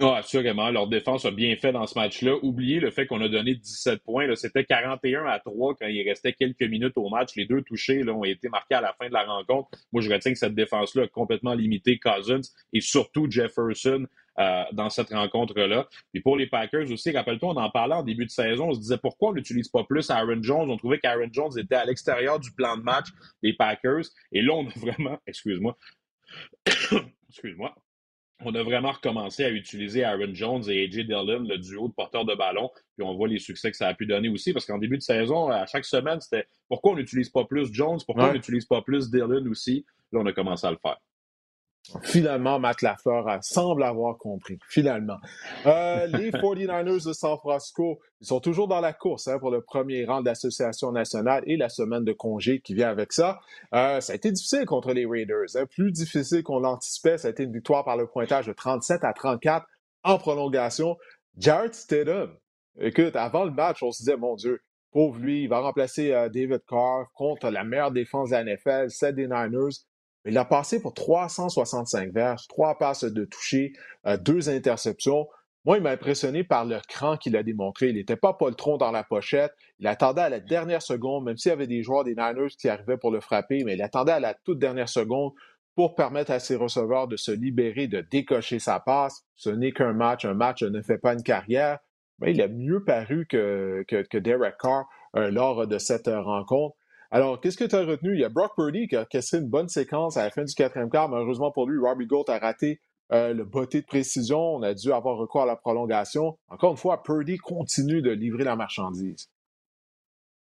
Ah, 0.00 0.18
assurément. 0.18 0.70
Leur 0.70 0.86
défense 0.86 1.24
a 1.24 1.32
bien 1.32 1.56
fait 1.56 1.72
dans 1.72 1.84
ce 1.86 1.98
match-là. 1.98 2.36
Oubliez 2.42 2.78
le 2.78 2.92
fait 2.92 3.08
qu'on 3.08 3.20
a 3.20 3.28
donné 3.28 3.56
17 3.56 4.00
points. 4.04 4.32
C'était 4.36 4.64
41 4.64 5.26
à 5.26 5.40
3 5.40 5.74
quand 5.74 5.88
il 5.88 6.08
restait 6.08 6.32
quelques 6.32 6.62
minutes 6.62 6.96
au 6.96 7.08
match. 7.08 7.34
Les 7.34 7.46
deux 7.46 7.62
touchés 7.62 8.04
là, 8.04 8.12
ont 8.12 8.22
été 8.22 8.48
marqués 8.48 8.76
à 8.76 8.80
la 8.80 8.92
fin 8.92 9.08
de 9.08 9.12
la 9.12 9.24
rencontre. 9.24 9.70
Moi, 9.92 10.00
je 10.00 10.12
retiens 10.12 10.32
que 10.32 10.38
cette 10.38 10.54
défense-là 10.54 11.04
a 11.04 11.08
complètement 11.08 11.54
limité 11.54 11.98
Cousins 11.98 12.42
et 12.72 12.80
surtout 12.80 13.28
Jefferson 13.28 14.06
euh, 14.38 14.64
dans 14.72 14.88
cette 14.88 15.10
rencontre-là. 15.10 15.88
Et 16.14 16.20
pour 16.20 16.36
les 16.36 16.46
Packers 16.46 16.90
aussi, 16.92 17.10
rappelle-toi, 17.10 17.54
on 17.54 17.56
en 17.56 17.70
parlait 17.70 17.96
en 17.96 18.02
début 18.02 18.24
de 18.24 18.30
saison, 18.30 18.68
on 18.68 18.74
se 18.74 18.80
disait 18.80 18.98
pourquoi 18.98 19.30
on 19.30 19.32
n'utilise 19.32 19.68
pas 19.68 19.84
plus 19.84 20.10
Aaron 20.10 20.42
Jones? 20.42 20.70
On 20.70 20.76
trouvait 20.76 20.98
qu'Aaron 20.98 21.28
Jones 21.32 21.58
était 21.58 21.74
à 21.74 21.84
l'extérieur 21.84 22.38
du 22.38 22.52
plan 22.52 22.76
de 22.76 22.82
match 22.82 23.06
des 23.42 23.52
Packers. 23.52 24.04
Et 24.32 24.42
là, 24.42 24.52
on 24.54 24.66
a 24.66 24.72
vraiment, 24.76 25.18
excuse-moi, 25.26 25.76
excuse-moi, 27.28 27.74
on 28.44 28.54
a 28.54 28.62
vraiment 28.62 28.92
recommencé 28.92 29.44
à 29.44 29.50
utiliser 29.50 30.04
Aaron 30.04 30.32
Jones 30.32 30.62
et 30.68 30.84
AJ 30.84 31.06
Dillon, 31.06 31.40
le 31.40 31.58
duo 31.58 31.88
de 31.88 31.92
porteurs 31.92 32.24
de 32.24 32.34
ballon, 32.34 32.70
puis 32.96 33.04
on 33.04 33.16
voit 33.16 33.26
les 33.26 33.40
succès 33.40 33.70
que 33.70 33.76
ça 33.76 33.88
a 33.88 33.94
pu 33.94 34.06
donner 34.06 34.28
aussi, 34.28 34.52
parce 34.52 34.64
qu'en 34.64 34.78
début 34.78 34.98
de 34.98 35.02
saison, 35.02 35.48
à 35.48 35.66
chaque 35.66 35.84
semaine, 35.84 36.20
c'était 36.20 36.46
pourquoi 36.68 36.92
on 36.92 36.96
n'utilise 36.96 37.30
pas 37.30 37.44
plus 37.44 37.72
Jones, 37.72 37.98
pourquoi 38.06 38.30
on 38.30 38.32
n'utilise 38.34 38.66
pas 38.66 38.82
plus 38.82 39.10
Dillon 39.10 39.44
aussi? 39.50 39.84
Là, 40.12 40.20
on 40.20 40.26
a 40.26 40.32
commencé 40.32 40.66
à 40.66 40.70
le 40.70 40.78
faire. 40.80 40.98
Finalement, 42.02 42.58
Matt 42.58 42.82
Lafleur 42.82 43.38
semble 43.42 43.82
avoir 43.82 44.18
compris. 44.18 44.58
Finalement. 44.68 45.18
Euh, 45.66 46.06
les 46.18 46.30
49ers 46.30 47.06
de 47.06 47.12
San 47.12 47.36
Francisco, 47.38 48.00
ils 48.20 48.26
sont 48.26 48.40
toujours 48.40 48.68
dans 48.68 48.80
la 48.80 48.92
course 48.92 49.28
hein, 49.28 49.38
pour 49.38 49.50
le 49.50 49.62
premier 49.62 50.04
rang 50.04 50.20
de 50.20 50.26
l'Association 50.26 50.92
nationale 50.92 51.42
et 51.46 51.56
la 51.56 51.68
semaine 51.68 52.04
de 52.04 52.12
congé 52.12 52.60
qui 52.60 52.74
vient 52.74 52.90
avec 52.90 53.12
ça. 53.12 53.38
Euh, 53.74 54.00
ça 54.00 54.12
a 54.12 54.16
été 54.16 54.30
difficile 54.30 54.66
contre 54.66 54.92
les 54.92 55.06
Raiders. 55.06 55.56
Hein, 55.56 55.64
plus 55.66 55.92
difficile 55.92 56.42
qu'on 56.42 56.60
l'anticipait. 56.60 57.18
Ça 57.18 57.28
a 57.28 57.30
été 57.30 57.44
une 57.44 57.52
victoire 57.52 57.84
par 57.84 57.96
le 57.96 58.06
pointage 58.06 58.46
de 58.46 58.52
37 58.52 59.04
à 59.04 59.12
34 59.12 59.66
en 60.04 60.18
prolongation. 60.18 60.96
Jared 61.38 61.74
Stidham, 61.74 62.34
écoute, 62.80 63.16
avant 63.16 63.44
le 63.44 63.50
match, 63.52 63.82
on 63.82 63.92
se 63.92 63.98
disait, 63.98 64.16
mon 64.16 64.34
Dieu, 64.34 64.60
pauvre 64.92 65.18
lui, 65.18 65.44
il 65.44 65.48
va 65.48 65.60
remplacer 65.60 66.12
euh, 66.12 66.28
David 66.28 66.62
Carr 66.68 67.10
contre 67.14 67.50
la 67.50 67.64
meilleure 67.64 67.92
défense 67.92 68.30
de 68.30 68.34
la 68.34 68.44
NFL, 68.44 68.90
celle 68.90 69.14
des 69.14 69.28
Niners. 69.28 69.84
Il 70.28 70.36
a 70.36 70.44
passé 70.44 70.80
pour 70.82 70.92
365 70.92 72.12
verges, 72.12 72.46
trois 72.48 72.76
passes 72.76 73.04
de 73.04 73.24
toucher, 73.24 73.72
euh, 74.06 74.18
deux 74.18 74.50
interceptions. 74.50 75.26
Moi, 75.64 75.78
il 75.78 75.82
m'a 75.82 75.90
impressionné 75.90 76.44
par 76.44 76.66
le 76.66 76.78
cran 76.86 77.16
qu'il 77.16 77.34
a 77.34 77.42
démontré. 77.42 77.88
Il 77.88 77.94
n'était 77.94 78.16
pas 78.16 78.34
poltron 78.34 78.76
dans 78.76 78.90
la 78.90 79.04
pochette. 79.04 79.52
Il 79.78 79.86
attendait 79.86 80.20
à 80.20 80.28
la 80.28 80.40
dernière 80.40 80.82
seconde, 80.82 81.24
même 81.24 81.38
s'il 81.38 81.48
y 81.48 81.52
avait 81.52 81.66
des 81.66 81.82
joueurs 81.82 82.04
des 82.04 82.14
Niners 82.14 82.54
qui 82.58 82.68
arrivaient 82.68 82.98
pour 82.98 83.10
le 83.10 83.20
frapper, 83.20 83.64
mais 83.64 83.72
il 83.72 83.82
attendait 83.82 84.12
à 84.12 84.20
la 84.20 84.34
toute 84.34 84.58
dernière 84.58 84.88
seconde 84.90 85.32
pour 85.74 85.94
permettre 85.94 86.30
à 86.30 86.40
ses 86.40 86.56
receveurs 86.56 87.08
de 87.08 87.16
se 87.16 87.30
libérer, 87.30 87.86
de 87.86 88.02
décocher 88.02 88.58
sa 88.58 88.80
passe. 88.80 89.24
Ce 89.34 89.48
n'est 89.48 89.72
qu'un 89.72 89.94
match. 89.94 90.26
Un 90.26 90.34
match 90.34 90.62
ne 90.62 90.82
fait 90.82 90.98
pas 90.98 91.14
une 91.14 91.22
carrière. 91.22 91.78
Il 92.26 92.42
a 92.42 92.48
mieux 92.48 92.84
paru 92.84 93.26
que, 93.26 93.84
Derek 94.18 94.56
Carr 94.60 94.84
euh, 95.16 95.30
lors 95.30 95.66
de 95.66 95.78
cette 95.78 96.08
rencontre. 96.08 96.76
Alors, 97.10 97.40
qu'est-ce 97.40 97.56
que 97.56 97.64
tu 97.64 97.74
as 97.74 97.84
retenu? 97.84 98.14
Il 98.14 98.20
y 98.20 98.24
a 98.24 98.28
Brock 98.28 98.52
Purdy 98.54 98.86
qui 98.86 98.96
a 98.96 99.06
cassé 99.06 99.38
une 99.38 99.48
bonne 99.48 99.68
séquence 99.68 100.16
à 100.18 100.24
la 100.24 100.30
fin 100.30 100.44
du 100.44 100.54
quatrième 100.54 100.90
quart. 100.90 101.08
Malheureusement 101.08 101.50
pour 101.50 101.66
lui, 101.66 101.78
Robbie 101.78 102.06
Gould 102.06 102.28
a 102.28 102.38
raté 102.38 102.80
euh, 103.12 103.32
le 103.32 103.44
botté 103.44 103.80
de 103.80 103.86
précision. 103.86 104.56
On 104.56 104.62
a 104.62 104.74
dû 104.74 104.92
avoir 104.92 105.16
recours 105.16 105.42
à 105.42 105.46
la 105.46 105.56
prolongation. 105.56 106.38
Encore 106.48 106.72
une 106.72 106.76
fois, 106.76 107.02
Purdy 107.02 107.38
continue 107.38 108.02
de 108.02 108.10
livrer 108.10 108.44
la 108.44 108.56
marchandise. 108.56 109.30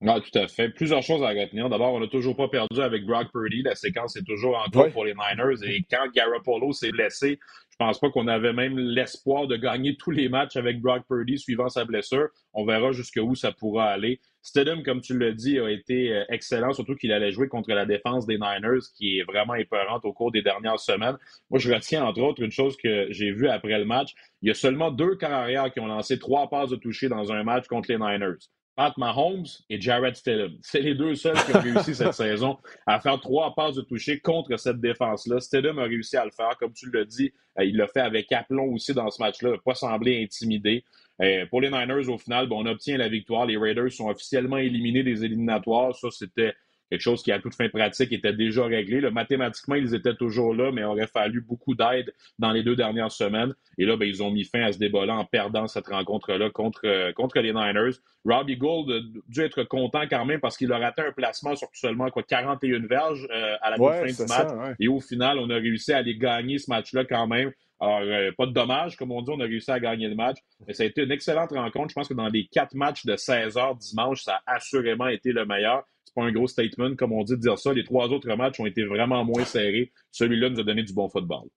Non, 0.01 0.21
tout 0.21 0.39
à 0.39 0.49
fait. 0.49 0.71
Plusieurs 0.71 1.03
choses 1.03 1.23
à 1.23 1.29
retenir. 1.29 1.69
D'abord, 1.69 1.95
on 1.95 2.01
n'a 2.01 2.09
toujours 2.09 2.37
pas 2.37 2.49
perdu 2.49 2.81
avec 2.81 3.07
Brock 3.07 3.29
Purdy. 3.33 3.63
La 3.63 3.75
séquence 3.75 4.17
est 4.17 4.25
toujours 4.25 4.57
en 4.57 4.71
cours 4.71 4.91
pour 4.91 5.05
les 5.05 5.15
Niners. 5.15 5.63
Et 5.65 5.85
quand 5.91 6.11
Garoppolo 6.15 6.73
s'est 6.73 6.91
blessé, 6.91 7.39
je 7.71 7.77
pense 7.79 8.01
pas 8.01 8.11
qu'on 8.11 8.29
avait 8.29 8.53
même 8.53 8.79
l'espoir 8.79 9.47
de 9.47 9.57
gagner 9.57 9.97
tous 9.97 10.11
les 10.11 10.29
matchs 10.29 10.57
avec 10.57 10.81
Brock 10.81 11.05
Purdy 11.09 11.39
suivant 11.39 11.69
sa 11.69 11.85
blessure. 11.85 12.29
On 12.53 12.65
verra 12.67 12.93
jusqu'où 12.93 13.35
ça 13.35 13.53
pourra 13.53 13.87
aller. 13.87 14.21
Stedham, 14.45 14.83
comme 14.83 15.01
tu 15.01 15.19
l'as 15.19 15.33
dit, 15.33 15.59
a 15.59 15.71
été 15.71 16.13
euh, 16.13 16.25
excellent, 16.29 16.75
surtout 16.75 16.95
qu'il 16.97 17.13
allait 17.13 17.33
jouer 17.33 17.49
contre 17.49 17.71
la 17.73 17.87
défense 17.87 18.27
des 18.27 18.35
Niners, 18.35 18.83
qui 18.95 19.19
est 19.19 19.23
vraiment 19.23 19.55
épeurante 19.55 20.05
au 20.05 20.13
cours 20.13 20.31
des 20.31 20.43
dernières 20.43 20.79
semaines. 20.79 21.17
Moi, 21.49 21.59
je 21.59 21.73
retiens 21.73 22.05
entre 22.05 22.21
autres 22.21 22.43
une 22.43 22.51
chose 22.51 22.77
que 22.77 23.07
j'ai 23.11 23.33
vue 23.33 23.49
après 23.49 23.79
le 23.79 23.87
match. 23.87 24.13
Il 24.43 24.49
y 24.49 24.51
a 24.51 24.55
seulement 24.55 24.91
deux 24.91 25.17
carrières 25.17 25.73
qui 25.73 25.81
ont 25.81 25.87
lancé 25.87 26.19
trois 26.19 26.51
passes 26.51 26.69
de 26.69 26.77
toucher 26.77 27.09
dans 27.09 27.33
un 27.33 27.43
match 27.43 27.67
contre 27.69 27.91
les 27.91 27.97
Niners. 27.97 28.37
Pat 28.77 28.97
Mahomes 28.99 29.47
et 29.71 29.81
Jared 29.81 30.17
Stidham. 30.17 30.57
C'est 30.63 30.81
les 30.81 30.95
deux 30.95 31.15
seuls 31.15 31.37
qui 31.45 31.57
ont 31.57 31.61
réussi 31.61 31.95
cette 31.95 32.15
saison 32.15 32.59
à 32.87 33.01
faire 33.01 33.21
trois 33.21 33.55
passes 33.55 33.77
de 33.77 33.83
toucher 33.83 34.21
contre 34.21 34.57
cette 34.57 34.81
défense-là. 34.81 35.41
Stidham 35.41 35.79
a 35.79 35.85
réussi 35.85 36.17
à 36.17 36.25
le 36.25 36.31
faire. 36.31 36.57
Comme 36.59 36.73
tu 36.73 36.91
l'as 36.91 37.05
dit, 37.05 37.33
euh, 37.59 37.65
il 37.65 37.77
l'a 37.77 37.87
fait 37.87 38.01
avec 38.01 38.33
aplomb 38.33 38.73
aussi 38.73 38.93
dans 38.93 39.11
ce 39.11 39.23
match-là. 39.23 39.51
Il 39.51 39.53
n'a 39.53 39.59
pas 39.59 39.75
semblé 39.75 40.23
intimidé. 40.23 40.85
Euh, 41.23 41.47
pour 41.47 41.61
les 41.61 41.71
Niners, 41.71 42.09
au 42.09 42.19
final, 42.19 42.49
on 42.51 42.67
obtient 42.67 42.97
la 42.99 43.09
victoire. 43.09 43.47
Les 43.47 43.57
Raiders 43.57 43.93
sont 43.93 44.09
officiellement 44.09 44.59
éliminés 44.59 45.05
des 45.05 45.25
éliminatoires. 45.25 45.95
Ça, 45.95 46.09
c'était 46.11 46.55
quelque 46.91 47.01
chose 47.01 47.23
qui, 47.23 47.33
à 47.33 47.41
toute 47.41 47.55
fin 47.55 47.69
pratique, 47.69 48.13
était 48.13 48.33
déjà 48.33 48.65
réglé. 48.65 49.01
mathématiquement, 49.11 49.75
ils 49.75 49.95
étaient 49.95 50.15
toujours 50.15 50.55
là, 50.55 50.71
mais 50.73 50.83
il 50.83 50.85
aurait 50.85 51.07
fallu 51.07 51.41
beaucoup 51.41 51.75
d'aide 51.75 52.13
dans 52.39 52.53
les 52.53 52.63
deux 52.63 52.77
dernières 52.77 53.13
semaines. 53.13 53.55
Et 53.79 53.85
là, 53.85 53.97
ben, 53.97 54.07
ils 54.09 54.23
ont 54.23 54.31
mis 54.31 54.45
fin 54.45 54.63
à 54.63 54.73
ce 54.73 54.79
débat-là 54.79 55.15
en 55.15 55.25
perdant 55.25 55.67
cette 55.67 55.89
rencontre-là 55.89 56.51
contre, 56.51 56.83
euh, 56.85 57.13
contre 57.13 57.41
les 57.41 57.53
Niners. 57.53 57.97
Robbie 58.25 58.57
Gould 58.57 58.91
a 58.91 59.01
dû 59.29 59.43
être 59.43 59.65
content 59.65 60.03
quand 60.09 60.25
même 60.25 60.41
parce 60.41 60.57
qu'il 60.57 60.73
a 60.73 60.79
raté 60.79 61.03
un 61.03 61.13
placement 61.13 61.57
sur 61.57 61.69
seulement 61.75 62.11
quoi, 62.11 62.23
41 62.23 62.87
verges 62.87 63.27
euh, 63.31 63.57
à 63.61 63.71
la 63.71 63.77
fin 63.77 64.05
du 64.05 64.29
match. 64.29 64.77
Et 64.79 64.89
au 64.89 65.01
final, 65.01 65.39
on 65.39 65.51
a 65.51 65.57
réussi 65.57 65.93
à 65.93 65.99
aller 65.99 66.17
gagner 66.17 66.59
ce 66.59 66.71
match-là 66.71 67.05
quand 67.05 67.27
même. 67.27 67.53
Alors, 67.81 68.01
euh, 68.03 68.31
pas 68.37 68.47
de 68.47 68.53
dommage, 68.53 68.97
comme 68.97 69.13
on 69.13 69.21
dit, 69.21 69.31
on 69.31 69.41
a 69.41 69.45
réussi 69.45 69.71
à 69.71 69.81
gagner 69.81 70.09
le 70.09 70.15
match. 70.15 70.39
Mais 70.67 70.73
ça 70.73 70.85
a 70.85 70.87
été 70.87 71.03
une 71.03 71.11
excellente 71.11 71.51
rencontre. 71.51 71.91
Je 71.91 71.95
pense 71.95 72.09
que 72.09 72.15
dans 72.15 72.29
les 72.29 72.47
quatre 72.47 72.75
matchs 72.75 73.05
de 73.05 73.17
16 73.17 73.57
heures 73.59 73.77
dimanche, 73.77 74.23
ça 74.23 74.41
a 74.47 74.55
assurément 74.55 75.09
été 75.09 75.33
le 75.33 75.45
meilleur 75.45 75.85
pas 76.15 76.23
un 76.23 76.33
gros 76.33 76.47
statement, 76.47 76.95
comme 76.97 77.13
on 77.13 77.23
dit 77.23 77.33
de 77.33 77.41
dire 77.41 77.59
ça. 77.59 77.73
Les 77.73 77.85
trois 77.85 78.09
autres 78.09 78.33
matchs 78.35 78.61
ont 78.61 78.67
été 78.67 78.85
vraiment 78.85 79.25
moins 79.25 79.45
serrés. 79.45 79.93
Celui-là 80.11 80.51
nous 80.51 80.61
a 80.61 80.65
donné 80.65 80.83
du 80.83 80.93
bon 80.93 81.09
football. 81.09 81.49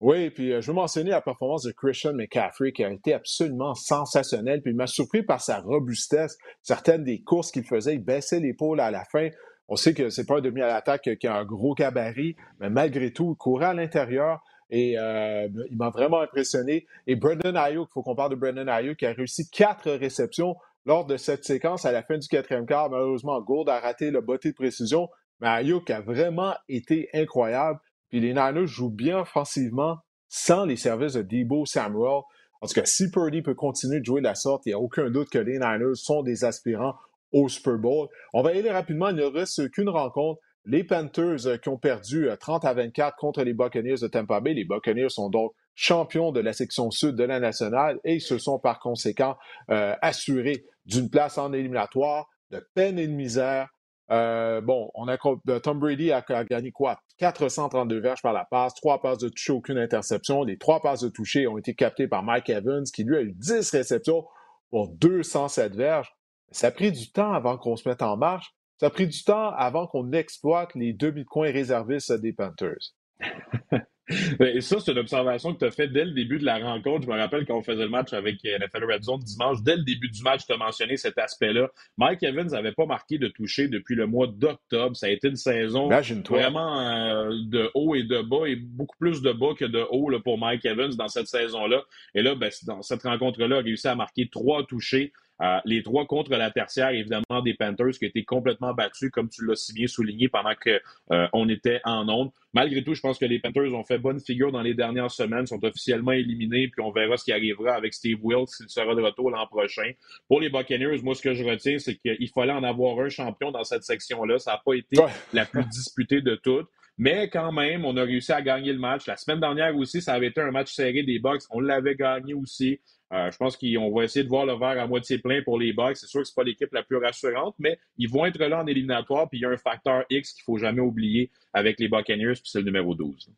Oui, 0.00 0.30
puis 0.30 0.52
euh, 0.52 0.62
je 0.62 0.68
veux 0.68 0.74
mentionner 0.74 1.10
la 1.10 1.20
performance 1.20 1.64
de 1.64 1.72
Christian 1.72 2.14
McCaffrey 2.14 2.72
qui 2.72 2.82
a 2.82 2.90
été 2.90 3.12
absolument 3.12 3.74
sensationnelle. 3.74 4.62
Puis 4.62 4.72
il 4.72 4.76
m'a 4.76 4.86
surpris 4.86 5.22
par 5.22 5.42
sa 5.42 5.60
robustesse. 5.60 6.38
Certaines 6.62 7.04
des 7.04 7.20
courses 7.22 7.52
qu'il 7.52 7.64
faisait, 7.64 7.94
il 7.94 8.04
baissait 8.04 8.40
l'épaule 8.40 8.80
à 8.80 8.90
la 8.90 9.04
fin. 9.04 9.28
On 9.68 9.76
sait 9.76 9.92
que 9.92 10.08
c'est 10.08 10.26
pas 10.26 10.38
un 10.38 10.40
demi 10.40 10.62
à 10.62 10.68
l'attaque 10.68 11.10
qui 11.20 11.26
a 11.26 11.36
un 11.36 11.44
gros 11.44 11.74
gabarit, 11.74 12.34
mais 12.60 12.70
malgré 12.70 13.12
tout, 13.12 13.34
il 13.34 13.36
courait 13.36 13.66
à 13.66 13.74
l'intérieur. 13.74 14.42
Et 14.70 14.98
euh, 14.98 15.48
il 15.70 15.76
m'a 15.76 15.90
vraiment 15.90 16.20
impressionné. 16.20 16.86
Et 17.06 17.14
Brendan 17.16 17.56
Ayuk, 17.56 17.88
il 17.90 17.92
faut 17.92 18.02
qu'on 18.02 18.14
parle 18.14 18.30
de 18.30 18.36
Brendan 18.36 18.68
Ayuk 18.68 18.98
qui 18.98 19.06
a 19.06 19.12
réussi 19.12 19.50
quatre 19.50 19.90
réceptions 19.90 20.56
lors 20.86 21.06
de 21.06 21.16
cette 21.16 21.44
séquence 21.44 21.84
à 21.84 21.92
la 21.92 22.02
fin 22.02 22.18
du 22.18 22.28
quatrième 22.28 22.66
quart. 22.66 22.90
Malheureusement, 22.90 23.40
Gould 23.40 23.68
a 23.68 23.80
raté 23.80 24.10
le 24.10 24.20
botté 24.20 24.50
de 24.50 24.54
précision, 24.54 25.08
mais 25.40 25.48
Ayuk 25.48 25.90
a 25.90 26.00
vraiment 26.00 26.54
été 26.68 27.08
incroyable. 27.14 27.78
Puis 28.08 28.20
les 28.20 28.34
Niners 28.34 28.66
jouent 28.66 28.90
bien 28.90 29.20
offensivement 29.20 29.98
sans 30.28 30.64
les 30.64 30.76
services 30.76 31.14
de 31.14 31.22
Debo 31.22 31.66
Samuel. 31.66 32.22
En 32.60 32.66
tout 32.66 32.74
cas, 32.74 32.84
si 32.84 33.10
Purdy 33.10 33.42
peut 33.42 33.54
continuer 33.54 34.00
de 34.00 34.04
jouer 34.04 34.20
de 34.20 34.26
la 34.26 34.34
sorte, 34.34 34.66
il 34.66 34.70
n'y 34.70 34.74
a 34.74 34.78
aucun 34.78 35.10
doute 35.10 35.30
que 35.30 35.38
les 35.38 35.58
Niners 35.58 35.94
sont 35.94 36.22
des 36.22 36.44
aspirants 36.44 36.94
au 37.32 37.48
Super 37.48 37.78
Bowl. 37.78 38.08
On 38.32 38.42
va 38.42 38.54
y 38.54 38.58
aller 38.58 38.70
rapidement. 38.70 39.08
Il 39.10 39.16
ne 39.16 39.24
reste 39.24 39.70
qu'une 39.70 39.88
rencontre. 39.88 40.40
Les 40.66 40.84
Panthers 40.84 41.46
euh, 41.46 41.56
qui 41.56 41.70
ont 41.70 41.78
perdu 41.78 42.28
30 42.38 42.64
euh, 42.64 42.68
à 42.68 42.74
24 42.74 43.16
contre 43.16 43.42
les 43.42 43.54
Buccaneers 43.54 43.96
de 44.02 44.08
Tampa 44.08 44.40
Bay. 44.40 44.52
Les 44.52 44.66
Buccaneers 44.66 45.08
sont 45.08 45.30
donc 45.30 45.52
champions 45.74 46.32
de 46.32 46.40
la 46.40 46.52
section 46.52 46.90
sud 46.90 47.16
de 47.16 47.24
la 47.24 47.40
nationale 47.40 47.98
et 48.04 48.20
se 48.20 48.38
sont 48.38 48.58
par 48.58 48.80
conséquent 48.80 49.36
euh, 49.70 49.94
assurés 50.02 50.64
d'une 50.84 51.10
place 51.10 51.38
en 51.38 51.52
éliminatoire 51.52 52.28
de 52.50 52.66
peine 52.74 52.98
et 52.98 53.06
de 53.06 53.12
misère. 53.12 53.68
bon, 54.08 54.90
on 54.94 55.08
a, 55.08 55.16
Tom 55.62 55.78
Brady 55.78 56.12
a, 56.12 56.24
a, 56.28 56.44
gagné 56.44 56.72
quoi? 56.72 57.00
432 57.18 58.00
verges 58.00 58.22
par 58.22 58.32
la 58.32 58.44
passe, 58.44 58.74
trois 58.74 59.00
passes 59.00 59.18
de 59.18 59.28
toucher, 59.28 59.52
aucune 59.52 59.78
interception. 59.78 60.42
Les 60.42 60.58
trois 60.58 60.80
passes 60.80 61.02
de 61.02 61.08
toucher 61.08 61.46
ont 61.46 61.58
été 61.58 61.74
captées 61.74 62.08
par 62.08 62.22
Mike 62.22 62.50
Evans, 62.50 62.84
qui 62.84 63.04
lui 63.04 63.16
a 63.16 63.22
eu 63.22 63.32
10 63.32 63.70
réceptions 63.70 64.26
pour 64.70 64.88
207 64.88 65.76
verges. 65.76 66.10
Ça 66.50 66.68
a 66.68 66.70
pris 66.70 66.90
du 66.90 67.12
temps 67.12 67.32
avant 67.32 67.58
qu'on 67.58 67.76
se 67.76 67.88
mette 67.88 68.02
en 68.02 68.16
marche. 68.16 68.54
Ça 68.78 68.86
a 68.86 68.90
pris 68.90 69.06
du 69.06 69.22
temps 69.22 69.50
avant 69.50 69.86
qu'on 69.86 70.12
exploite 70.12 70.74
les 70.74 70.92
demi-coins 70.92 71.52
réservistes 71.52 72.12
des 72.12 72.32
Panthers. 72.32 72.94
Et 74.40 74.60
ça, 74.60 74.78
c'est 74.80 74.92
une 74.92 74.98
observation 74.98 75.54
que 75.54 75.58
tu 75.58 75.64
as 75.64 75.70
faite 75.70 75.92
dès 75.92 76.04
le 76.04 76.12
début 76.12 76.38
de 76.38 76.44
la 76.44 76.58
rencontre. 76.58 77.06
Je 77.06 77.10
me 77.10 77.16
rappelle 77.16 77.46
quand 77.46 77.56
on 77.56 77.62
faisait 77.62 77.84
le 77.84 77.90
match 77.90 78.12
avec 78.12 78.42
NFL 78.44 78.84
Red 78.84 79.02
Zone 79.02 79.20
dimanche, 79.20 79.58
dès 79.62 79.76
le 79.76 79.82
début 79.82 80.08
du 80.08 80.22
match, 80.22 80.42
tu 80.46 80.52
as 80.52 80.56
mentionné 80.56 80.96
cet 80.96 81.18
aspect-là. 81.18 81.68
Mike 81.96 82.22
Evans 82.22 82.48
n'avait 82.48 82.72
pas 82.72 82.86
marqué 82.86 83.18
de 83.18 83.28
toucher 83.28 83.68
depuis 83.68 83.94
le 83.94 84.06
mois 84.06 84.26
d'octobre. 84.26 84.96
Ça 84.96 85.06
a 85.06 85.10
été 85.10 85.28
une 85.28 85.36
saison 85.36 85.88
vraiment 86.28 86.80
euh, 86.80 87.30
de 87.46 87.70
haut 87.74 87.94
et 87.94 88.02
de 88.02 88.22
bas, 88.22 88.46
et 88.46 88.56
beaucoup 88.56 88.96
plus 88.98 89.22
de 89.22 89.32
bas 89.32 89.54
que 89.58 89.64
de 89.64 89.84
haut 89.90 90.10
pour 90.20 90.38
Mike 90.38 90.64
Evans 90.64 90.94
dans 90.96 91.08
cette 91.08 91.28
saison-là. 91.28 91.82
Et 92.14 92.22
là, 92.22 92.34
ben, 92.34 92.50
dans 92.66 92.82
cette 92.82 93.02
rencontre-là, 93.02 93.46
il 93.46 93.52
a 93.52 93.60
réussi 93.60 93.88
à 93.88 93.94
marquer 93.94 94.28
trois 94.28 94.64
touchés. 94.66 95.12
Euh, 95.42 95.58
les 95.64 95.82
trois 95.82 96.06
contre 96.06 96.30
la 96.30 96.50
tertiaire, 96.50 96.90
évidemment, 96.90 97.40
des 97.42 97.54
Panthers 97.54 97.98
qui 97.98 98.04
étaient 98.04 98.24
complètement 98.24 98.74
battus, 98.74 99.10
comme 99.10 99.28
tu 99.28 99.46
l'as 99.46 99.56
si 99.56 99.72
bien 99.72 99.86
souligné 99.86 100.28
pendant 100.28 100.54
qu'on 100.54 101.14
euh, 101.14 101.48
était 101.48 101.80
en 101.84 102.08
onde. 102.08 102.30
Malgré 102.52 102.82
tout, 102.82 102.94
je 102.94 103.00
pense 103.00 103.18
que 103.18 103.24
les 103.24 103.38
Panthers 103.38 103.72
ont 103.72 103.84
fait 103.84 103.98
bonne 103.98 104.20
figure 104.20 104.52
dans 104.52 104.60
les 104.60 104.74
dernières 104.74 105.10
semaines, 105.10 105.46
sont 105.46 105.64
officiellement 105.64 106.12
éliminés, 106.12 106.68
puis 106.68 106.82
on 106.82 106.90
verra 106.90 107.16
ce 107.16 107.24
qui 107.24 107.32
arrivera 107.32 107.74
avec 107.74 107.94
Steve 107.94 108.18
Wilkes 108.22 108.50
s'il 108.50 108.68
sera 108.68 108.94
de 108.94 109.00
retour 109.00 109.30
l'an 109.30 109.46
prochain. 109.46 109.92
Pour 110.28 110.40
les 110.40 110.50
Buccaneers, 110.50 111.00
moi, 111.02 111.14
ce 111.14 111.22
que 111.22 111.32
je 111.32 111.44
retiens, 111.44 111.78
c'est 111.78 111.96
qu'il 111.96 112.28
fallait 112.28 112.52
en 112.52 112.64
avoir 112.64 112.98
un 113.00 113.08
champion 113.08 113.50
dans 113.50 113.64
cette 113.64 113.84
section-là. 113.84 114.38
Ça 114.38 114.52
n'a 114.52 114.62
pas 114.64 114.74
été 114.74 114.96
la 115.32 115.46
plus 115.46 115.64
disputée 115.66 116.20
de 116.20 116.34
toutes. 116.34 116.68
Mais 116.98 117.30
quand 117.30 117.50
même, 117.50 117.86
on 117.86 117.96
a 117.96 118.02
réussi 118.02 118.30
à 118.30 118.42
gagner 118.42 118.74
le 118.74 118.78
match. 118.78 119.06
La 119.06 119.16
semaine 119.16 119.40
dernière 119.40 119.74
aussi, 119.74 120.02
ça 120.02 120.12
avait 120.12 120.26
été 120.26 120.42
un 120.42 120.50
match 120.50 120.70
serré 120.70 121.02
des 121.02 121.18
Bucks. 121.18 121.42
On 121.48 121.60
l'avait 121.60 121.94
gagné 121.94 122.34
aussi. 122.34 122.78
Euh, 123.12 123.30
je 123.30 123.36
pense 123.36 123.56
qu'on 123.56 123.92
va 123.92 124.04
essayer 124.04 124.24
de 124.24 124.28
voir 124.28 124.46
le 124.46 124.54
verre 124.54 124.80
à 124.80 124.86
moitié 124.86 125.18
plein 125.18 125.42
pour 125.42 125.58
les 125.58 125.72
Bucks. 125.72 125.96
C'est 125.96 126.06
sûr 126.06 126.20
que 126.20 126.26
ce 126.26 126.32
n'est 126.32 126.42
pas 126.42 126.44
l'équipe 126.44 126.72
la 126.72 126.82
plus 126.82 126.96
rassurante, 126.96 127.56
mais 127.58 127.78
ils 127.98 128.08
vont 128.08 128.24
être 128.24 128.38
là 128.38 128.62
en 128.62 128.66
éliminatoire. 128.66 129.28
Puis 129.28 129.38
il 129.38 129.42
y 129.42 129.44
a 129.44 129.50
un 129.50 129.56
facteur 129.56 130.04
X 130.10 130.32
qu'il 130.32 130.42
ne 130.42 130.44
faut 130.44 130.58
jamais 130.58 130.80
oublier 130.80 131.30
avec 131.52 131.80
les 131.80 131.88
Buccaneers, 131.88 132.34
puis 132.34 132.44
c'est 132.44 132.60
le 132.60 132.66
numéro 132.66 132.94
12. 132.94 133.30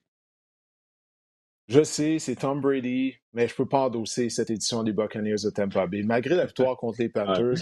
Je 1.69 1.83
sais, 1.83 2.19
c'est 2.19 2.37
Tom 2.37 2.61
Brady, 2.61 3.15
mais 3.33 3.49
je 3.49 3.55
ne 3.55 3.57
peux 3.57 3.67
pas 3.67 3.87
endosser 3.87 4.29
cette 4.29 4.51
édition 4.51 4.83
des 4.83 4.93
Buccaneers 4.93 5.37
de 5.45 5.51
Tampa 5.51 5.87
Bay. 5.87 6.03
Malgré 6.03 6.35
la 6.35 6.45
victoire 6.45 6.77
contre 6.77 7.01
les 7.01 7.09
Panthers, 7.09 7.55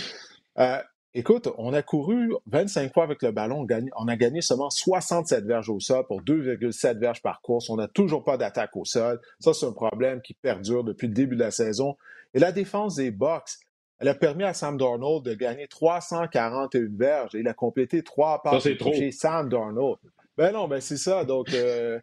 euh, 0.59 0.79
Écoute, 1.13 1.49
on 1.59 1.73
a 1.73 1.83
couru 1.83 2.35
25 2.47 2.93
fois 2.93 3.03
avec 3.03 3.21
le 3.23 3.33
ballon. 3.33 3.67
On, 3.97 4.07
a 4.07 4.17
gagné 4.17 4.43
seulement 4.43 4.71
67 4.71 5.45
verges 5.45 5.69
au 5.69 5.81
sol 5.81 6.07
pour 6.07 6.23
2,7 6.23 6.99
verges 6.99 7.21
par 7.21 7.41
course. 7.41 7.69
On 7.69 7.77
n'a 7.77 7.89
toujours 7.89 8.23
pas 8.23 8.37
d'attaque 8.37 8.77
au 8.77 8.85
sol. 8.85 9.21
Ça, 9.41 9.53
c'est 9.53 9.67
un 9.67 9.73
problème 9.73 10.23
qui 10.23 10.35
perdure 10.35 10.85
depuis 10.85 11.09
le 11.09 11.15
début 11.15 11.35
de 11.35 11.41
la 11.41 11.51
saison. 11.51 11.97
Et 12.33 12.39
la 12.39 12.53
défense 12.53 12.95
des 12.95 13.11
Bucks, 13.11 13.59
elle 13.99 14.07
a 14.07 14.15
permis 14.15 14.45
à 14.45 14.55
Sam 14.55 14.79
Darnold 14.79 15.25
de 15.25 15.35
gagner 15.35 15.67
341 15.67 16.97
verges 16.97 17.35
et 17.35 17.41
il 17.41 17.49
a 17.49 17.55
complété 17.55 18.05
trois 18.05 18.41
passes 18.43 18.63
chez 18.63 19.11
Sam 19.11 19.49
Darnold. 19.49 19.99
Ben 20.37 20.53
non, 20.53 20.69
ben 20.69 20.81
c'est 20.81 20.97
ça. 20.97 21.25
Donc, 21.25 21.53
euh, 21.53 21.99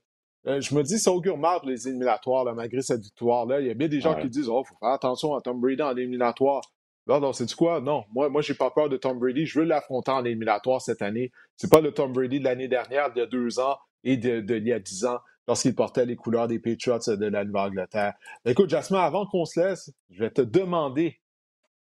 euh, 0.48 0.60
je 0.60 0.76
me 0.76 0.84
dis, 0.84 1.00
ça 1.00 1.12
augure 1.12 1.38
mal 1.38 1.60
pour 1.60 1.70
les 1.70 1.88
éliminatoires, 1.88 2.44
malgré 2.54 2.82
cette 2.82 3.02
victoire-là. 3.02 3.62
Il 3.62 3.68
y 3.68 3.72
a 3.72 3.74
bien 3.74 3.88
des 3.88 4.02
gens 4.02 4.16
qui 4.16 4.30
disent, 4.30 4.50
oh, 4.50 4.66
faut 4.66 4.76
faire 4.82 4.90
attention 4.90 5.34
à 5.34 5.42
Tom 5.42 5.62
Brady 5.62 5.82
en 5.82 5.96
éliminatoire. 5.96 6.62
Non, 7.08 7.22
non, 7.22 7.32
c'est 7.32 7.46
du 7.46 7.56
quoi? 7.56 7.80
Non. 7.80 8.04
Moi, 8.14 8.30
moi, 8.30 8.42
j'ai 8.42 8.54
pas 8.54 8.70
peur 8.70 8.90
de 8.90 8.98
Tom 8.98 9.18
Brady. 9.18 9.46
Je 9.46 9.60
veux 9.60 9.66
l'affronter 9.66 10.12
en 10.12 10.26
éliminatoire 10.26 10.82
cette 10.82 11.02
année. 11.02 11.32
C'est 11.56 11.72
pas 11.72 11.80
le 11.80 11.92
Tom 11.94 12.12
Brady 12.12 12.40
de 12.40 12.44
l'année 12.44 12.68
dernière, 12.68 13.12
d'il 13.12 13.20
y 13.20 13.24
a 13.24 13.28
deux 13.28 13.60
ans 13.60 13.78
et 14.04 14.18
de, 14.18 14.44
il 14.56 14.68
y 14.68 14.74
a 14.74 14.80
dix 14.80 15.06
ans, 15.06 15.20
lorsqu'il 15.48 15.74
portait 15.74 16.06
les 16.06 16.16
couleurs 16.16 16.48
des 16.48 16.60
Patriots 16.60 17.00
de 17.08 17.26
la 17.26 17.46
Nouvelle-Angleterre. 17.46 18.14
Écoute, 18.46 18.70
Jasmine, 18.70 19.00
avant 19.00 19.26
qu'on 19.26 19.46
se 19.46 19.60
laisse, 19.60 19.92
je 20.10 20.20
vais 20.20 20.32
te 20.32 20.42
demander 20.42 21.20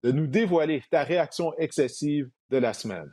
de 0.04 0.12
nous 0.12 0.28
dévoiler 0.28 0.84
ta 0.91 1.04
réaction 1.04 1.54
excessive 1.58 2.30
de 2.50 2.58
la 2.58 2.74
semaine. 2.74 3.12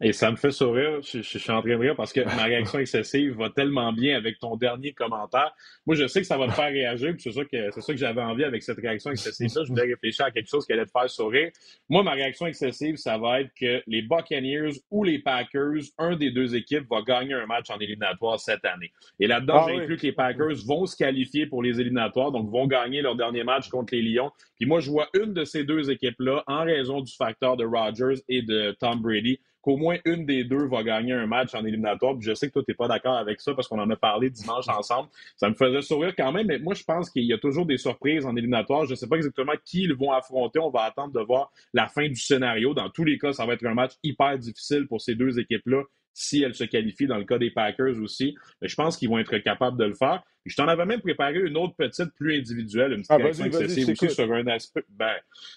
Et 0.00 0.12
ça 0.12 0.30
me 0.30 0.36
fait 0.36 0.50
sourire. 0.50 1.00
Je, 1.02 1.20
suis 1.20 1.50
en 1.50 1.60
train 1.60 1.70
de 1.70 1.74
rire 1.74 1.94
parce 1.96 2.12
que 2.12 2.20
ma 2.20 2.44
réaction 2.44 2.78
excessive 2.78 3.36
va 3.36 3.50
tellement 3.50 3.92
bien 3.92 4.16
avec 4.16 4.38
ton 4.38 4.56
dernier 4.56 4.92
commentaire. 4.92 5.52
Moi, 5.86 5.96
je 5.96 6.06
sais 6.06 6.20
que 6.20 6.26
ça 6.26 6.38
va 6.38 6.46
te 6.46 6.52
faire 6.52 6.70
réagir. 6.70 7.14
C'est 7.18 7.32
ça 7.32 7.44
que 7.44 7.70
c'est 7.70 7.80
ça 7.80 7.92
que 7.92 7.98
j'avais 7.98 8.22
envie 8.22 8.44
avec 8.44 8.62
cette 8.62 8.78
réaction 8.78 9.10
excessive-là. 9.10 9.64
Je 9.64 9.68
voulais 9.68 9.86
réfléchir 9.86 10.24
à 10.24 10.30
quelque 10.30 10.48
chose 10.48 10.66
qui 10.66 10.72
allait 10.72 10.86
te 10.86 10.90
faire 10.90 11.08
sourire. 11.08 11.50
Moi, 11.88 12.02
ma 12.02 12.12
réaction 12.12 12.46
excessive, 12.46 12.96
ça 12.96 13.18
va 13.18 13.42
être 13.42 13.50
que 13.58 13.82
les 13.86 14.02
Buccaneers 14.02 14.72
ou 14.90 15.04
les 15.04 15.18
Packers, 15.18 15.82
un 15.98 16.16
des 16.16 16.30
deux 16.30 16.54
équipes 16.54 16.84
va 16.90 17.02
gagner 17.02 17.34
un 17.34 17.46
match 17.46 17.70
en 17.70 17.78
éliminatoire 17.78 18.40
cette 18.40 18.64
année. 18.64 18.92
Et 19.18 19.26
là-dedans, 19.26 19.64
ah 19.66 19.68
j'inclus 19.68 19.96
que 19.96 20.06
les 20.06 20.12
Packers 20.12 20.64
vont 20.66 20.86
se 20.86 20.96
qualifier 20.96 21.46
pour 21.46 21.62
les 21.62 21.80
éliminatoires, 21.80 22.32
donc 22.32 22.50
vont 22.50 22.66
gagner 22.66 23.02
leur 23.02 23.16
dernier 23.16 23.44
match 23.44 23.68
contre 23.68 23.94
les 23.94 24.02
Lions. 24.02 24.30
Puis 24.56 24.66
moi, 24.66 24.80
je 24.80 24.90
vois 24.90 25.08
une 25.14 25.34
de 25.34 25.44
ces 25.44 25.64
deux 25.64 25.90
équipes-là, 25.90 26.44
en 26.46 26.64
raison 26.64 27.00
du 27.00 27.12
facteur 27.14 27.56
de 27.56 27.64
Rodgers 27.64 28.20
et 28.28 28.42
de 28.42 28.76
Tom 28.78 29.00
Brady, 29.00 29.40
qu'au 29.62 29.76
moins 29.76 29.98
une 30.04 30.26
des 30.26 30.44
deux 30.44 30.66
va 30.66 30.82
gagner 30.82 31.12
un 31.12 31.26
match 31.26 31.54
en 31.54 31.64
éliminatoire. 31.64 32.16
je 32.20 32.34
sais 32.34 32.48
que 32.48 32.54
toi, 32.54 32.62
tu 32.62 32.70
n'es 32.70 32.74
pas 32.74 32.88
d'accord 32.88 33.16
avec 33.16 33.40
ça 33.40 33.54
parce 33.54 33.68
qu'on 33.68 33.78
en 33.78 33.90
a 33.90 33.96
parlé 33.96 34.30
dimanche 34.30 34.68
ensemble. 34.68 35.08
Ça 35.36 35.48
me 35.48 35.54
faisait 35.54 35.82
sourire 35.82 36.14
quand 36.16 36.32
même, 36.32 36.46
mais 36.46 36.58
moi, 36.58 36.74
je 36.74 36.84
pense 36.84 37.10
qu'il 37.10 37.24
y 37.24 37.32
a 37.32 37.38
toujours 37.38 37.66
des 37.66 37.78
surprises 37.78 38.24
en 38.26 38.36
éliminatoire. 38.36 38.84
Je 38.86 38.92
ne 38.92 38.96
sais 38.96 39.08
pas 39.08 39.16
exactement 39.16 39.52
qui 39.64 39.82
ils 39.82 39.94
vont 39.94 40.12
affronter. 40.12 40.58
On 40.58 40.70
va 40.70 40.82
attendre 40.82 41.12
de 41.12 41.20
voir 41.20 41.50
la 41.72 41.88
fin 41.88 42.08
du 42.08 42.16
scénario. 42.16 42.74
Dans 42.74 42.90
tous 42.90 43.04
les 43.04 43.18
cas, 43.18 43.32
ça 43.32 43.46
va 43.46 43.54
être 43.54 43.66
un 43.66 43.74
match 43.74 43.92
hyper 44.02 44.38
difficile 44.38 44.86
pour 44.86 45.00
ces 45.00 45.14
deux 45.14 45.38
équipes-là 45.38 45.82
si 46.12 46.42
elles 46.42 46.54
se 46.54 46.64
qualifient 46.64 47.06
dans 47.06 47.18
le 47.18 47.24
cas 47.24 47.38
des 47.38 47.50
Packers 47.50 47.98
aussi. 48.00 48.34
Mais 48.60 48.68
je 48.68 48.74
pense 48.74 48.96
qu'ils 48.96 49.08
vont 49.08 49.18
être 49.18 49.38
capables 49.38 49.78
de 49.78 49.84
le 49.84 49.94
faire. 49.94 50.22
Je 50.46 50.56
t'en 50.56 50.68
avais 50.68 50.86
même 50.86 51.00
préparé 51.00 51.38
une 51.38 51.56
autre 51.56 51.74
petite, 51.76 52.14
plus 52.14 52.38
individuelle, 52.38 52.92
une 52.92 53.02
petite 53.02 53.40
ah, 53.40 53.46
excessive 53.46 53.90
aussi 53.90 54.10
sur 54.10 54.32
un 54.32 54.46
aspect. 54.46 54.84
Ben, 54.88 55.14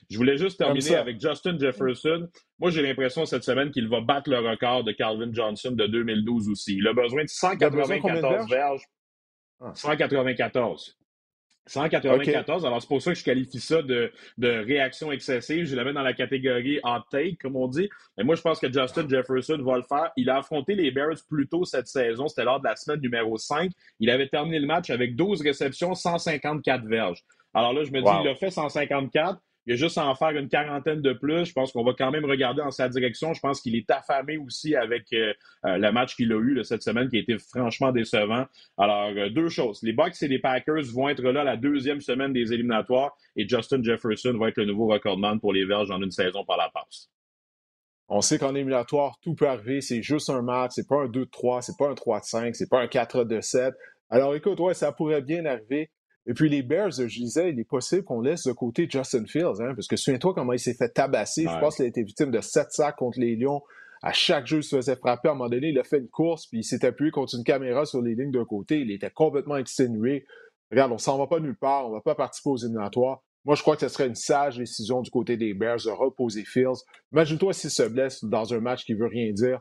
je 0.09 0.17
voulais 0.17 0.37
juste 0.37 0.57
terminer 0.57 0.95
avec 0.95 1.21
Justin 1.21 1.57
Jefferson. 1.57 2.27
Moi, 2.59 2.69
j'ai 2.69 2.81
l'impression 2.81 3.25
cette 3.25 3.43
semaine 3.43 3.71
qu'il 3.71 3.87
va 3.87 4.01
battre 4.01 4.29
le 4.29 4.39
record 4.39 4.83
de 4.83 4.91
Calvin 4.91 5.31
Johnson 5.31 5.71
de 5.71 5.87
2012 5.87 6.49
aussi. 6.49 6.75
Il 6.75 6.87
a 6.87 6.93
besoin 6.93 7.23
de 7.23 7.29
194 7.29 8.49
verges? 8.49 8.83
194. 9.73 10.97
194. 11.65 12.65
Alors, 12.65 12.81
c'est 12.81 12.87
pour 12.87 13.01
ça 13.01 13.13
que 13.13 13.19
je 13.19 13.23
qualifie 13.23 13.59
ça 13.59 13.81
de, 13.81 14.11
de 14.37 14.49
réaction 14.49 15.11
excessive. 15.11 15.65
Je 15.65 15.75
la 15.75 15.83
mets 15.83 15.93
dans 15.93 16.01
la 16.01 16.13
catégorie 16.13 16.79
hot 16.83 17.03
take, 17.09 17.37
comme 17.37 17.55
on 17.55 17.67
dit. 17.67 17.89
Mais 18.17 18.23
moi, 18.23 18.35
je 18.35 18.41
pense 18.41 18.59
que 18.59 18.71
Justin 18.71 19.07
Jefferson 19.07 19.57
va 19.61 19.77
le 19.77 19.83
faire. 19.83 20.11
Il 20.17 20.29
a 20.29 20.37
affronté 20.37 20.75
les 20.75 20.91
Bears 20.91 21.17
plus 21.29 21.47
tôt 21.47 21.63
cette 21.65 21.87
saison. 21.87 22.27
C'était 22.27 22.43
lors 22.43 22.59
de 22.59 22.65
la 22.65 22.75
semaine 22.75 22.99
numéro 22.99 23.37
5. 23.37 23.71
Il 23.99 24.09
avait 24.09 24.27
terminé 24.27 24.59
le 24.59 24.67
match 24.67 24.89
avec 24.89 25.15
12 25.15 25.41
réceptions, 25.41 25.95
154 25.95 26.85
verges. 26.85 27.23
Alors 27.53 27.73
là, 27.73 27.83
je 27.83 27.91
me 27.91 28.01
dis, 28.01 28.11
il 28.23 28.27
a 28.27 28.35
fait 28.35 28.49
154. 28.49 29.39
Il 29.65 29.73
a 29.73 29.75
juste 29.77 29.97
à 29.97 30.05
en 30.05 30.15
faire 30.15 30.31
une 30.31 30.49
quarantaine 30.49 31.01
de 31.01 31.13
plus. 31.13 31.45
Je 31.45 31.53
pense 31.53 31.71
qu'on 31.71 31.83
va 31.83 31.93
quand 31.97 32.11
même 32.11 32.25
regarder 32.25 32.61
en 32.61 32.71
sa 32.71 32.89
direction. 32.89 33.33
Je 33.33 33.39
pense 33.39 33.61
qu'il 33.61 33.75
est 33.75 33.89
affamé 33.89 34.37
aussi 34.37 34.75
avec 34.75 35.05
euh, 35.13 35.33
euh, 35.65 35.77
le 35.77 35.91
match 35.91 36.15
qu'il 36.15 36.33
a 36.33 36.39
eu 36.39 36.63
cette 36.63 36.83
semaine 36.83 37.07
qui 37.07 37.17
a 37.17 37.19
été 37.19 37.37
franchement 37.37 37.91
décevant. 37.91 38.45
Alors, 38.77 39.11
euh, 39.15 39.29
deux 39.29 39.47
choses. 39.47 39.81
Les 39.81 39.93
Bucks 39.93 40.21
et 40.21 40.27
les 40.27 40.39
Packers 40.39 40.83
vont 40.93 41.07
être 41.07 41.21
là 41.21 41.45
la 41.45 41.55
deuxième 41.55 42.01
semaine 42.01 42.33
des 42.33 42.51
éliminatoires 42.51 43.15
et 43.37 43.47
Justin 43.47 43.81
Jefferson 43.81 44.37
va 44.37 44.49
être 44.49 44.57
le 44.57 44.65
nouveau 44.65 44.87
recordman 44.87 45.39
pour 45.39 45.53
les 45.53 45.65
Verges 45.65 45.91
en 45.91 46.01
une 46.01 46.11
saison 46.11 46.43
par 46.43 46.57
la 46.57 46.69
passe. 46.69 47.09
On 48.09 48.19
sait 48.19 48.37
qu'en 48.37 48.53
éliminatoire, 48.53 49.17
tout 49.21 49.33
peut 49.33 49.47
arriver. 49.47 49.79
C'est 49.79 50.03
juste 50.03 50.29
un 50.29 50.41
match. 50.41 50.73
C'est 50.75 50.87
pas 50.87 51.03
un 51.03 51.07
2-3, 51.07 51.61
c'est 51.61 51.77
pas 51.77 51.89
un 51.89 51.93
3-5, 51.93 52.53
c'est 52.53 52.69
pas 52.69 52.81
un 52.81 52.87
4-7. 52.87 53.71
Alors 54.09 54.35
écoute, 54.35 54.59
ouais, 54.59 54.73
ça 54.73 54.91
pourrait 54.91 55.21
bien 55.21 55.45
arriver. 55.45 55.89
Et 56.25 56.33
puis 56.33 56.49
les 56.49 56.63
Bears, 56.63 56.91
je 56.91 57.03
disais, 57.03 57.51
il 57.51 57.59
est 57.59 57.65
possible 57.65 58.03
qu'on 58.03 58.21
laisse 58.21 58.43
de 58.43 58.53
côté 58.53 58.87
Justin 58.89 59.25
Fields, 59.25 59.59
hein, 59.59 59.73
parce 59.75 59.87
que 59.87 59.97
souviens-toi 59.97 60.33
comment 60.33 60.53
il 60.53 60.59
s'est 60.59 60.73
fait 60.73 60.89
tabasser. 60.89 61.43
Je 61.43 61.59
pense 61.59 61.75
qu'il 61.75 61.85
a 61.85 61.87
été 61.87 62.01
victime 62.03 62.31
de 62.31 62.39
sept 62.39 62.71
sacs 62.71 62.95
contre 62.95 63.19
les 63.19 63.35
Lions 63.35 63.61
À 64.01 64.13
chaque 64.13 64.47
jeu, 64.47 64.57
il 64.59 64.63
se 64.63 64.75
faisait 64.77 64.95
frapper. 64.95 65.27
À 65.27 65.31
un 65.31 65.35
moment 65.35 65.49
donné, 65.49 65.69
il 65.69 65.79
a 65.79 65.83
fait 65.83 65.97
une 65.97 66.07
course, 66.07 66.47
puis 66.47 66.59
il 66.59 66.63
s'est 66.63 66.85
appuyé 66.85 67.11
contre 67.11 67.35
une 67.35 67.43
caméra 67.43 67.85
sur 67.85 68.01
les 68.01 68.15
lignes 68.15 68.31
d'un 68.31 68.45
côté. 68.45 68.79
Il 68.79 68.91
était 68.91 69.09
complètement 69.09 69.57
exténué. 69.57 70.25
Regarde, 70.71 70.93
on 70.93 70.97
s'en 70.97 71.17
va 71.17 71.27
pas 71.27 71.39
nulle 71.39 71.57
part. 71.57 71.87
On 71.87 71.91
va 71.91 72.01
pas 72.01 72.15
participer 72.15 72.49
aux 72.49 72.57
éliminatoires. 72.57 73.21
Moi, 73.43 73.55
je 73.55 73.61
crois 73.61 73.75
que 73.75 73.81
ce 73.81 73.89
serait 73.89 74.07
une 74.07 74.15
sage 74.15 74.57
décision 74.57 75.01
du 75.01 75.11
côté 75.11 75.35
des 75.35 75.53
Bears 75.53 75.83
de 75.83 75.89
reposer 75.89 76.45
Fields. 76.45 76.85
Imagine-toi 77.11 77.51
s'il 77.51 77.69
se 77.69 77.83
blesse 77.83 78.23
dans 78.23 78.53
un 78.53 78.61
match 78.61 78.85
qui 78.85 78.93
veut 78.93 79.07
rien 79.07 79.33
dire 79.33 79.59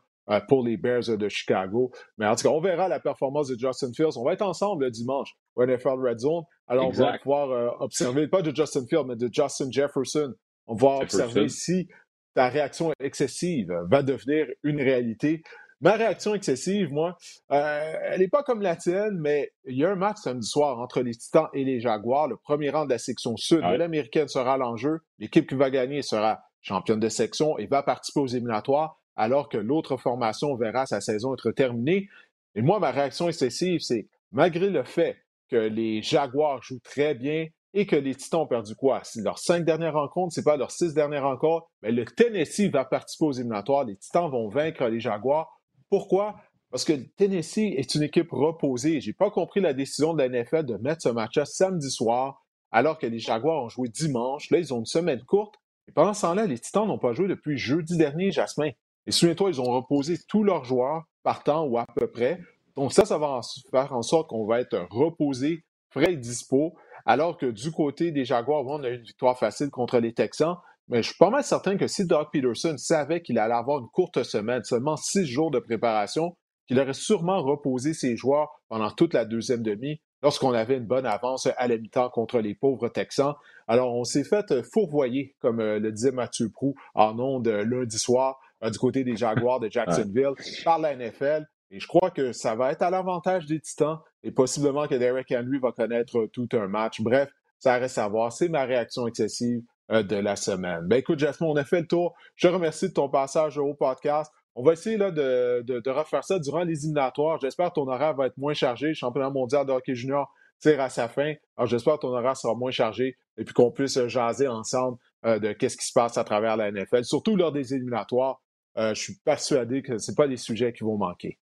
pour 0.49 0.65
les 0.65 0.77
Bears 0.77 1.17
de 1.17 1.29
Chicago. 1.29 1.91
Mais 2.19 2.27
en 2.27 2.35
tout 2.37 2.45
cas, 2.45 2.55
on 2.55 2.61
verra 2.61 2.89
la 2.89 3.01
performance 3.01 3.49
de 3.49 3.59
Justin 3.59 3.93
Fields. 3.95 4.17
On 4.17 4.25
va 4.25 4.33
être 4.33 4.43
ensemble 4.43 4.85
le 4.85 4.91
dimanche 4.91 5.31
au 5.57 5.67
NFL 5.67 6.01
Red 6.01 6.21
Zone. 6.21 6.45
Alors, 6.69 6.89
on 6.89 6.91
va 6.91 7.19
pouvoir 7.19 7.51
euh, 7.51 7.69
observer, 7.81 8.29
pas 8.29 8.43
de 8.43 8.55
Justin 8.55 8.87
Fields, 8.87 9.05
mais 9.07 9.17
de 9.17 9.29
Justin 9.33 9.71
Jefferson. 9.71 10.33
On 10.67 10.75
va 10.75 10.99
observer 10.99 11.49
si 11.49 11.89
ta 12.35 12.49
réaction 12.49 12.93
excessive 13.01 13.73
va 13.91 14.03
devenir 14.03 14.47
une 14.63 14.81
réalité. 14.81 15.43
Ma 15.81 15.95
réaction 15.95 16.35
excessive, 16.37 16.93
moi, 16.93 17.17
euh, 17.51 17.95
elle 18.05 18.21
n'est 18.21 18.29
pas 18.29 18.45
comme 18.45 18.63
la 18.63 18.77
tienne, 18.77 19.19
mais 19.19 19.51
il 19.65 19.77
y 19.77 19.85
a 19.85 19.91
un 19.91 19.97
match 19.97 20.19
samedi 20.19 20.47
soir 20.47 20.79
entre 20.79 21.03
les 21.03 21.13
Titans 21.13 21.49
et 21.55 21.65
les 21.65 21.81
Jaguars. 21.81 22.29
Le 22.29 22.37
premier 22.37 22.71
rang 22.71 22.85
de 22.85 22.91
la 22.91 22.99
section 22.99 23.37
sud 23.37 23.59
de 23.59 23.75
l'américaine 23.75 24.29
sera 24.29 24.57
l'enjeu. 24.57 25.01
L'équipe 25.19 25.49
qui 25.49 25.57
va 25.57 25.71
gagner 25.71 26.03
sera 26.03 26.41
championne 26.61 27.01
de 27.01 27.09
section 27.09 27.59
et 27.59 27.67
va 27.67 27.83
participer 27.83 28.21
aux 28.21 28.29
éliminatoires, 28.29 29.02
alors 29.17 29.49
que 29.49 29.59
l'autre 29.59 29.97
formation 29.97 30.55
verra 30.57 30.87
sa 30.87 31.01
saison 31.01 31.35
être 31.35 31.51
terminée. 31.51 32.09
Et 32.55 32.63
moi, 32.63 32.79
ma 32.79 32.91
réaction 32.91 33.29
excessive, 33.29 33.81
c'est 33.81 34.09
malgré 34.31 34.71
le 34.71 34.85
fait 34.85 35.17
que 35.49 35.57
les 35.57 36.03
Jaguars 36.03 36.63
jouent 36.63 36.81
très 36.81 37.15
bien 37.15 37.47
et 37.75 37.87
que 37.87 37.97
les 37.97 38.15
Titans 38.15 38.41
ont 38.41 38.47
perdu 38.47 38.75
quoi? 38.75 39.01
C'est 39.05 39.23
leurs 39.23 39.39
cinq 39.39 39.65
dernières 39.65 39.95
rencontres, 39.95 40.35
c'est 40.35 40.45
pas 40.45 40.57
leurs 40.57 40.71
six 40.71 40.95
dernières 40.95 41.25
rencontres, 41.25 41.67
mais 41.83 41.93
le 41.93 42.05
Tennessee 42.05 42.71
va 42.71 42.85
participer 42.85 43.25
aux 43.25 43.33
éliminatoires. 43.33 43.85
Les 43.85 43.97
Titans 43.97 44.31
vont 44.31 44.49
vaincre 44.49 44.85
les 44.87 45.01
Jaguars. 45.01 45.61
Pourquoi? 45.89 46.37
Parce 46.71 46.85
que 46.85 46.95
Tennessee 47.17 47.75
est 47.77 47.95
une 47.95 48.03
équipe 48.03 48.31
reposée. 48.31 49.01
J'ai 49.01 49.13
pas 49.13 49.31
compris 49.31 49.61
la 49.61 49.75
décision 49.75 50.15
de 50.15 50.23
la 50.23 50.29
NFL 50.29 50.65
de 50.65 50.77
mettre 50.77 51.03
ce 51.03 51.11
match-là 51.11 51.45
samedi 51.45 51.91
soir, 51.91 52.43
alors 52.71 52.99
que 52.99 53.07
les 53.07 53.19
Jaguars 53.19 53.65
ont 53.65 53.69
joué 53.69 53.89
dimanche. 53.89 54.51
Là, 54.51 54.59
ils 54.59 54.73
ont 54.73 54.79
une 54.79 54.87
semaine 54.87 55.23
courte. 55.23 55.57
Pendant 55.95 56.15
ce 56.15 56.23
temps-là, 56.23 56.47
les 56.47 56.59
Titans 56.59 56.87
n'ont 56.87 56.99
pas 56.99 57.13
joué 57.13 57.29
depuis 57.29 57.59
jeudi 57.59 57.99
dernier, 57.99 58.31
Jasmin. 58.31 58.71
Et 59.07 59.11
souviens-toi, 59.13 59.51
ils 59.51 59.61
ont 59.61 59.71
reposé 59.71 60.17
tous 60.29 60.45
leurs 60.45 60.65
joueurs 60.65 61.05
partant 61.23 61.65
ou 61.65 61.79
à 61.79 61.87
peu 61.95 62.07
près. 62.07 62.41
Donc 62.77 62.93
ça, 62.93 63.05
ça 63.05 63.19
va 63.19 63.41
faire 63.71 63.93
en 63.93 64.03
sorte 64.03 64.29
qu'on 64.29 64.47
va 64.47 64.61
être 64.61 64.87
reposé, 64.91 65.65
frais 65.91 66.13
et 66.13 66.17
dispo. 66.17 66.75
Alors 67.05 67.37
que 67.37 67.47
du 67.47 67.71
côté 67.73 68.13
des 68.13 68.25
Jaguars, 68.25 68.65
on 68.67 68.83
a 68.85 68.89
une 68.89 69.03
victoire 69.03 69.39
facile 69.39 69.71
contre 69.71 69.99
les 69.99 70.15
Texans. 70.15 70.57
Mais 70.89 71.03
je 71.03 71.09
suis 71.09 71.19
pas 71.19 71.31
mal 71.31 71.45
certain 71.45 71.77
que 71.77 71.87
si 71.87 72.07
Doug 72.07 72.29
Peterson 72.33 72.77
savait 72.77 73.23
qu'il 73.23 73.39
allait 73.39 73.55
avoir 73.55 73.81
une 73.81 73.89
courte 73.89 74.23
semaine, 74.23 74.65
seulement 74.65 74.97
six 74.97 75.27
jours 75.27 75.51
de 75.51 75.59
préparation, 75.59 76.37
qu'il 76.67 76.79
aurait 76.81 76.93
sûrement 76.93 77.43
reposé 77.43 77.95
ses 77.95 78.17
joueurs 78.17 78.51
pendant 78.69 78.91
toute 78.91 79.15
la 79.15 79.25
deuxième 79.25 79.63
demi 79.63 80.01
lorsqu'on 80.23 80.53
avait 80.53 80.77
une 80.77 80.87
bonne 80.87 81.07
avance 81.07 81.49
à 81.57 81.67
la 81.67 81.77
mi-temps 81.77 82.11
contre 82.11 82.41
les 82.41 82.55
pauvres 82.55 82.89
Texans. 82.89 83.35
Alors, 83.67 83.95
on 83.95 84.05
s'est 84.05 84.25
fait 84.25 84.63
fourvoyer, 84.73 85.35
comme 85.41 85.61
euh, 85.61 85.81
le 85.81 85.91
disait 85.91 86.13
Mathieu 86.13 86.49
Prou 86.49 86.75
en 86.95 87.19
ondes 87.19 87.49
euh, 87.49 87.65
lundi 87.65 87.99
soir 87.99 88.39
du 88.71 88.79
côté 88.79 89.05
des 89.05 89.17
Jaguars 89.17 89.61
de 89.61 89.71
Jacksonville 89.71 90.35
par 90.65 90.79
la 90.79 90.95
NFL. 90.97 91.47
Et 91.71 91.81
je 91.81 91.87
crois 91.87 92.11
que 92.11 92.33
ça 92.33 92.55
va 92.55 92.73
être 92.73 92.83
à 92.83 92.91
l'avantage 92.91 93.47
des 93.47 93.61
Titans 93.61 93.99
et 94.23 94.31
possiblement 94.31 94.87
que 94.87 94.95
Derek 94.95 95.33
Henry 95.33 95.59
va 95.59 95.73
connaître 95.73 96.27
tout 96.27 96.49
un 96.53 96.69
match. 96.69 97.01
Bref, 97.01 97.31
ça 97.59 97.79
reste 97.79 97.99
à 97.99 98.09
voir. 98.09 98.33
C'est 98.33 98.49
ma 98.49 98.65
réaction 98.65 99.07
excessive 99.07 99.63
euh, 99.91 100.03
de 100.03 100.17
la 100.17 100.37
semaine. 100.37 100.83
Ben 100.87 100.97
écoute, 100.97 101.19
Jasmine, 101.19 101.51
on 101.51 101.57
a 101.57 101.65
fait 101.65 101.81
le 101.81 101.87
tour. 101.87 102.15
Je 102.37 102.49
te 102.49 102.53
remercie 102.53 102.89
de 102.89 102.93
ton 102.93 103.09
passage 103.09 103.57
au 103.57 103.73
podcast. 103.75 104.31
On 104.55 104.63
va 104.63 104.75
essayer 104.75 104.99
là, 104.99 105.11
de, 105.11 105.63
de, 105.63 105.91
refaire 105.91 106.25
ça 106.25 106.39
durant 106.39 106.63
les 106.63 106.85
éliminatoires. 106.85 107.39
J'espère 107.41 107.71
que 107.71 107.75
ton 107.75 107.89
horaire 107.89 108.15
va 108.15 108.27
être 108.27 108.37
moins 108.37 108.53
chargé. 108.53 108.89
Le 108.89 108.95
championnat 108.95 109.31
mondial 109.31 109.65
de 109.65 109.73
hockey 109.73 109.95
junior 109.95 110.31
tire 110.61 110.81
à 110.81 110.91
sa 110.91 111.09
fin. 111.09 111.35
Alors 111.57 111.69
j'espère 111.69 111.95
que 111.95 112.01
ton 112.01 112.15
horaire 112.15 112.37
sera 112.37 112.55
moins 112.55 112.71
chargé 112.71 113.17
et 113.39 113.45
puis 113.45 113.55
qu'on 113.55 113.71
puisse 113.71 114.07
jaser 114.09 114.47
ensemble 114.47 114.99
euh, 115.25 115.39
de 115.39 115.53
qu'est-ce 115.53 115.79
qui 115.79 115.87
se 115.87 115.93
passe 115.93 116.19
à 116.19 116.25
travers 116.25 116.57
la 116.57 116.71
NFL, 116.71 117.05
surtout 117.05 117.35
lors 117.35 117.51
des 117.51 117.73
éliminatoires. 117.73 118.42
Je 118.77 118.95
suis 118.95 119.15
persuadé 119.25 119.83
que 119.83 119.99
ce 119.99 120.13
pas 120.13 120.29
des 120.29 120.37
sujets 120.37 120.73
qui 120.73 120.85
vont 120.85 120.97
manquer 120.97 121.39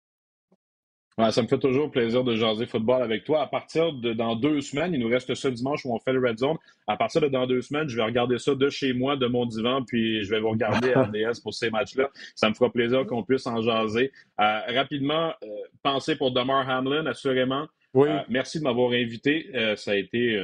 ça 1.31 1.43
me 1.43 1.49
fait 1.49 1.59
toujours 1.59 1.91
plaisir 1.91 2.25
de 2.25 2.37
jaser 2.37 2.67
football 2.67 3.03
avec 3.03 3.25
toi. 3.25 3.41
À 3.41 3.47
partir 3.47 3.93
de 3.93 4.13
dans 4.13 4.37
deux 4.37 4.61
semaines, 4.61 4.93
il 4.93 5.01
nous 5.01 5.09
reste 5.09 5.35
ce 5.35 5.49
dimanche 5.49 5.87
où 5.87 5.95
on 5.95 5.99
fait 5.99 6.13
le 6.13 6.21
Red 6.21 6.39
Zone. 6.39 6.57
À 6.87 6.97
partir 6.97 7.23
de 7.23 7.29
dans 7.29 7.47
deux 7.47 7.63
semaines, 7.63 7.89
je 7.89 7.97
vais 7.97 8.03
regarder 8.03 8.39
ça 8.39 8.55
de 8.55 8.69
chez 8.69 8.93
moi, 8.93 9.17
de 9.17 9.27
mon 9.27 9.47
divan, 9.47 9.83
puis 9.83 10.23
je 10.25 10.31
vais 10.31 10.41
vous 10.41 10.51
regarder 10.51 10.93
à 10.93 11.03
RDS 11.05 11.41
pour 11.43 11.55
ces 11.55 11.71
matchs-là. 11.71 12.11
Ça 12.35 12.51
me 12.51 12.55
fera 12.55 12.71
plaisir 12.71 13.07
qu'on 13.07 13.23
puisse 13.23 13.47
en 13.47 13.63
jaser. 13.63 14.13
Euh, 14.41 14.61
rapidement, 14.75 15.33
euh, 15.43 15.47
pensez 15.83 16.17
pour 16.17 16.33
Damar 16.33 16.69
Hamlin, 16.69 17.07
assurément. 17.07 17.67
Oui. 17.95 18.09
Euh, 18.11 18.19
merci 18.29 18.59
de 18.59 18.65
m'avoir 18.65 18.93
invité. 18.93 19.51
ça 19.77 19.93
a 19.93 19.95
été 19.95 20.39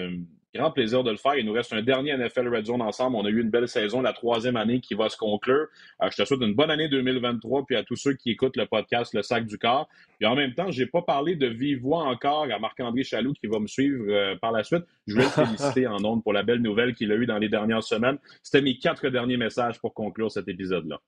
Grand 0.54 0.70
plaisir 0.70 1.02
de 1.02 1.10
le 1.10 1.16
faire. 1.16 1.34
Il 1.36 1.46
nous 1.46 1.52
reste 1.52 1.72
un 1.72 1.80
dernier 1.80 2.14
NFL 2.14 2.54
Red 2.54 2.66
Zone 2.66 2.82
ensemble. 2.82 3.16
On 3.16 3.24
a 3.24 3.30
eu 3.30 3.40
une 3.40 3.48
belle 3.48 3.68
saison, 3.68 4.02
la 4.02 4.12
troisième 4.12 4.56
année 4.56 4.80
qui 4.80 4.92
va 4.92 5.08
se 5.08 5.16
conclure. 5.16 5.68
Euh, 6.02 6.10
je 6.10 6.16
te 6.22 6.26
souhaite 6.26 6.42
une 6.42 6.54
bonne 6.54 6.70
année 6.70 6.88
2023, 6.88 7.64
puis 7.64 7.74
à 7.74 7.84
tous 7.84 7.96
ceux 7.96 8.12
qui 8.12 8.30
écoutent 8.32 8.58
le 8.58 8.66
podcast 8.66 9.14
Le 9.14 9.22
Sac 9.22 9.46
du 9.46 9.56
Corps. 9.56 9.88
Et 10.20 10.26
en 10.26 10.36
même 10.36 10.52
temps, 10.52 10.70
je 10.70 10.82
n'ai 10.82 10.86
pas 10.86 11.00
parlé 11.00 11.36
de 11.36 11.46
vive 11.46 11.80
voix 11.80 12.04
encore 12.04 12.46
à 12.52 12.58
Marc-André 12.58 13.02
Chaloux 13.02 13.32
qui 13.32 13.46
va 13.46 13.60
me 13.60 13.66
suivre 13.66 14.04
euh, 14.08 14.36
par 14.36 14.52
la 14.52 14.62
suite. 14.62 14.84
Je 15.06 15.14
voulais 15.14 15.24
le 15.24 15.30
féliciter 15.46 15.86
en 15.86 16.04
ondes 16.04 16.22
pour 16.22 16.34
la 16.34 16.42
belle 16.42 16.60
nouvelle 16.60 16.94
qu'il 16.94 17.10
a 17.12 17.14
eue 17.14 17.26
dans 17.26 17.38
les 17.38 17.48
dernières 17.48 17.82
semaines. 17.82 18.18
C'était 18.42 18.60
mes 18.60 18.76
quatre 18.76 19.08
derniers 19.08 19.38
messages 19.38 19.80
pour 19.80 19.94
conclure 19.94 20.30
cet 20.30 20.48
épisode-là. 20.48 21.00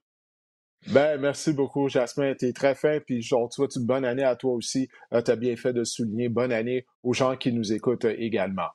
Ben, 0.87 1.19
merci 1.19 1.53
beaucoup, 1.53 1.87
Jasmin. 1.87 2.33
Tu 2.33 2.45
es 2.45 2.53
très 2.53 2.73
fin, 2.73 2.99
puis 2.99 3.21
je 3.21 3.35
te 3.35 3.53
souhaite 3.53 3.75
une 3.75 3.85
bonne 3.85 4.05
année 4.05 4.23
à 4.23 4.35
toi 4.35 4.53
aussi. 4.53 4.87
Euh, 5.13 5.21
tu 5.21 5.29
as 5.29 5.35
bien 5.35 5.55
fait 5.55 5.73
de 5.73 5.83
souligner 5.83 6.29
bonne 6.29 6.51
année 6.51 6.85
aux 7.03 7.13
gens 7.13 7.35
qui 7.35 7.51
nous 7.53 7.73
écoutent 7.73 8.05
également. 8.05 8.69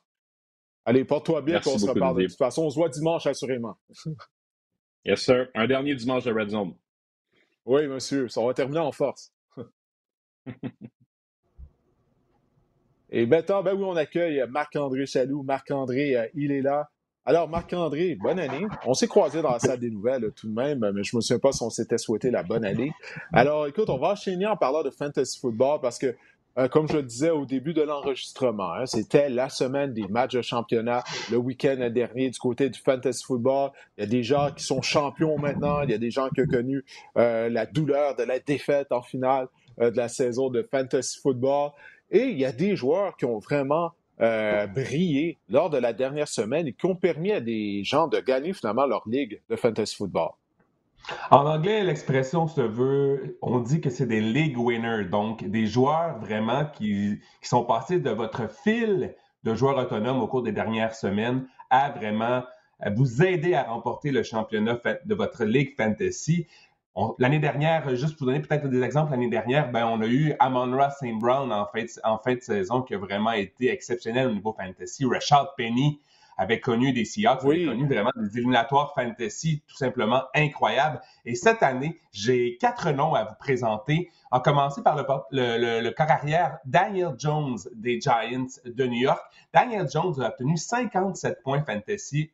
Allez, 0.85 1.05
porte-toi 1.05 1.41
bien, 1.41 1.59
qu'on 1.59 1.77
se 1.77 1.85
reparle. 1.85 2.23
De 2.23 2.27
toute 2.27 2.37
façon, 2.37 2.63
on 2.63 2.69
se 2.69 2.75
voit 2.75 2.89
dimanche, 2.89 3.27
assurément. 3.27 3.77
yes, 5.05 5.21
sir. 5.21 5.47
Un 5.53 5.67
dernier 5.67 5.95
dimanche 5.95 6.23
de 6.23 6.33
Red 6.33 6.49
Zone. 6.49 6.73
Oui, 7.65 7.87
monsieur. 7.87 8.27
Ça 8.27 8.43
va 8.43 8.53
terminer 8.53 8.79
en 8.79 8.91
force. 8.91 9.31
Et 13.11 13.25
maintenant, 13.25 13.61
ben 13.61 13.75
oui, 13.75 13.83
on 13.83 13.95
accueille 13.95 14.43
Marc-André 14.49 15.05
Chaloux. 15.05 15.43
Marc-André, 15.43 16.15
euh, 16.15 16.27
il 16.33 16.51
est 16.51 16.61
là. 16.61 16.89
Alors, 17.25 17.47
Marc-André, 17.47 18.15
bonne 18.15 18.39
année. 18.39 18.65
On 18.85 18.95
s'est 18.95 19.07
croisés 19.07 19.43
dans 19.43 19.51
la 19.51 19.59
salle 19.59 19.79
des 19.79 19.91
nouvelles 19.91 20.31
tout 20.35 20.47
de 20.47 20.53
même, 20.53 20.79
mais 20.79 21.03
je 21.03 21.15
ne 21.15 21.17
me 21.17 21.21
souviens 21.21 21.37
pas 21.37 21.51
si 21.51 21.61
on 21.61 21.69
s'était 21.69 21.99
souhaité 21.99 22.31
la 22.31 22.41
bonne 22.41 22.65
année. 22.65 22.91
Alors, 23.31 23.67
écoute, 23.67 23.89
on 23.89 23.99
va 23.99 24.13
enchaîner 24.13 24.47
en 24.47 24.57
parlant 24.57 24.81
de 24.81 24.89
fantasy 24.89 25.39
football 25.39 25.79
parce 25.81 25.99
que 25.99 26.15
euh, 26.57 26.67
comme 26.67 26.87
je 26.87 26.97
le 26.97 27.03
disais 27.03 27.29
au 27.29 27.45
début 27.45 27.73
de 27.73 27.81
l'enregistrement, 27.81 28.73
hein, 28.73 28.85
c'était 28.85 29.29
la 29.29 29.49
semaine 29.49 29.93
des 29.93 30.07
matchs 30.07 30.33
de 30.33 30.41
championnat 30.41 31.03
le 31.31 31.37
week-end 31.37 31.89
dernier 31.89 32.29
du 32.29 32.39
côté 32.39 32.69
du 32.69 32.79
fantasy 32.79 33.23
football. 33.23 33.71
Il 33.97 34.01
y 34.01 34.03
a 34.03 34.09
des 34.09 34.23
gens 34.23 34.51
qui 34.51 34.63
sont 34.63 34.81
champions 34.81 35.37
maintenant. 35.37 35.81
Il 35.81 35.91
y 35.91 35.93
a 35.93 35.97
des 35.97 36.11
gens 36.11 36.29
qui 36.29 36.41
ont 36.41 36.47
connu 36.47 36.83
euh, 37.17 37.49
la 37.49 37.65
douleur 37.65 38.15
de 38.15 38.23
la 38.23 38.39
défaite 38.39 38.91
en 38.91 39.01
finale 39.01 39.47
euh, 39.79 39.91
de 39.91 39.97
la 39.97 40.09
saison 40.09 40.49
de 40.49 40.67
fantasy 40.69 41.19
football. 41.21 41.71
Et 42.09 42.23
il 42.23 42.37
y 42.37 42.45
a 42.45 42.51
des 42.51 42.75
joueurs 42.75 43.15
qui 43.15 43.25
ont 43.25 43.39
vraiment 43.39 43.93
brillé 44.75 45.39
lors 45.49 45.71
de 45.71 45.79
la 45.79 45.93
dernière 45.93 46.27
semaine 46.27 46.67
et 46.67 46.73
qui 46.73 46.85
ont 46.85 46.95
permis 46.95 47.31
à 47.31 47.41
des 47.41 47.83
gens 47.83 48.07
de 48.07 48.19
gagner 48.19 48.53
finalement 48.53 48.85
leur 48.85 49.01
ligue 49.07 49.41
de 49.49 49.55
fantasy 49.55 49.95
football. 49.95 50.29
En 51.29 51.45
anglais, 51.45 51.83
l'expression 51.83 52.47
se 52.47 52.61
veut, 52.61 53.37
on 53.41 53.59
dit 53.59 53.81
que 53.81 53.89
c'est 53.89 54.05
des 54.05 54.21
league 54.21 54.57
winners, 54.57 55.05
donc 55.05 55.43
des 55.43 55.65
joueurs 55.65 56.19
vraiment 56.19 56.65
qui, 56.65 57.19
sont 57.41 57.63
passés 57.63 57.99
de 57.99 58.09
votre 58.09 58.49
fil 58.49 59.15
de 59.43 59.55
joueurs 59.55 59.77
autonomes 59.77 60.21
au 60.21 60.27
cours 60.27 60.43
des 60.43 60.51
dernières 60.51 60.93
semaines 60.93 61.47
à 61.69 61.89
vraiment 61.89 62.43
vous 62.95 63.23
aider 63.23 63.53
à 63.53 63.63
remporter 63.63 64.11
le 64.11 64.23
championnat 64.23 64.79
de 65.05 65.15
votre 65.15 65.43
ligue 65.45 65.75
fantasy. 65.75 66.47
L'année 67.19 67.39
dernière, 67.39 67.95
juste 67.95 68.17
pour 68.17 68.27
donner 68.27 68.41
peut-être 68.41 68.67
des 68.67 68.81
exemples, 68.81 69.11
l'année 69.11 69.29
dernière, 69.29 69.71
ben, 69.71 69.87
on 69.87 70.01
a 70.01 70.07
eu 70.07 70.33
Amon-Ra 70.39 70.91
St. 70.91 71.17
Brown 71.19 71.51
en 71.51 71.67
en 72.03 72.17
fin 72.17 72.35
de 72.35 72.41
saison 72.41 72.81
qui 72.81 72.93
a 72.93 72.97
vraiment 72.97 73.31
été 73.31 73.71
exceptionnel 73.71 74.27
au 74.27 74.33
niveau 74.33 74.53
fantasy. 74.53 75.05
Rashad 75.05 75.47
Penny 75.57 76.01
avait 76.41 76.59
connu 76.59 76.91
des 76.91 77.05
Seahawks, 77.05 77.43
avait 77.45 77.65
connu 77.65 77.87
vraiment 77.87 78.09
des 78.15 78.39
éliminatoires 78.39 78.95
fantasy 78.95 79.61
tout 79.67 79.75
simplement 79.75 80.23
incroyables. 80.33 80.99
Et 81.23 81.35
cette 81.35 81.61
année, 81.61 81.99
j'ai 82.11 82.57
quatre 82.59 82.89
noms 82.89 83.13
à 83.13 83.25
vous 83.25 83.35
présenter. 83.39 84.09
En 84.31 84.39
commencer 84.39 84.81
par 84.81 84.95
le, 84.95 85.03
le, 85.31 85.81
le, 85.81 85.91
corps 85.91 86.09
arrière 86.09 86.57
Daniel 86.65 87.13
Jones 87.15 87.59
des 87.75 88.01
Giants 88.01 88.47
de 88.65 88.85
New 88.87 89.01
York. 89.01 89.21
Daniel 89.53 89.87
Jones 89.87 90.19
a 90.19 90.29
obtenu 90.29 90.57
57 90.57 91.43
points 91.43 91.63
fantasy 91.63 92.31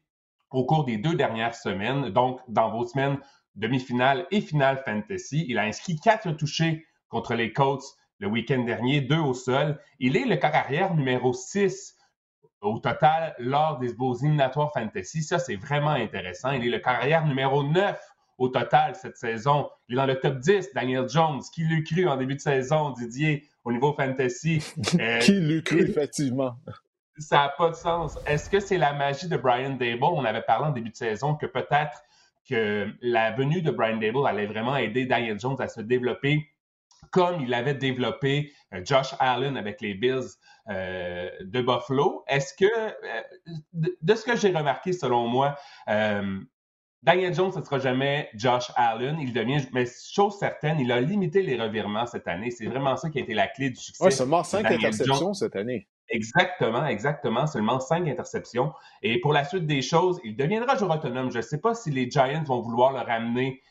au 0.52 0.64
cours 0.66 0.86
des 0.86 0.98
deux 0.98 1.16
dernières 1.16 1.56
semaines. 1.56 2.10
Donc, 2.10 2.40
dans 2.48 2.70
vos 2.70 2.86
semaines 2.86 3.18
demi-finale 3.56 4.26
et 4.32 4.40
finale 4.40 4.82
fantasy, 4.86 5.46
il 5.50 5.60
a 5.60 5.64
inscrit 5.64 6.00
quatre 6.00 6.32
touchés 6.32 6.86
contre 7.10 7.34
les 7.34 7.52
Colts 7.52 7.98
le 8.20 8.28
week-end 8.28 8.64
dernier, 8.64 9.02
deux 9.02 9.20
au 9.20 9.34
sol. 9.34 9.78
Il 10.00 10.16
est 10.16 10.26
le 10.26 10.38
corps 10.38 10.56
arrière 10.56 10.96
numéro 10.96 11.34
6 11.34 11.97
au 12.62 12.80
total 12.80 13.36
lors 13.40 13.78
des 13.80 13.94
beaux 13.94 14.16
éliminatoires 14.16 14.72
fantasy. 14.74 15.24
Ça, 15.24 15.40
c'est 15.40 15.56
vraiment 15.56 15.92
intéressant. 15.92 16.52
Il 16.52 16.66
est 16.66 16.70
le 16.70 16.80
carrière 16.80 17.26
numéro 17.26 17.64
9 17.64 18.00
au 18.38 18.50
total 18.50 18.96
cette 18.96 19.18
saison. 19.18 19.70
Il 19.88 19.94
est 19.94 19.98
dans 19.98 20.06
le 20.06 20.20
top 20.20 20.40
10, 20.40 20.74
Daniel 20.74 21.08
Jones. 21.08 21.42
Qui 21.54 21.64
l'eût 21.64 21.84
cru 21.84 22.08
en 22.08 22.18
début 22.18 22.36
de 22.36 22.42
saison, 22.42 22.92
Didier, 22.92 23.46
au 23.64 23.72
niveau 23.72 23.94
fantasy? 23.94 24.60
qui 25.22 25.34
l'eût 25.34 25.64
cru, 25.64 25.82
effectivement? 25.90 26.56
Ça 27.18 27.38
n'a 27.38 27.50
pas 27.50 27.70
de 27.70 27.76
sens. 27.76 28.18
Est-ce 28.28 28.50
que 28.50 28.60
c'est 28.60 28.78
la 28.78 28.94
magie 28.94 29.28
de 29.28 29.38
Brian 29.38 29.72
Dable? 29.72 30.04
On 30.04 30.24
avait 30.24 30.42
parlé 30.42 30.68
en 30.68 30.72
début 30.72 30.92
de 30.92 30.96
saison 30.96 31.36
que 31.36 31.48
peut-être 31.48 32.04
que 32.48 32.88
la 33.02 33.32
venue 33.32 33.62
de 33.62 33.72
Brian 33.72 33.98
Dable 33.98 34.26
allait 34.28 34.46
vraiment 34.46 34.78
aider 34.78 35.06
Daniel 35.06 35.40
Jones 35.40 35.58
à 35.60 35.68
se 35.68 35.82
développer 35.82 36.48
comme 37.12 37.42
il 37.42 37.54
avait 37.54 37.74
développé 37.74 38.52
euh, 38.74 38.82
Josh 38.84 39.14
Allen 39.20 39.58
avec 39.58 39.82
les 39.82 39.94
Bills 39.94 40.28
euh, 40.70 41.30
de 41.42 41.62
Buffalo. 41.62 42.24
Est-ce 42.28 42.54
que, 42.54 42.66
euh, 42.66 43.22
de, 43.74 44.16
ce 44.16 44.24
que 44.24 44.36
j'ai 44.36 44.52
remarqué 44.52 44.94
selon 44.94 45.28
moi, 45.28 45.56
Daniel 47.04 47.34
Jones, 47.34 47.52
ce 47.54 47.60
ne 47.60 47.64
sera 47.64 47.80
jamais 47.80 48.30
Josh 48.34 48.72
Allen. 48.76 49.18
Il 49.22 49.32
devient, 49.32 49.66
mais 49.72 49.86
chose 49.86 50.38
certaine, 50.38 50.80
il 50.80 50.92
a 50.92 51.00
limité 51.00 51.42
les 51.42 51.60
revirements 51.60 52.06
cette 52.06 52.28
année. 52.28 52.52
C'est 52.52 52.66
vraiment 52.66 52.98
ça 52.98 53.10
qui 53.10 53.20
a 53.20 53.22
été 53.22 53.34
la 53.34 53.48
clé 53.48 53.70
du 53.70 53.78
succès. 53.78 54.04
Oui, 54.04 54.12
seulement 54.12 54.44
cinq 54.44 54.66
interceptions 54.66 55.34
cette 55.34 55.56
année. 55.56 55.88
Exactement, 56.10 56.86
exactement. 56.86 57.48
Seulement 57.48 57.80
cinq 57.80 58.08
interceptions. 58.08 58.74
Et 59.02 59.20
pour 59.20 59.34
la 59.34 59.44
suite 59.44 59.66
des 59.66 59.82
choses, 59.82 60.20
il 60.24 60.36
deviendra 60.36 60.76
joueur 60.78 60.98
autonome. 60.98 61.32
Je 61.32 61.38
ne 61.38 61.42
sais 61.44 61.60
pas 61.60 61.76
si 61.76 61.92
les 61.92 62.10
Giants 62.10 62.44
vont 62.44 62.62
vouloir 62.62 62.94
le 62.94 63.00
ramener 63.00 63.62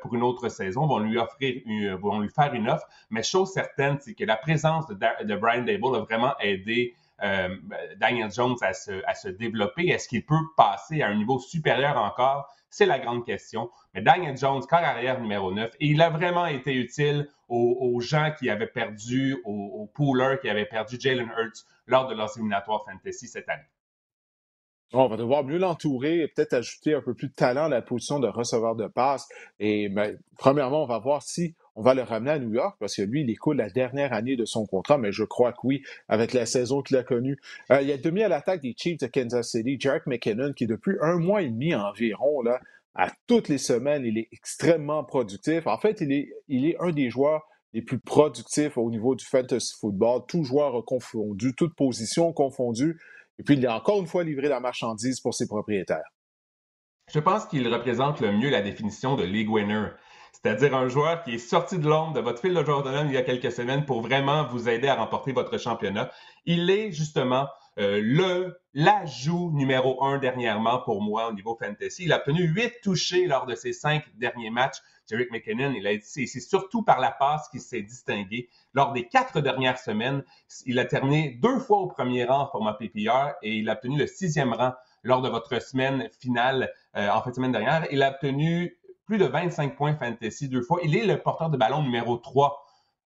pour 0.00 0.14
une 0.14 0.22
autre 0.22 0.48
saison, 0.48 0.86
vont 0.86 0.98
lui 0.98 1.18
offrir, 1.18 1.62
vont 1.98 2.20
lui 2.20 2.30
faire 2.30 2.54
une 2.54 2.68
offre. 2.68 2.86
Mais 3.10 3.22
chose 3.22 3.52
certaine, 3.52 3.98
c'est 4.00 4.14
que 4.14 4.24
la 4.24 4.36
présence 4.36 4.86
de, 4.88 5.36
Brian 5.36 5.62
Dable 5.62 5.96
a 5.96 6.00
vraiment 6.00 6.34
aidé 6.40 6.94
euh, 7.22 7.56
Daniel 7.96 8.30
Jones 8.30 8.56
à 8.60 8.72
se, 8.72 9.02
à 9.06 9.14
se 9.14 9.28
développer. 9.28 9.88
Est-ce 9.88 10.08
qu'il 10.08 10.24
peut 10.24 10.34
passer 10.56 11.02
à 11.02 11.08
un 11.08 11.14
niveau 11.14 11.38
supérieur 11.38 11.96
encore? 11.96 12.48
C'est 12.68 12.86
la 12.86 12.98
grande 12.98 13.24
question. 13.24 13.70
Mais 13.94 14.02
Daniel 14.02 14.36
Jones, 14.36 14.62
corps 14.68 14.80
arrière 14.80 15.20
numéro 15.20 15.52
9, 15.52 15.72
et 15.80 15.86
il 15.86 16.02
a 16.02 16.10
vraiment 16.10 16.46
été 16.46 16.74
utile 16.74 17.28
aux, 17.48 18.00
gens 18.00 18.32
qui 18.38 18.50
avaient 18.50 18.66
perdu, 18.66 19.40
aux, 19.44 19.88
aux 19.96 20.36
qui 20.36 20.50
avaient 20.50 20.66
perdu 20.66 20.96
Jalen 20.98 21.30
Hurts 21.38 21.64
lors 21.86 22.08
de 22.08 22.14
leurs 22.14 22.36
éliminatoires 22.36 22.84
fantasy 22.84 23.28
cette 23.28 23.48
année. 23.48 23.62
On 24.92 25.08
va 25.08 25.16
devoir 25.16 25.44
mieux 25.44 25.58
l'entourer 25.58 26.20
et 26.20 26.28
peut-être 26.28 26.54
ajouter 26.54 26.94
un 26.94 27.00
peu 27.00 27.14
plus 27.14 27.28
de 27.28 27.34
talent 27.34 27.64
à 27.64 27.68
la 27.68 27.82
position 27.82 28.20
de 28.20 28.28
receveur 28.28 28.76
de 28.76 28.86
passe. 28.86 29.28
Et 29.58 29.88
ben, 29.88 30.16
premièrement, 30.38 30.84
on 30.84 30.86
va 30.86 30.98
voir 30.98 31.22
si 31.22 31.54
on 31.74 31.82
va 31.82 31.92
le 31.92 32.02
ramener 32.02 32.30
à 32.30 32.38
New 32.38 32.52
York 32.54 32.76
parce 32.78 32.94
que 32.94 33.02
lui, 33.02 33.22
il 33.22 33.30
écoute 33.30 33.56
la 33.56 33.68
dernière 33.68 34.12
année 34.12 34.36
de 34.36 34.44
son 34.44 34.64
contrat, 34.64 34.96
mais 34.96 35.12
je 35.12 35.24
crois 35.24 35.52
que 35.52 35.58
oui, 35.64 35.82
avec 36.08 36.32
la 36.32 36.46
saison 36.46 36.82
qu'il 36.82 36.96
a 36.96 37.02
connue. 37.02 37.36
Euh, 37.70 37.82
il 37.82 37.90
a 37.90 37.98
demi 37.98 38.22
à 38.22 38.28
l'attaque 38.28 38.62
des 38.62 38.74
Chiefs 38.76 38.98
de 38.98 39.06
Kansas 39.06 39.50
City, 39.50 39.76
Jarek 39.78 40.06
McKinnon, 40.06 40.52
qui 40.52 40.66
depuis 40.66 40.96
un 41.00 41.18
mois 41.18 41.42
et 41.42 41.50
demi 41.50 41.74
environ, 41.74 42.42
là, 42.42 42.60
à 42.94 43.10
toutes 43.26 43.48
les 43.48 43.58
semaines, 43.58 44.06
il 44.06 44.16
est 44.16 44.28
extrêmement 44.32 45.04
productif. 45.04 45.66
En 45.66 45.78
fait, 45.78 46.00
il 46.00 46.12
est, 46.12 46.32
il 46.48 46.64
est 46.64 46.76
un 46.80 46.92
des 46.92 47.10
joueurs 47.10 47.46
les 47.74 47.82
plus 47.82 47.98
productifs 47.98 48.78
au 48.78 48.90
niveau 48.90 49.14
du 49.14 49.24
fantasy 49.24 49.74
football, 49.78 50.22
tous 50.26 50.44
joueurs 50.44 50.82
confondus, 50.86 51.54
toutes 51.54 51.74
positions 51.74 52.32
confondues. 52.32 52.98
Et 53.38 53.42
puis, 53.42 53.56
il 53.56 53.66
a 53.66 53.76
encore 53.76 54.00
une 54.00 54.06
fois 54.06 54.24
livré 54.24 54.48
la 54.48 54.60
marchandise 54.60 55.20
pour 55.20 55.34
ses 55.34 55.46
propriétaires. 55.46 56.10
Je 57.12 57.20
pense 57.20 57.46
qu'il 57.46 57.72
représente 57.72 58.20
le 58.20 58.32
mieux 58.32 58.50
la 58.50 58.62
définition 58.62 59.14
de 59.14 59.22
league 59.22 59.50
winner. 59.50 59.90
C'est-à-dire 60.32 60.74
un 60.74 60.88
joueur 60.88 61.22
qui 61.22 61.34
est 61.34 61.38
sorti 61.38 61.78
de 61.78 61.88
l'ombre 61.88 62.12
de 62.12 62.20
votre 62.20 62.40
fil 62.40 62.52
de 62.52 62.64
joueur 62.64 62.78
autonome 62.78 63.06
il 63.06 63.14
y 63.14 63.16
a 63.16 63.22
quelques 63.22 63.52
semaines 63.52 63.86
pour 63.86 64.02
vraiment 64.02 64.46
vous 64.48 64.68
aider 64.68 64.88
à 64.88 64.96
remporter 64.96 65.32
votre 65.32 65.56
championnat. 65.58 66.10
Il 66.44 66.68
est 66.70 66.92
justement 66.92 67.48
euh, 67.78 68.00
le 68.02 68.58
l'ajout 68.74 69.50
numéro 69.54 70.04
un 70.04 70.18
dernièrement 70.18 70.80
pour 70.80 71.02
moi 71.02 71.28
au 71.28 71.32
niveau 71.32 71.56
fantasy. 71.56 72.04
Il 72.04 72.12
a 72.12 72.18
tenu 72.18 72.42
huit 72.42 72.72
touchés 72.82 73.26
lors 73.26 73.46
de 73.46 73.54
ses 73.54 73.72
cinq 73.72 74.04
derniers 74.16 74.50
matchs. 74.50 74.76
Jerick 75.08 75.30
McKinnon, 75.30 75.72
il 75.76 75.86
a 75.86 75.90
c'est 76.02 76.26
surtout 76.26 76.82
par 76.82 77.00
la 77.00 77.10
passe 77.10 77.48
qu'il 77.48 77.60
s'est 77.60 77.82
distingué. 77.82 78.48
Lors 78.74 78.92
des 78.92 79.06
quatre 79.06 79.40
dernières 79.40 79.78
semaines, 79.78 80.24
il 80.64 80.78
a 80.78 80.84
terminé 80.84 81.38
deux 81.42 81.58
fois 81.58 81.78
au 81.78 81.86
premier 81.86 82.24
rang 82.24 82.42
en 82.42 82.48
format 82.48 82.74
PPR 82.74 83.34
et 83.42 83.56
il 83.56 83.68
a 83.68 83.74
obtenu 83.74 83.98
le 83.98 84.06
sixième 84.06 84.52
rang 84.52 84.72
lors 85.02 85.22
de 85.22 85.28
votre 85.28 85.62
semaine 85.62 86.08
finale 86.20 86.72
euh, 86.96 87.08
en 87.08 87.22
fin 87.22 87.30
de 87.30 87.36
semaine 87.36 87.52
dernière. 87.52 87.86
Il 87.92 88.02
a 88.02 88.10
obtenu 88.10 88.76
plus 89.06 89.18
de 89.18 89.24
25 89.24 89.76
points 89.76 89.96
fantasy 89.96 90.48
deux 90.48 90.62
fois. 90.62 90.80
Il 90.82 90.96
est 90.96 91.06
le 91.06 91.22
porteur 91.22 91.48
de 91.48 91.56
ballon 91.56 91.82
numéro 91.82 92.16
3 92.16 92.64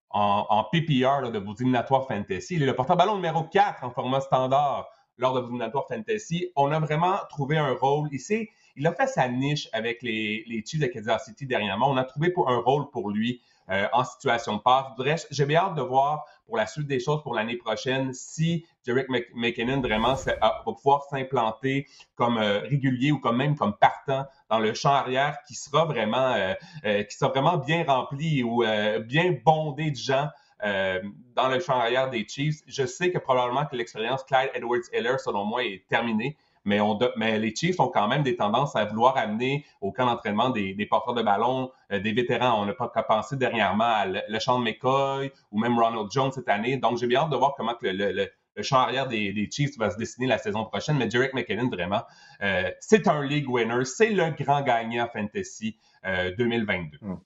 en, 0.09 0.63
PPR 0.71 1.29
de 1.31 1.39
vos 1.39 1.55
éliminatoires 1.55 2.07
fantasy. 2.07 2.55
Il 2.55 2.63
est 2.63 2.65
le 2.65 2.75
porteur 2.75 2.95
de 2.95 2.99
ballon 2.99 3.15
numéro 3.15 3.43
4 3.43 3.83
en 3.83 3.91
format 3.91 4.21
standard 4.21 4.89
lors 5.17 5.33
de 5.33 5.39
vos 5.39 5.47
éliminatoires 5.47 5.87
fantasy. 5.87 6.51
On 6.55 6.71
a 6.71 6.79
vraiment 6.79 7.17
trouvé 7.29 7.57
un 7.57 7.73
rôle. 7.73 8.09
ici. 8.13 8.49
Il 8.75 8.85
a 8.87 8.93
fait 8.93 9.07
sa 9.07 9.27
niche 9.27 9.69
avec 9.73 10.01
les, 10.01 10.43
les 10.47 10.63
Chiefs 10.65 10.81
de 10.81 10.87
Kansas 10.87 11.25
City 11.25 11.45
dernièrement. 11.45 11.89
On 11.89 11.97
a 11.97 12.03
trouvé 12.03 12.33
un 12.47 12.57
rôle 12.57 12.89
pour 12.89 13.09
lui 13.09 13.41
euh, 13.71 13.87
en 13.93 14.03
situation 14.03 14.57
de 14.57 14.61
passe. 14.61 15.25
J'ai 15.31 15.45
bien 15.45 15.61
hâte 15.61 15.75
de 15.75 15.81
voir 15.81 16.25
pour 16.45 16.55
la 16.55 16.67
suite 16.67 16.85
des 16.85 16.99
choses 16.99 17.23
pour 17.23 17.33
l'année 17.33 17.57
prochaine 17.57 18.13
si 18.13 18.63
Derek 18.85 19.07
McKinnon 19.33 19.81
vraiment 19.81 20.13
va 20.13 20.61
pouvoir 20.63 21.03
s'implanter 21.05 21.87
comme 22.13 22.37
euh, 22.37 22.59
régulier 22.59 23.11
ou 23.11 23.17
comme 23.17 23.37
même 23.37 23.55
comme 23.55 23.75
partant 23.75 24.27
dans 24.51 24.59
le 24.59 24.75
champ 24.75 24.91
arrière 24.91 25.39
qui 25.47 25.55
sera 25.55 25.85
vraiment 25.85 26.35
euh, 26.83 27.03
qui 27.05 27.17
sera 27.17 27.31
vraiment 27.31 27.57
bien 27.57 27.83
rempli 27.85 28.43
ou 28.43 28.63
bien 29.07 29.35
bondé 29.43 29.89
de 29.89 29.95
gens 29.95 30.29
dans 30.61 31.49
le 31.49 31.59
champ 31.59 31.79
arrière 31.79 32.11
des 32.11 32.27
Chiefs. 32.27 32.61
Je 32.67 32.85
sais 32.85 33.11
que 33.11 33.17
probablement 33.17 33.65
que 33.65 33.75
l'expérience 33.75 34.23
Clyde 34.23 34.51
Edwards-Heller, 34.53 35.19
selon 35.19 35.43
moi, 35.43 35.63
est 35.63 35.83
terminée 35.89 36.37
mais, 36.65 37.39
les 37.39 37.55
Chiefs 37.55 37.79
ont 37.79 37.89
quand 37.89 38.07
même 38.07 38.23
des 38.23 38.35
tendances 38.35 38.75
à 38.75 38.85
vouloir 38.85 39.15
amener 39.17 39.65
au 39.81 39.91
camp 39.91 40.07
d'entraînement 40.07 40.49
des, 40.49 40.87
porteurs 40.89 41.13
de 41.13 41.21
ballon, 41.21 41.71
euh, 41.91 41.99
des 41.99 42.11
vétérans. 42.11 42.61
On 42.61 42.65
n'a 42.65 42.73
pas 42.73 42.89
qu'à 42.89 43.03
penser 43.03 43.37
dernièrement 43.37 43.83
à 43.85 44.05
le, 44.05 44.39
champ 44.39 44.59
de 44.59 44.63
McCoy 44.63 45.31
ou 45.51 45.59
même 45.59 45.79
Ronald 45.79 46.09
Jones 46.11 46.31
cette 46.31 46.49
année. 46.49 46.77
Donc, 46.77 46.97
j'ai 46.97 47.07
bien 47.07 47.21
hâte 47.21 47.29
de 47.29 47.35
voir 47.35 47.53
comment 47.55 47.75
le, 47.81 48.27
champ 48.61 48.79
arrière 48.79 49.07
des, 49.07 49.47
Chiefs 49.51 49.77
va 49.77 49.91
se 49.91 49.97
dessiner 49.97 50.27
la 50.27 50.39
saison 50.39 50.65
prochaine. 50.65 50.97
Mais 50.97 51.09
Jarek 51.09 51.33
McKinnon, 51.33 51.69
vraiment, 51.69 52.01
euh, 52.41 52.71
c'est 52.79 53.07
un 53.07 53.23
league 53.23 53.49
winner. 53.49 53.85
C'est 53.85 54.09
le 54.09 54.31
grand 54.31 54.61
gagnant 54.61 55.07
fantasy 55.13 55.77
2022. 56.03 56.97
Euh, 57.03 57.07
hmm. 57.07 57.19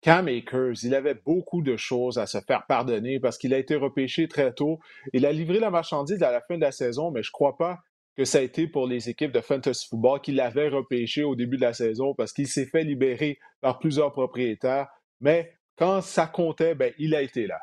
Cam 0.00 0.28
Akers, 0.28 0.84
il 0.84 0.94
avait 0.94 1.14
beaucoup 1.14 1.60
de 1.60 1.76
choses 1.76 2.18
à 2.18 2.26
se 2.26 2.38
faire 2.40 2.66
pardonner 2.66 3.18
parce 3.18 3.36
qu'il 3.36 3.52
a 3.52 3.58
été 3.58 3.74
repêché 3.74 4.28
très 4.28 4.52
tôt. 4.52 4.78
Il 5.12 5.26
a 5.26 5.32
livré 5.32 5.58
la 5.58 5.70
marchandise 5.70 6.22
à 6.22 6.30
la 6.30 6.40
fin 6.40 6.54
de 6.56 6.60
la 6.60 6.70
saison, 6.70 7.10
mais 7.10 7.22
je 7.24 7.30
ne 7.30 7.32
crois 7.32 7.56
pas 7.56 7.80
que 8.18 8.24
ça 8.24 8.38
a 8.38 8.40
été 8.40 8.66
pour 8.66 8.88
les 8.88 9.08
équipes 9.08 9.30
de 9.30 9.40
fantasy 9.40 9.86
football 9.88 10.20
qui 10.20 10.32
l'avaient 10.32 10.68
repêché 10.68 11.22
au 11.22 11.36
début 11.36 11.56
de 11.56 11.62
la 11.62 11.72
saison 11.72 12.14
parce 12.14 12.32
qu'il 12.32 12.48
s'est 12.48 12.66
fait 12.66 12.82
libérer 12.82 13.38
par 13.60 13.78
plusieurs 13.78 14.12
propriétaires. 14.12 14.88
Mais 15.20 15.52
quand 15.76 16.00
ça 16.00 16.26
comptait, 16.26 16.74
ben, 16.74 16.92
il 16.98 17.14
a 17.14 17.22
été 17.22 17.46
là. 17.46 17.60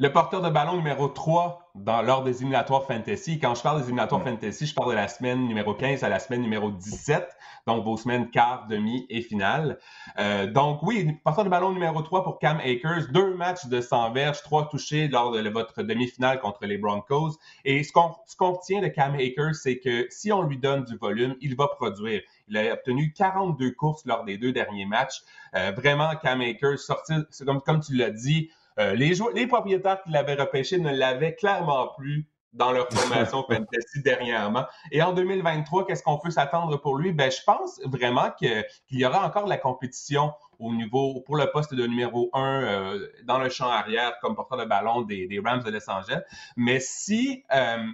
Le 0.00 0.12
porteur 0.12 0.42
de 0.42 0.48
ballon 0.48 0.76
numéro 0.76 1.08
3 1.08 1.72
dans, 1.74 2.02
lors 2.02 2.22
des 2.22 2.36
éliminatoires 2.36 2.84
fantasy. 2.84 3.40
Quand 3.40 3.56
je 3.56 3.62
parle 3.62 3.78
des 3.78 3.86
éliminatoires 3.86 4.22
fantasy, 4.22 4.66
je 4.66 4.72
parle 4.72 4.90
de 4.90 4.94
la 4.94 5.08
semaine 5.08 5.48
numéro 5.48 5.74
15 5.74 6.04
à 6.04 6.08
la 6.08 6.20
semaine 6.20 6.40
numéro 6.40 6.70
17, 6.70 7.28
donc 7.66 7.84
vos 7.84 7.96
semaines 7.96 8.30
quart, 8.30 8.68
demi 8.68 9.06
et 9.10 9.22
finale. 9.22 9.80
Euh, 10.20 10.46
donc 10.46 10.84
oui, 10.84 11.18
porteur 11.24 11.42
de 11.42 11.50
ballon 11.50 11.72
numéro 11.72 12.00
3 12.00 12.22
pour 12.22 12.38
Cam 12.38 12.60
Akers, 12.60 13.08
deux 13.10 13.34
matchs 13.34 13.66
de 13.66 13.80
100 13.80 14.12
verges, 14.12 14.40
trois 14.42 14.68
touchés 14.68 15.08
lors 15.08 15.32
de 15.32 15.48
votre 15.48 15.82
demi-finale 15.82 16.38
contre 16.38 16.64
les 16.64 16.78
Broncos. 16.78 17.36
Et 17.64 17.82
ce 17.82 17.90
qu'on 17.90 18.14
ce 18.26 18.36
qu'on 18.36 18.52
retient 18.52 18.80
de 18.80 18.86
Cam 18.86 19.16
Akers, 19.16 19.56
c'est 19.56 19.80
que 19.80 20.06
si 20.10 20.30
on 20.30 20.42
lui 20.42 20.58
donne 20.58 20.84
du 20.84 20.96
volume, 20.96 21.34
il 21.40 21.56
va 21.56 21.66
produire. 21.66 22.22
Il 22.46 22.56
a 22.56 22.72
obtenu 22.72 23.12
42 23.14 23.72
courses 23.72 24.06
lors 24.06 24.24
des 24.24 24.38
deux 24.38 24.52
derniers 24.52 24.86
matchs. 24.86 25.22
Euh, 25.56 25.72
vraiment, 25.76 26.10
Cam 26.22 26.40
Akers, 26.40 26.78
sorti, 26.78 27.14
comme, 27.44 27.60
comme 27.62 27.80
tu 27.80 27.94
l'as 27.96 28.10
dit, 28.10 28.48
euh, 28.78 28.94
les, 28.94 29.14
les 29.34 29.46
propriétaires 29.46 30.02
qui 30.02 30.10
l'avaient 30.10 30.34
repêché 30.34 30.78
ne 30.78 30.94
l'avaient 30.94 31.34
clairement 31.34 31.88
plus 31.96 32.28
dans 32.52 32.72
leur 32.72 32.88
formation 32.92 33.42
fantasy 33.48 34.02
dernièrement. 34.02 34.66
Et 34.90 35.02
en 35.02 35.12
2023, 35.12 35.86
qu'est-ce 35.86 36.02
qu'on 36.02 36.18
peut 36.18 36.30
s'attendre 36.30 36.76
pour 36.76 36.96
lui? 36.96 37.12
Ben, 37.12 37.30
je 37.30 37.42
pense 37.44 37.80
vraiment 37.84 38.30
qu'il 38.38 38.64
y 38.90 39.04
aura 39.04 39.26
encore 39.26 39.44
de 39.44 39.50
la 39.50 39.58
compétition 39.58 40.32
au 40.58 40.74
niveau, 40.74 41.22
pour 41.26 41.36
le 41.36 41.50
poste 41.50 41.74
de 41.74 41.86
numéro 41.86 42.30
un 42.32 42.62
euh, 42.62 43.08
dans 43.24 43.38
le 43.38 43.48
champ 43.48 43.68
arrière 43.68 44.18
comme 44.20 44.34
porteur 44.34 44.58
de 44.58 44.64
ballon 44.64 45.02
des, 45.02 45.40
Rams 45.44 45.62
de 45.62 45.70
Los 45.70 45.88
Angeles. 45.88 46.22
Mais 46.56 46.80
si, 46.80 47.44
euh, 47.52 47.84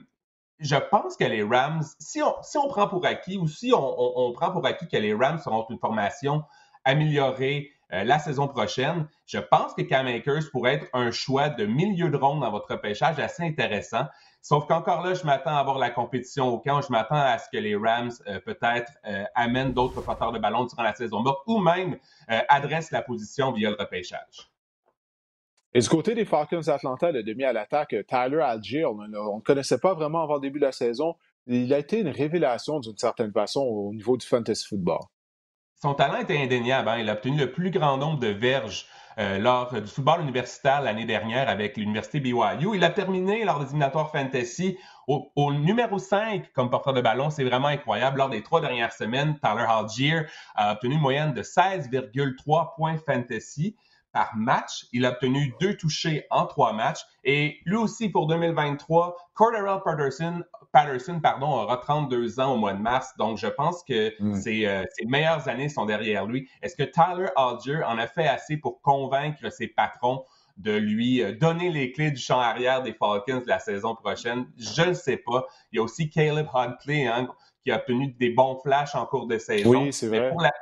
je 0.61 0.77
pense 0.77 1.17
que 1.17 1.25
les 1.25 1.43
Rams, 1.43 1.83
si 1.99 2.23
on, 2.23 2.35
si 2.43 2.57
on 2.57 2.69
prend 2.69 2.89
pour 2.89 3.05
acquis 3.05 3.37
ou 3.37 3.47
si 3.49 3.73
on, 3.75 4.19
on 4.29 4.33
prend 4.33 4.51
pour 4.51 4.65
acquis 4.67 4.89
que 4.89 4.97
les 4.97 5.13
Rams 5.13 5.39
seront 5.39 5.67
une 5.69 5.79
formation 5.79 6.43
améliorée, 6.85 7.71
euh, 7.95 8.05
la 8.05 8.19
saison 8.19 8.49
prochaine. 8.49 9.07
Je 9.27 9.39
pense 9.39 9.75
que 9.75 9.83
Cam 9.83 10.07
Akers 10.07 10.51
pourrait 10.51 10.75
être 10.75 10.87
un 10.93 11.11
choix 11.11 11.49
de 11.49 11.65
milieu 11.65 12.11
de 12.11 12.17
ronde 12.17 12.41
dans 12.41 12.51
votre 12.51 12.75
pêchage 12.77 13.19
assez 13.19 13.43
intéressant. 13.43 14.07
Sauf 14.43 14.67
qu'encore 14.67 15.03
là, 15.03 15.15
je 15.15 15.25
m'attends 15.25 15.57
à 15.57 15.61
avoir 15.61 15.79
la 15.79 15.91
compétition 15.91 16.49
au 16.49 16.59
camp. 16.59 16.81
Je 16.83 16.91
m'attends 16.91 17.15
à 17.15 17.39
ce 17.39 17.49
que 17.51 17.57
les 17.57 17.77
Rams 17.77 18.11
euh, 18.27 18.41
peut-être 18.41 18.93
euh, 19.07 19.25
amènent 19.35 19.73
d'autres 19.73 20.01
porteurs 20.01 20.33
de 20.33 20.39
ballon 20.39 20.65
durant 20.65 20.83
la 20.83 20.95
saison 20.95 21.21
morte 21.23 21.43
ou 21.47 21.59
même 21.59 21.97
adressent 22.49 22.91
la 22.91 23.03
position 23.03 23.53
via 23.53 23.71
le 23.71 23.77
repêchage. 23.79 24.51
Et 25.73 25.81
du 25.81 25.89
côté 25.89 26.15
des 26.15 26.25
Falcons 26.25 26.61
d'Atlanta, 26.61 27.11
le 27.11 27.23
demi 27.23 27.45
à 27.45 27.53
l'attaque, 27.53 27.95
Tyler 28.09 28.41
Algier, 28.41 28.85
on 28.85 28.97
ne 28.97 29.41
connaissait 29.41 29.79
pas 29.79 29.95
vraiment 29.95 30.23
avant 30.23 30.35
le 30.35 30.41
début 30.41 30.59
de 30.59 30.65
la 30.65 30.73
saison. 30.73 31.17
Il 31.47 31.73
a 31.75 31.79
été 31.79 32.01
une 32.01 32.09
révélation 32.09 32.81
d'une 32.81 32.97
certaine 32.97 33.33
façon 33.33 33.61
au 33.61 33.93
niveau 33.93 34.17
du 34.17 34.27
fantasy 34.27 34.67
football 34.67 35.01
son 35.85 35.93
talent 35.93 36.17
était 36.17 36.39
indéniable. 36.39 36.89
Hein. 36.89 36.97
Il 37.01 37.11
a 37.11 37.13
obtenu 37.13 37.37
le 37.37 37.53
plus 37.53 37.71
grand 37.71 37.99
nombre 37.99 38.19
de 38.19 38.29
verges 38.29 38.87
euh, 39.19 39.39
lors 39.39 39.71
du 39.79 39.87
football 39.87 40.23
universitaire 40.23 40.81
l'année 40.81 41.05
dernière 41.05 41.51
avec 41.51 41.77
l'université 41.77 42.21
BYU. 42.21 42.75
Il 42.75 42.83
a 42.85 42.89
terminé 42.89 43.45
lors 43.45 43.59
des 43.59 43.67
éliminatoires 43.67 44.11
fantasy 44.11 44.79
au, 45.07 45.53
numéro 45.53 45.99
5 45.99 46.55
comme 46.55 46.71
porteur 46.71 46.95
de 46.95 47.03
ballon. 47.03 47.29
C'est 47.29 47.45
vraiment 47.45 47.69
incroyable. 47.69 48.17
Lors 48.17 48.31
des 48.31 48.43
trois 48.43 48.63
dernières 48.63 48.95
semaines, 48.95 49.39
Tyler 49.43 49.67
Algier 49.69 50.23
a 50.55 50.73
obtenu 50.73 50.95
une 50.95 51.03
moyenne 51.03 51.35
de 51.35 51.43
16,3 51.43 52.75
points 52.77 52.97
fantasy 53.05 53.77
par 54.15 54.35
match. 54.37 54.87
Il 54.93 55.05
a 55.05 55.11
obtenu 55.11 55.55
deux 55.61 55.77
touchés 55.77 56.25
en 56.31 56.47
trois 56.47 56.73
matchs. 56.73 57.01
Et 57.25 57.59
lui 57.67 57.77
aussi, 57.77 58.09
pour 58.09 58.27
2023, 58.29 59.17
Cordarrelle 59.35 59.81
Patterson, 59.85 60.43
Patterson 60.73 61.21
pardon, 61.21 61.49
aura 61.49 61.77
32 61.77 62.41
ans 62.41 62.55
au 62.55 62.57
mois 62.57 62.73
de 62.73 62.81
mars. 62.81 63.13
Donc, 63.19 63.37
je 63.37 63.49
pense 63.49 63.83
que 63.83 64.15
hmm. 64.21 64.41
euh, 64.47 64.85
ses, 64.97 65.07
meilleures 65.07 65.49
années 65.49 65.69
sont 65.69 65.85
derrière 65.85 66.27
lui. 66.27 66.49
Est-ce 66.63 66.77
que 66.77 66.85
Tyler 66.85 67.29
Algier 67.37 67.83
en 67.83 67.99
a 67.99 68.07
fait 68.07 68.29
assez 68.29 68.57
pour 68.57 68.81
convaincre 68.81 69.51
ses 69.53 69.67
patrons 69.67 70.25
de 70.57 70.73
lui 70.73 71.21
euh, 71.21 71.33
donner 71.33 71.69
les 71.69 71.91
clés 71.91 72.13
du 72.13 72.21
champ 72.21 72.39
arrière 72.39 72.83
des 72.83 72.95
Falcons 72.95 73.43
la 73.47 73.59
saison 73.59 73.97
prochaine? 73.97 74.47
Je 74.57 74.83
ne 74.83 74.95
sais 74.95 75.17
pas. 75.17 75.47
Il 75.73 75.77
y 75.77 75.79
a 75.81 75.83
aussi 75.83 76.09
Caleb 76.09 76.47
Huntley 76.55 77.07
hein, 77.09 77.29
qui 77.65 77.73
a 77.73 77.79
obtenu 77.79 78.13
des 78.13 78.31
bons 78.31 78.61
flashs 78.63 78.95
en 78.95 79.07
cours 79.07 79.27
de 79.27 79.39
saison. 79.39 79.71
Oui, 79.71 79.93
c'est 79.93 80.07
vrai. 80.07 80.21
Mais 80.21 80.31
pour 80.31 80.41
la 80.41 80.53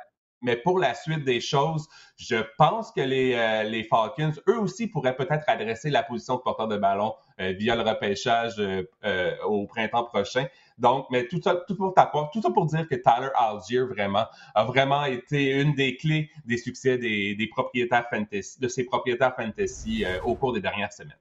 suite 0.95 1.23
des 1.23 1.41
choses, 1.41 1.87
je 2.17 2.37
pense 2.57 2.91
que 2.91 3.01
les, 3.01 3.33
euh, 3.33 3.63
les 3.63 3.83
Falcons, 3.83 4.33
eux 4.47 4.59
aussi, 4.59 4.87
pourraient 4.87 5.15
peut-être 5.15 5.43
adresser 5.47 5.89
la 5.89 6.03
position 6.03 6.35
de 6.35 6.41
porteur 6.41 6.67
de 6.67 6.77
ballon 6.77 7.13
euh, 7.39 7.53
via 7.53 7.75
le 7.75 7.81
repêchage 7.81 8.55
euh, 8.59 9.35
au 9.45 9.65
printemps 9.67 10.05
prochain. 10.05 10.45
Donc, 10.77 11.07
mais 11.11 11.27
tout 11.27 11.41
ça, 11.41 11.55
tout 11.67 11.75
pour 11.75 11.93
tout 12.31 12.41
ça 12.41 12.49
pour 12.49 12.65
dire 12.65 12.87
que 12.87 12.95
Tyler 12.95 13.29
Algier, 13.35 13.81
vraiment, 13.81 14.25
a 14.55 14.63
vraiment 14.63 15.05
été 15.05 15.51
une 15.51 15.75
des 15.75 15.97
clés 15.97 16.29
des 16.45 16.57
succès 16.57 16.97
des, 16.97 17.35
des 17.35 17.47
propriétaires 17.47 18.07
fantasy, 18.09 18.59
de 18.59 18.67
ses 18.67 18.83
propriétaires 18.83 19.35
fantasy 19.35 20.03
au 20.23 20.35
cours 20.35 20.53
des 20.53 20.61
dernières 20.61 20.91
semaines. 20.91 21.17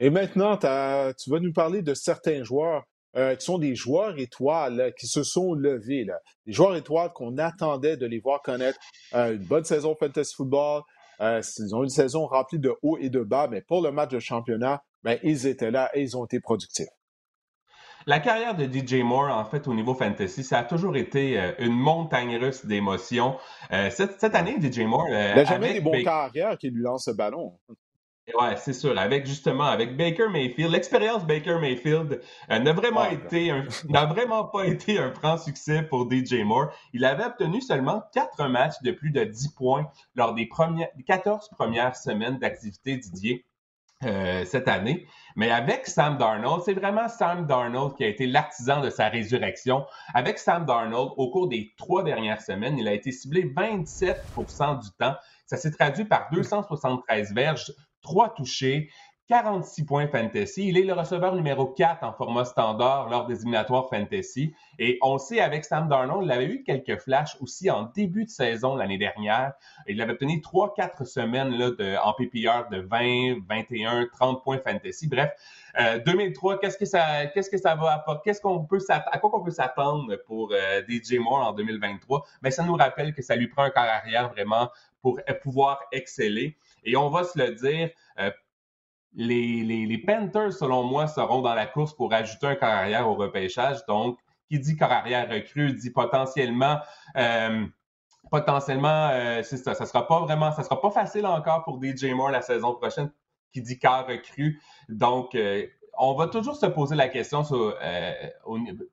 Et 0.00 0.10
maintenant, 0.10 0.56
tu 0.56 1.30
vas 1.30 1.40
nous 1.40 1.52
parler 1.52 1.80
de 1.80 1.94
certains 1.94 2.44
joueurs 2.44 2.84
euh, 3.16 3.36
qui 3.36 3.44
sont 3.44 3.58
des 3.58 3.76
joueurs 3.76 4.18
étoiles 4.18 4.92
qui 4.98 5.06
se 5.06 5.22
sont 5.22 5.54
levés. 5.54 6.04
Là. 6.04 6.18
Des 6.46 6.52
joueurs 6.52 6.74
étoiles 6.74 7.12
qu'on 7.12 7.38
attendait 7.38 7.96
de 7.96 8.06
les 8.06 8.18
voir 8.18 8.42
connaître 8.42 8.78
euh, 9.14 9.34
une 9.34 9.44
bonne 9.44 9.64
saison 9.64 9.94
fantasy 9.98 10.34
football. 10.34 10.82
Euh, 11.20 11.40
ils 11.58 11.74
ont 11.76 11.84
une 11.84 11.90
saison 11.90 12.26
remplie 12.26 12.58
de 12.58 12.74
hauts 12.82 12.98
et 12.98 13.10
de 13.10 13.20
bas, 13.20 13.46
mais 13.48 13.60
pour 13.60 13.82
le 13.82 13.92
match 13.92 14.10
de 14.10 14.18
championnat, 14.18 14.82
ben, 15.04 15.18
ils 15.22 15.46
étaient 15.46 15.70
là 15.70 15.90
et 15.94 16.02
ils 16.02 16.16
ont 16.16 16.24
été 16.24 16.40
productifs. 16.40 16.88
La 18.06 18.18
carrière 18.18 18.56
de 18.56 18.64
DJ 18.64 19.02
Moore, 19.02 19.30
en 19.30 19.44
fait, 19.44 19.68
au 19.68 19.74
niveau 19.74 19.94
fantasy, 19.94 20.42
ça 20.42 20.58
a 20.58 20.64
toujours 20.64 20.96
été 20.96 21.54
une 21.58 21.72
montagne 21.72 22.36
russe 22.36 22.66
d'émotions. 22.66 23.38
cette, 23.70 24.20
cette, 24.20 24.34
année, 24.34 24.56
DJ 24.60 24.80
Moore. 24.80 25.06
il 25.08 25.14
n'a 25.14 25.44
jamais 25.44 25.72
des 25.72 25.80
bons 25.80 26.02
carrières 26.02 26.58
qui 26.58 26.68
lui 26.68 26.82
lancent 26.82 27.08
le 27.08 27.14
ballon. 27.14 27.58
Ouais, 28.32 28.56
c'est 28.56 28.72
sûr. 28.72 28.98
Avec 28.98 29.26
justement, 29.26 29.64
avec 29.64 29.98
Baker 29.98 30.28
Mayfield, 30.28 30.72
l'expérience 30.72 31.26
Baker 31.26 31.58
Mayfield 31.60 32.22
euh, 32.50 32.58
n'a 32.58 32.72
vraiment 32.72 33.04
été 33.04 33.52
n'a 33.88 34.06
vraiment 34.06 34.44
pas 34.44 34.64
été 34.64 34.98
un 34.98 35.12
franc 35.12 35.36
succès 35.36 35.82
pour 35.82 36.10
DJ 36.10 36.42
Moore. 36.42 36.72
Il 36.94 37.04
avait 37.04 37.24
obtenu 37.24 37.60
seulement 37.60 38.02
quatre 38.14 38.48
matchs 38.48 38.80
de 38.82 38.92
plus 38.92 39.10
de 39.10 39.24
10 39.24 39.48
points 39.52 39.90
lors 40.14 40.34
des 40.34 40.46
premières 40.46 40.88
14 41.06 41.50
premières 41.50 41.96
semaines 41.96 42.38
d'activité 42.38 42.96
Didier. 42.96 43.44
Euh, 44.02 44.44
cette 44.44 44.68
année. 44.68 45.06
Mais 45.34 45.50
avec 45.50 45.86
Sam 45.86 46.18
Darnold, 46.18 46.62
c'est 46.64 46.74
vraiment 46.74 47.08
Sam 47.08 47.46
Darnold 47.46 47.94
qui 47.96 48.04
a 48.04 48.08
été 48.08 48.26
l'artisan 48.26 48.82
de 48.82 48.90
sa 48.90 49.08
résurrection. 49.08 49.86
Avec 50.12 50.38
Sam 50.38 50.66
Darnold, 50.66 51.12
au 51.16 51.30
cours 51.30 51.48
des 51.48 51.72
trois 51.78 52.02
dernières 52.02 52.42
semaines, 52.42 52.76
il 52.76 52.86
a 52.86 52.92
été 52.92 53.12
ciblé 53.12 53.44
27% 53.44 54.82
du 54.82 54.90
temps. 54.98 55.14
Ça 55.46 55.56
s'est 55.56 55.70
traduit 55.70 56.04
par 56.04 56.28
273 56.32 57.32
verges, 57.32 57.72
trois 58.04 58.32
touchés, 58.34 58.90
46 59.28 59.84
points 59.86 60.06
fantasy. 60.06 60.68
Il 60.68 60.76
est 60.76 60.82
le 60.82 60.92
receveur 60.92 61.34
numéro 61.34 61.66
4 61.66 62.04
en 62.04 62.12
format 62.12 62.44
standard 62.44 63.08
lors 63.08 63.26
des 63.26 63.36
éliminatoires 63.36 63.88
fantasy. 63.88 64.54
Et 64.78 64.98
on 65.00 65.16
sait 65.16 65.40
avec 65.40 65.64
Sam 65.64 65.88
Darnold, 65.88 66.26
il 66.26 66.30
avait 66.30 66.46
eu 66.46 66.62
quelques 66.62 66.98
flashs 67.00 67.36
aussi 67.40 67.70
en 67.70 67.84
début 67.84 68.24
de 68.24 68.30
saison 68.30 68.76
l'année 68.76 68.98
dernière. 68.98 69.54
Il 69.86 70.02
avait 70.02 70.12
obtenu 70.12 70.40
3-4 70.40 71.06
semaines 71.06 71.56
là, 71.56 71.70
de, 71.70 71.96
en 72.04 72.12
PPR 72.12 72.68
de 72.70 72.80
20, 72.80 73.46
21, 73.48 74.08
30 74.12 74.44
points 74.44 74.58
fantasy. 74.58 75.08
Bref, 75.08 75.30
2003, 76.04 76.54
euh, 76.54 76.58
qu'est-ce 76.58 76.76
que 76.76 76.84
ça, 76.84 77.26
qu'est-ce 77.26 77.48
que 77.48 77.58
ça 77.58 77.74
va 77.76 77.94
apporter? 77.94 78.20
Qu'est-ce 78.24 78.42
qu'on 78.42 78.64
peut 78.64 78.80
à 78.88 79.18
quoi 79.18 79.30
on 79.32 79.42
peut 79.42 79.50
s'attendre 79.50 80.16
pour 80.26 80.52
euh, 80.52 80.82
DJ 80.86 81.14
Moore 81.14 81.48
en 81.48 81.52
2023? 81.52 82.26
Mais 82.42 82.50
ça 82.50 82.62
nous 82.62 82.74
rappelle 82.74 83.14
que 83.14 83.22
ça 83.22 83.36
lui 83.36 83.48
prend 83.48 83.62
un 83.62 83.70
corps 83.70 83.84
arrière 83.84 84.30
vraiment 84.30 84.70
pour 85.00 85.20
pouvoir 85.42 85.80
exceller. 85.92 86.56
Et 86.84 86.96
on 86.96 87.10
va 87.10 87.24
se 87.24 87.38
le 87.38 87.54
dire, 87.54 87.90
euh, 88.18 88.30
les, 89.14 90.02
Panthers, 90.06 90.52
selon 90.52 90.84
moi, 90.84 91.06
seront 91.06 91.40
dans 91.40 91.54
la 91.54 91.66
course 91.66 91.94
pour 91.94 92.12
ajouter 92.12 92.46
un 92.46 92.56
carrière 92.56 93.08
au 93.08 93.14
repêchage. 93.14 93.84
Donc, 93.86 94.18
qui 94.48 94.58
dit 94.58 94.76
carrière 94.76 95.28
recrue 95.30 95.72
dit 95.72 95.90
potentiellement 95.90 96.78
euh, 97.16 97.66
potentiellement, 98.30 99.08
euh, 99.12 99.42
c'est 99.42 99.56
ça. 99.56 99.74
Ça 99.74 99.86
sera 99.86 100.06
pas 100.06 100.20
vraiment, 100.20 100.52
ça 100.52 100.62
sera 100.62 100.80
pas 100.80 100.90
facile 100.90 101.26
encore 101.26 101.64
pour 101.64 101.80
DJ 101.82 102.06
Moore 102.12 102.30
la 102.30 102.42
saison 102.42 102.74
prochaine, 102.74 103.10
qui 103.52 103.62
dit 103.62 103.78
car 103.78 104.06
recrue. 104.06 104.60
Donc, 104.88 105.36
on 105.98 106.14
va 106.14 106.26
toujours 106.28 106.56
se 106.56 106.66
poser 106.66 106.96
la 106.96 107.08
question 107.08 107.42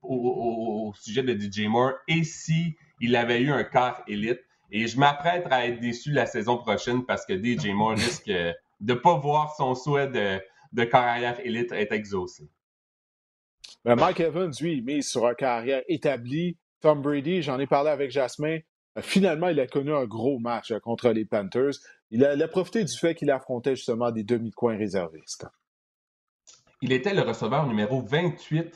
au, 0.03 0.93
sujet 0.95 1.23
de 1.23 1.33
DJ 1.33 1.67
Moore 1.67 1.93
et 2.07 2.23
si 2.23 2.75
il 2.99 3.15
avait 3.15 3.41
eu 3.41 3.51
un 3.51 3.63
quart 3.63 4.03
élite. 4.07 4.39
Et 4.73 4.87
je 4.87 4.97
m'apprête 4.97 5.45
à 5.51 5.67
être 5.67 5.81
déçu 5.81 6.11
la 6.11 6.25
saison 6.25 6.57
prochaine 6.57 7.05
parce 7.05 7.25
que 7.25 7.33
DJ 7.33 7.67
Moore 7.67 7.91
risque 7.91 8.31
de 8.81 8.93
ne 8.93 8.99
pas 8.99 9.17
voir 9.17 9.55
son 9.55 9.75
souhait 9.75 10.07
de, 10.07 10.83
carrière 10.83 11.39
élite 11.39 11.71
être 11.71 11.93
exaucé. 11.93 12.49
Ben, 13.85 13.95
Mike 13.95 14.19
Evans, 14.19 14.51
lui, 14.59 14.73
il 14.73 14.83
mise 14.83 15.09
sur 15.09 15.27
une 15.27 15.35
carrière 15.35 15.83
établie. 15.87 16.57
Tom 16.81 17.01
Brady, 17.01 17.41
j'en 17.41 17.59
ai 17.59 17.67
parlé 17.67 17.91
avec 17.91 18.11
Jasmin. 18.11 18.59
Euh, 18.97 19.01
finalement, 19.01 19.47
il 19.47 19.59
a 19.59 19.67
connu 19.67 19.93
un 19.93 20.05
gros 20.05 20.39
match 20.39 20.71
euh, 20.71 20.79
contre 20.79 21.09
les 21.09 21.25
Panthers. 21.25 21.73
Il 22.09 22.25
a, 22.25 22.47
profité 22.47 22.83
du 22.83 22.97
fait 22.97 23.15
qu'il 23.15 23.31
affrontait 23.31 23.75
justement 23.75 24.11
des 24.11 24.23
demi-coins 24.23 24.77
réservistes. 24.77 25.47
Il 26.81 26.91
était 26.91 27.13
le 27.13 27.21
receveur 27.21 27.67
numéro 27.67 28.01
28 28.01 28.75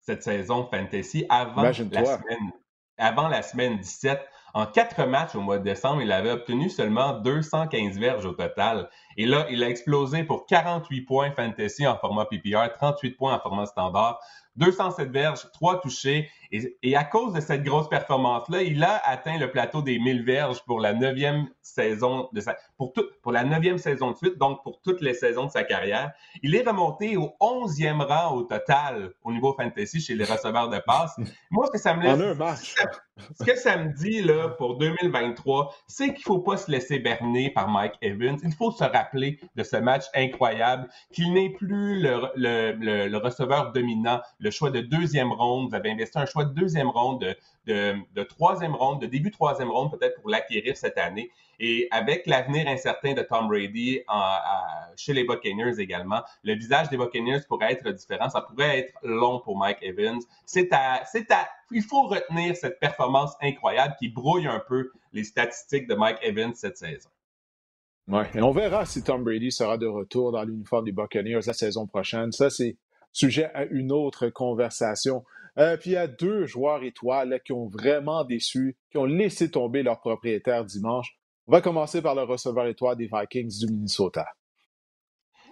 cette 0.00 0.22
saison 0.22 0.66
fantasy 0.70 1.26
avant 1.28 1.62
la 1.62 1.72
semaine 1.74 2.52
avant 2.96 3.28
la 3.28 3.42
semaine 3.42 3.78
17. 3.78 4.20
En 4.52 4.66
quatre 4.66 5.04
matchs 5.04 5.34
au 5.34 5.40
mois 5.40 5.58
de 5.58 5.64
décembre, 5.64 6.02
il 6.02 6.10
avait 6.10 6.30
obtenu 6.30 6.68
seulement 6.70 7.12
215 7.20 7.98
verges 7.98 8.26
au 8.26 8.32
total. 8.32 8.88
Et 9.16 9.26
là, 9.26 9.46
il 9.50 9.62
a 9.62 9.68
explosé 9.68 10.24
pour 10.24 10.46
48 10.46 11.02
points 11.02 11.30
fantasy 11.30 11.86
en 11.86 11.96
format 11.96 12.24
PPR, 12.24 12.72
38 12.72 13.12
points 13.12 13.34
en 13.34 13.40
format 13.40 13.66
standard, 13.66 14.18
207 14.56 15.10
verges, 15.10 15.50
3 15.52 15.80
touchés. 15.80 16.28
Et, 16.52 16.96
à 16.96 17.04
cause 17.04 17.32
de 17.32 17.40
cette 17.40 17.62
grosse 17.62 17.88
performance-là, 17.88 18.62
il 18.62 18.82
a 18.82 19.00
atteint 19.04 19.38
le 19.38 19.50
plateau 19.50 19.82
des 19.82 19.98
1000 19.98 20.24
verges 20.24 20.62
pour 20.64 20.80
la 20.80 20.92
neuvième 20.92 21.48
saison 21.62 22.28
de 22.32 22.40
sa, 22.40 22.56
pour, 22.76 22.92
tout, 22.92 23.04
pour 23.22 23.30
la 23.30 23.44
neuvième 23.44 23.78
saison 23.78 24.10
de 24.10 24.16
suite, 24.16 24.36
donc 24.38 24.62
pour 24.64 24.80
toutes 24.82 25.00
les 25.00 25.14
saisons 25.14 25.46
de 25.46 25.50
sa 25.50 25.62
carrière. 25.62 26.12
Il 26.42 26.54
est 26.56 26.66
remonté 26.66 27.16
au 27.16 27.36
11e 27.40 28.02
rang 28.02 28.34
au 28.34 28.42
total 28.42 29.12
au 29.22 29.32
niveau 29.32 29.54
fantasy 29.54 30.00
chez 30.00 30.14
les 30.14 30.24
receveurs 30.24 30.68
de 30.68 30.78
passe. 30.78 31.16
Moi, 31.50 31.66
ce 31.66 31.72
que 31.72 31.78
ça 31.78 31.94
me 31.94 32.02
laisse, 32.02 32.74
ce 33.38 33.44
que 33.44 33.56
ça 33.56 33.76
me 33.76 33.92
dit 33.92 34.22
là 34.22 34.48
pour 34.50 34.76
2023, 34.78 35.74
c'est 35.86 36.14
qu'il 36.14 36.24
faut 36.24 36.40
pas 36.40 36.56
se 36.56 36.70
laisser 36.70 36.98
berner 36.98 37.50
par 37.50 37.68
Mike 37.68 37.94
Evans. 38.02 38.38
Il 38.42 38.52
faut 38.52 38.70
se 38.70 38.84
rappeler 38.84 39.38
de 39.54 39.62
ce 39.62 39.76
match 39.76 40.04
incroyable, 40.14 40.88
qu'il 41.12 41.32
n'est 41.32 41.50
plus 41.50 42.00
le, 42.00 42.20
le, 42.34 43.08
le, 43.08 43.18
receveur 43.18 43.72
dominant, 43.72 44.20
le 44.38 44.50
choix 44.50 44.70
de 44.70 44.80
deuxième 44.80 45.32
ronde. 45.32 45.68
Vous 45.68 45.74
avez 45.74 45.90
investi 45.90 46.18
un 46.18 46.26
choix 46.26 46.39
de 46.44 46.54
deuxième 46.54 46.88
ronde, 46.88 47.36
de, 47.66 48.22
troisième 48.22 48.74
ronde, 48.74 49.00
de 49.00 49.06
début 49.06 49.30
troisième 49.30 49.70
ronde 49.70 49.90
peut-être 49.90 50.20
pour 50.20 50.30
l'acquérir 50.30 50.76
cette 50.76 50.98
année. 50.98 51.30
Et 51.58 51.88
avec 51.90 52.26
l'avenir 52.26 52.66
incertain 52.68 53.12
de 53.12 53.22
Tom 53.22 53.48
Brady 53.48 54.00
chez 54.96 55.12
les 55.12 55.24
Buccaneers 55.24 55.78
également, 55.78 56.22
le 56.42 56.54
visage 56.54 56.88
des 56.88 56.96
Buccaneers 56.96 57.40
pourrait 57.48 57.72
être 57.72 57.90
différent. 57.90 58.30
Ça 58.30 58.40
pourrait 58.40 58.78
être 58.78 58.94
long 59.02 59.40
pour 59.40 59.58
Mike 59.58 59.78
Evans. 59.82 60.20
C'est 60.46 60.72
à, 60.72 61.02
c'est 61.04 61.30
à, 61.30 61.48
il 61.70 61.82
faut 61.82 62.08
retenir 62.08 62.56
cette 62.56 62.80
performance 62.80 63.32
incroyable 63.42 63.94
qui 63.98 64.08
brouille 64.08 64.46
un 64.46 64.62
peu 64.66 64.90
les 65.12 65.24
statistiques 65.24 65.86
de 65.86 65.94
Mike 65.94 66.18
Evans 66.22 66.54
cette 66.54 66.78
saison. 66.78 67.10
Ouais, 68.08 68.28
et 68.34 68.42
on 68.42 68.50
verra 68.50 68.86
si 68.86 69.04
Tom 69.04 69.22
Brady 69.22 69.52
sera 69.52 69.78
de 69.78 69.86
retour 69.86 70.32
dans 70.32 70.42
l'uniforme 70.42 70.84
des 70.84 70.92
Buccaneers 70.92 71.40
la 71.46 71.52
saison 71.52 71.86
prochaine. 71.86 72.32
Ça, 72.32 72.50
c'est 72.50 72.76
sujet 73.12 73.50
à 73.54 73.64
une 73.64 73.92
autre 73.92 74.28
conversation. 74.28 75.24
Euh, 75.58 75.76
puis 75.76 75.90
il 75.90 75.92
y 75.94 75.96
a 75.96 76.06
deux 76.06 76.46
joueurs 76.46 76.82
étoiles 76.82 77.40
qui 77.44 77.52
ont 77.52 77.68
vraiment 77.68 78.24
déçu, 78.24 78.76
qui 78.90 78.98
ont 78.98 79.04
laissé 79.04 79.50
tomber 79.50 79.82
leur 79.82 80.00
propriétaire 80.00 80.64
dimanche. 80.64 81.12
On 81.46 81.52
va 81.52 81.60
commencer 81.60 82.02
par 82.02 82.14
le 82.14 82.22
receveur 82.22 82.66
étoile 82.66 82.96
des 82.96 83.08
Vikings 83.12 83.58
du 83.58 83.72
Minnesota. 83.72 84.26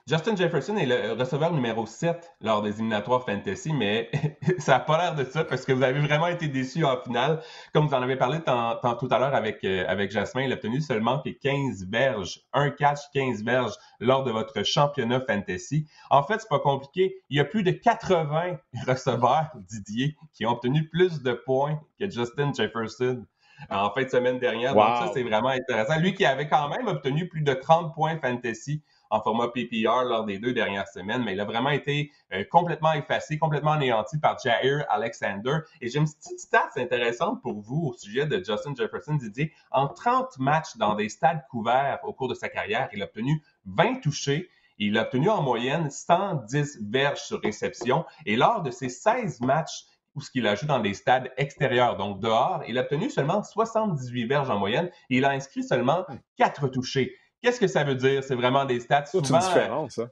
Justin 0.08 0.36
Jefferson 0.36 0.74
est 0.78 0.86
le 0.86 1.12
receveur 1.12 1.52
numéro 1.52 1.84
7 1.84 2.32
lors 2.40 2.62
des 2.62 2.76
éliminatoires 2.76 3.26
fantasy, 3.26 3.74
mais 3.74 4.10
ça 4.58 4.72
n'a 4.72 4.80
pas 4.80 4.96
l'air 4.96 5.14
de 5.14 5.24
ça 5.30 5.44
parce 5.44 5.66
que 5.66 5.72
vous 5.72 5.82
avez 5.82 6.00
vraiment 6.00 6.28
été 6.28 6.48
déçus 6.48 6.82
en 6.82 6.98
finale. 6.98 7.42
Comme 7.74 7.86
vous 7.86 7.92
en 7.92 8.00
avez 8.00 8.16
parlé 8.16 8.40
tant, 8.40 8.78
tout 8.98 9.08
à 9.10 9.18
l'heure 9.18 9.34
avec, 9.34 9.62
euh, 9.64 9.84
avec 9.86 10.10
Jasmin, 10.10 10.44
il 10.44 10.52
a 10.52 10.54
obtenu 10.54 10.80
seulement 10.80 11.20
que 11.20 11.28
15 11.28 11.90
verges, 11.90 12.40
un 12.54 12.70
catch, 12.70 13.00
15 13.12 13.44
verges 13.44 13.74
lors 14.00 14.24
de 14.24 14.30
votre 14.30 14.62
championnat 14.62 15.20
fantasy. 15.28 15.86
En 16.08 16.22
fait, 16.22 16.38
c'est 16.40 16.48
pas 16.48 16.60
compliqué. 16.60 17.14
Il 17.28 17.36
y 17.36 17.40
a 17.40 17.44
plus 17.44 17.62
de 17.62 17.72
80 17.72 18.56
receveurs, 18.86 19.50
Didier, 19.56 20.16
qui 20.32 20.46
ont 20.46 20.52
obtenu 20.52 20.88
plus 20.88 21.22
de 21.22 21.34
points 21.34 21.78
que 22.00 22.08
Justin 22.08 22.54
Jefferson 22.54 23.26
en 23.68 23.90
fin 23.90 24.04
de 24.04 24.08
semaine 24.08 24.38
dernière. 24.38 24.74
Donc 24.74 24.96
ça, 25.00 25.10
c'est 25.12 25.22
vraiment 25.22 25.48
intéressant. 25.48 25.98
Lui 25.98 26.14
qui 26.14 26.24
avait 26.24 26.48
quand 26.48 26.70
même 26.70 26.86
obtenu 26.86 27.28
plus 27.28 27.42
de 27.42 27.52
30 27.52 27.92
points 27.94 28.18
fantasy 28.18 28.82
en 29.10 29.20
format 29.20 29.48
PPR 29.48 30.04
lors 30.04 30.24
des 30.24 30.38
deux 30.38 30.52
dernières 30.52 30.88
semaines, 30.88 31.22
mais 31.24 31.32
il 31.32 31.40
a 31.40 31.44
vraiment 31.44 31.70
été 31.70 32.12
euh, 32.32 32.44
complètement 32.50 32.92
effacé, 32.92 33.38
complètement 33.38 33.72
anéanti 33.72 34.18
par 34.18 34.38
Jair 34.38 34.84
Alexander. 34.88 35.58
Et 35.80 35.88
j'ai 35.88 35.98
une 35.98 36.06
petite 36.06 36.40
stat 36.40 36.70
intéressante 36.76 37.42
pour 37.42 37.60
vous 37.60 37.88
au 37.88 37.92
sujet 37.94 38.26
de 38.26 38.36
Justin 38.36 38.74
Jefferson 38.76 39.14
Didier. 39.14 39.52
En 39.70 39.88
30 39.88 40.38
matchs 40.38 40.76
dans 40.76 40.94
des 40.94 41.08
stades 41.08 41.44
couverts 41.50 42.00
au 42.02 42.12
cours 42.12 42.28
de 42.28 42.34
sa 42.34 42.48
carrière, 42.48 42.88
il 42.92 43.02
a 43.02 43.06
obtenu 43.06 43.42
20 43.66 44.00
touchés. 44.00 44.50
Il 44.80 44.96
a 44.96 45.02
obtenu 45.02 45.28
en 45.28 45.42
moyenne 45.42 45.90
110 45.90 46.78
verges 46.88 47.20
sur 47.20 47.40
réception. 47.40 48.04
Et 48.26 48.36
lors 48.36 48.62
de 48.62 48.70
ces 48.70 48.88
16 48.88 49.40
matchs 49.40 49.86
où 50.14 50.20
ce 50.20 50.30
qu'il 50.30 50.46
a 50.46 50.54
joué 50.54 50.66
dans 50.66 50.80
des 50.80 50.94
stades 50.94 51.30
extérieurs, 51.36 51.96
donc 51.96 52.20
dehors, 52.20 52.62
il 52.66 52.78
a 52.78 52.82
obtenu 52.82 53.10
seulement 53.10 53.42
78 53.42 54.26
verges 54.26 54.50
en 54.50 54.58
moyenne 54.58 54.90
et 55.10 55.18
il 55.18 55.24
a 55.24 55.30
inscrit 55.30 55.62
seulement 55.62 56.04
4 56.36 56.68
touchés. 56.68 57.14
Qu'est-ce 57.42 57.60
que 57.60 57.68
ça 57.68 57.84
veut 57.84 57.94
dire? 57.94 58.24
C'est 58.24 58.34
vraiment 58.34 58.64
des 58.64 58.80
stats 58.80 59.06
souvent... 59.06 59.24
C'est 59.24 59.34
une 59.34 59.40
différence, 59.40 59.98
hein? 59.98 60.10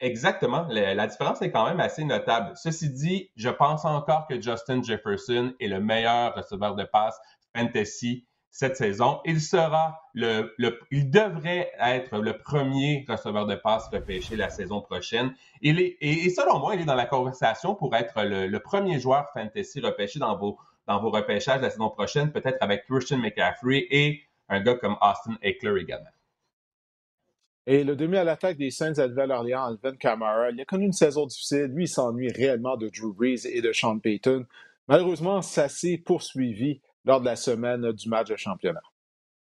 Exactement. 0.00 0.66
La, 0.70 1.06
différence 1.06 1.42
est 1.42 1.50
quand 1.50 1.66
même 1.66 1.80
assez 1.80 2.04
notable. 2.04 2.52
Ceci 2.54 2.90
dit, 2.90 3.30
je 3.36 3.48
pense 3.48 3.84
encore 3.84 4.28
que 4.28 4.40
Justin 4.40 4.82
Jefferson 4.82 5.54
est 5.58 5.66
le 5.66 5.80
meilleur 5.80 6.34
receveur 6.36 6.76
de 6.76 6.84
passe 6.84 7.18
fantasy 7.56 8.24
cette 8.50 8.76
saison. 8.76 9.20
Il 9.24 9.40
sera 9.40 10.00
le, 10.14 10.54
il 10.90 11.10
devrait 11.10 11.72
être 11.80 12.18
le 12.18 12.38
premier 12.38 13.04
receveur 13.08 13.46
de 13.46 13.56
passe 13.56 13.88
repêché 13.88 14.36
la 14.36 14.50
saison 14.50 14.80
prochaine. 14.80 15.34
Il 15.62 15.80
est, 15.80 15.96
et, 16.00 16.30
selon 16.30 16.60
moi, 16.60 16.76
il 16.76 16.82
est 16.82 16.86
dans 16.86 16.94
la 16.94 17.06
conversation 17.06 17.74
pour 17.74 17.94
être 17.96 18.22
le, 18.22 18.56
premier 18.58 19.00
joueur 19.00 19.28
fantasy 19.32 19.80
repêché 19.80 20.20
dans 20.20 20.36
vos, 20.36 20.58
dans 20.86 21.00
vos 21.00 21.10
repêchages 21.10 21.60
la 21.60 21.70
saison 21.70 21.90
prochaine, 21.90 22.30
peut-être 22.30 22.58
avec 22.60 22.86
Christian 22.86 23.18
McCaffrey 23.18 23.86
et 23.90 24.22
un 24.48 24.60
gars 24.60 24.74
comme 24.76 24.96
Austin 25.00 25.36
Eckler 25.42 25.80
également. 25.80 26.10
Et 27.70 27.84
le 27.84 27.96
demi 27.96 28.16
à 28.16 28.24
l'attaque 28.24 28.56
des 28.56 28.70
Saints 28.70 28.98
à 28.98 29.08
Nouvelle-Orléans, 29.08 29.66
Alvin 29.66 29.94
Kamara, 29.94 30.48
il 30.48 30.58
a 30.58 30.64
connu 30.64 30.86
une 30.86 30.94
saison 30.94 31.26
difficile. 31.26 31.66
Lui, 31.66 31.84
il 31.84 31.88
s'ennuie 31.88 32.32
réellement 32.32 32.78
de 32.78 32.88
Drew 32.88 33.12
Brees 33.12 33.44
et 33.44 33.60
de 33.60 33.74
Sean 33.74 33.98
Payton. 33.98 34.46
Malheureusement, 34.88 35.42
ça 35.42 35.68
s'est 35.68 35.98
poursuivi 35.98 36.80
lors 37.04 37.20
de 37.20 37.26
la 37.26 37.36
semaine 37.36 37.92
du 37.92 38.08
match 38.08 38.28
de 38.30 38.36
championnat. 38.36 38.80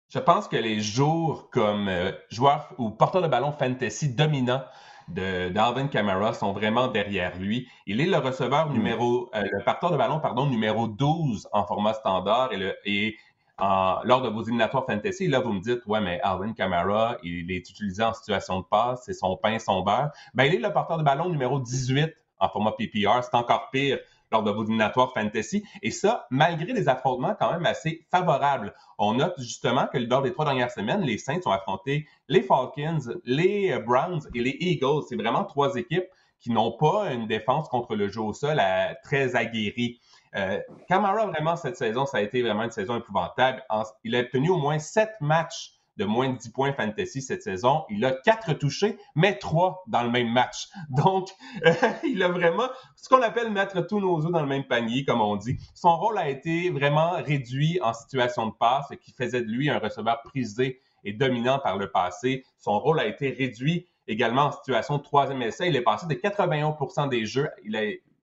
Je 0.08 0.18
pense 0.18 0.48
que 0.48 0.56
les 0.56 0.80
jours 0.80 1.50
comme 1.50 1.88
euh, 1.88 2.10
joueur 2.30 2.72
ou 2.78 2.88
porteur 2.88 3.20
de 3.20 3.28
ballon 3.28 3.52
fantasy 3.52 4.14
dominant 4.14 4.62
d'Alvin 5.08 5.88
Kamara 5.88 6.32
sont 6.32 6.54
vraiment 6.54 6.88
derrière 6.88 7.38
lui. 7.38 7.68
Il 7.86 8.00
est 8.00 8.06
le 8.06 8.16
receveur 8.16 8.70
hmm. 8.70 8.72
numéro, 8.72 9.30
euh, 9.34 9.42
le 9.42 9.62
porteur 9.62 9.90
de 9.90 9.98
ballon, 9.98 10.20
pardon, 10.20 10.46
numéro 10.46 10.88
12 10.88 11.48
en 11.52 11.66
format 11.66 11.92
standard 11.92 12.50
et, 12.54 12.56
le, 12.56 12.74
et 12.86 13.18
lors 13.58 14.22
de 14.22 14.28
vos 14.28 14.42
éliminatoires 14.42 14.86
fantasy, 14.86 15.28
là, 15.28 15.40
vous 15.40 15.52
me 15.52 15.60
dites, 15.60 15.84
ouais, 15.86 16.00
mais 16.00 16.20
Alvin 16.22 16.52
Kamara, 16.52 17.16
il 17.22 17.50
est 17.50 17.68
utilisé 17.70 18.02
en 18.02 18.12
situation 18.12 18.60
de 18.60 18.64
passe, 18.64 19.02
c'est 19.04 19.14
son 19.14 19.36
pain, 19.36 19.58
son 19.58 19.82
beurre. 19.82 20.10
Ben, 20.34 20.44
il 20.44 20.54
est 20.54 20.58
le 20.58 20.72
porteur 20.72 20.98
de 20.98 21.02
ballon 21.02 21.28
numéro 21.28 21.58
18 21.58 22.12
en 22.38 22.48
format 22.48 22.72
PPR. 22.72 23.22
C'est 23.22 23.34
encore 23.34 23.70
pire 23.70 23.98
lors 24.32 24.42
de 24.42 24.50
vos 24.50 24.64
éliminatoires 24.64 25.12
fantasy. 25.14 25.64
Et 25.82 25.90
ça, 25.90 26.26
malgré 26.30 26.72
des 26.72 26.88
affrontements 26.88 27.34
quand 27.38 27.52
même 27.52 27.66
assez 27.66 28.06
favorables. 28.10 28.74
On 28.98 29.14
note 29.14 29.34
justement 29.38 29.86
que 29.86 29.98
lors 29.98 30.22
des 30.22 30.32
trois 30.32 30.44
dernières 30.44 30.70
semaines, 30.70 31.02
les 31.02 31.18
Saints 31.18 31.40
ont 31.46 31.52
affronté 31.52 32.06
les 32.28 32.42
Falcons, 32.42 32.98
les 33.24 33.78
Browns 33.78 34.22
et 34.34 34.40
les 34.40 34.56
Eagles. 34.60 35.04
C'est 35.08 35.16
vraiment 35.16 35.44
trois 35.44 35.76
équipes 35.76 36.06
qui 36.40 36.50
n'ont 36.50 36.72
pas 36.72 37.12
une 37.12 37.26
défense 37.26 37.68
contre 37.68 37.94
le 37.94 38.08
jeu 38.08 38.20
au 38.20 38.32
sol 38.32 38.60
très 39.02 39.36
aguerrie. 39.36 40.00
Euh, 40.36 40.60
vraiment, 40.88 41.56
cette 41.56 41.76
saison, 41.76 42.06
ça 42.06 42.18
a 42.18 42.20
été 42.20 42.42
vraiment 42.42 42.64
une 42.64 42.70
saison 42.70 42.96
épouvantable. 42.96 43.64
il 44.04 44.14
a 44.16 44.20
obtenu 44.20 44.50
au 44.50 44.58
moins 44.58 44.78
sept 44.78 45.12
matchs 45.20 45.72
de 45.96 46.04
moins 46.04 46.28
de 46.28 46.36
10 46.36 46.50
points 46.50 46.72
fantasy 46.72 47.22
cette 47.22 47.42
saison. 47.42 47.84
Il 47.88 48.04
a 48.04 48.12
quatre 48.12 48.52
touchés, 48.52 48.98
mais 49.14 49.38
trois 49.38 49.82
dans 49.86 50.02
le 50.02 50.10
même 50.10 50.28
match. 50.28 50.68
Donc, 50.90 51.30
euh, 51.64 51.72
il 52.04 52.22
a 52.22 52.28
vraiment 52.28 52.68
ce 52.96 53.08
qu'on 53.08 53.22
appelle 53.22 53.50
mettre 53.50 53.86
tous 53.86 54.00
nos 54.00 54.24
œufs 54.24 54.32
dans 54.32 54.42
le 54.42 54.46
même 54.46 54.66
panier, 54.66 55.04
comme 55.04 55.20
on 55.20 55.36
dit. 55.36 55.58
Son 55.74 55.96
rôle 55.96 56.18
a 56.18 56.28
été 56.28 56.70
vraiment 56.70 57.12
réduit 57.22 57.78
en 57.82 57.92
situation 57.94 58.46
de 58.46 58.52
passe, 58.52 58.86
ce 58.90 58.94
qui 58.94 59.12
faisait 59.12 59.40
de 59.40 59.50
lui 59.50 59.70
un 59.70 59.78
receveur 59.78 60.20
prisé 60.22 60.80
et 61.04 61.12
dominant 61.12 61.58
par 61.58 61.78
le 61.78 61.90
passé. 61.90 62.44
Son 62.58 62.78
rôle 62.78 63.00
a 63.00 63.06
été 63.06 63.30
réduit 63.30 63.86
également 64.08 64.46
en 64.46 64.52
situation 64.52 64.98
de 64.98 65.02
troisième 65.02 65.42
essai. 65.42 65.68
Il 65.68 65.76
est 65.76 65.82
passé 65.82 66.06
de 66.06 66.14
81% 66.14 67.08
des 67.08 67.26
jeux. 67.26 67.48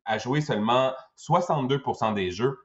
A 0.06 0.18
joué 0.18 0.42
seulement 0.42 0.94
62% 1.18 2.14
des 2.14 2.32
jeux. 2.32 2.60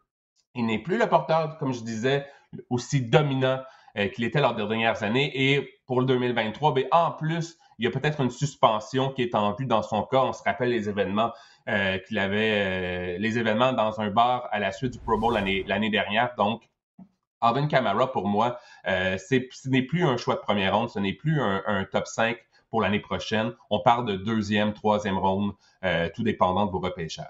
Il 0.54 0.66
n'est 0.66 0.78
plus 0.78 0.98
le 0.98 1.08
porteur, 1.08 1.58
comme 1.58 1.72
je 1.72 1.82
disais, 1.82 2.26
aussi 2.70 3.02
dominant 3.02 3.60
euh, 3.96 4.08
qu'il 4.08 4.24
était 4.24 4.40
lors 4.40 4.54
des 4.54 4.66
dernières 4.66 5.02
années. 5.02 5.30
Et 5.34 5.80
pour 5.86 6.00
le 6.00 6.06
2023, 6.06 6.74
ben, 6.74 6.84
en 6.90 7.12
plus, 7.12 7.56
il 7.78 7.84
y 7.84 7.88
a 7.88 7.90
peut-être 7.90 8.20
une 8.20 8.30
suspension 8.30 9.12
qui 9.12 9.22
est 9.22 9.34
en 9.34 9.52
vue 9.52 9.66
dans 9.66 9.82
son 9.82 10.02
cas. 10.02 10.22
On 10.22 10.32
se 10.32 10.42
rappelle 10.42 10.70
les 10.70 10.88
événements 10.88 11.32
euh, 11.68 11.98
qu'il 11.98 12.18
avait, 12.18 13.14
euh, 13.14 13.18
les 13.18 13.38
événements 13.38 13.72
dans 13.72 14.00
un 14.00 14.10
bar 14.10 14.48
à 14.50 14.58
la 14.58 14.72
suite 14.72 14.94
du 14.94 14.98
Pro 14.98 15.18
Bowl 15.18 15.34
l'année 15.34 15.90
dernière. 15.90 16.34
Donc, 16.36 16.68
Alvin 17.40 17.68
Kamara, 17.68 18.10
pour 18.10 18.26
moi, 18.26 18.58
ce 18.84 19.68
n'est 19.68 19.82
plus 19.82 20.04
un 20.04 20.16
choix 20.16 20.34
de 20.34 20.40
première 20.40 20.76
ronde, 20.76 20.90
ce 20.90 20.98
n'est 20.98 21.12
plus 21.12 21.40
un, 21.40 21.62
un 21.66 21.84
top 21.84 22.08
5 22.08 22.36
pour 22.70 22.80
l'année 22.82 23.00
prochaine. 23.00 23.52
On 23.70 23.80
parle 23.80 24.06
de 24.06 24.16
deuxième, 24.16 24.72
troisième 24.72 25.18
ronde, 25.18 25.52
euh, 25.84 26.08
tout 26.14 26.22
dépendant 26.22 26.66
de 26.66 26.70
vos 26.70 26.80
repêchages. 26.80 27.26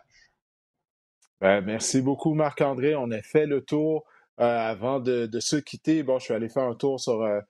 Ben, 1.41 1.61
merci 1.65 2.01
beaucoup, 2.01 2.35
Marc-André. 2.35 2.97
On 2.97 3.11
a 3.11 3.23
fait 3.23 3.47
le 3.47 3.63
tour. 3.63 4.05
Euh, 4.41 4.45
avant 4.45 5.01
de, 5.01 5.29
se 5.41 5.57
quitter, 5.57 6.03
bon, 6.03 6.19
je 6.19 6.27
suis 6.27 6.35
allé 6.35 6.49
faire 6.49 6.65
un 6.65 6.75
tour 6.75 7.01
sur, 7.01 7.23
euh, 7.23 7.41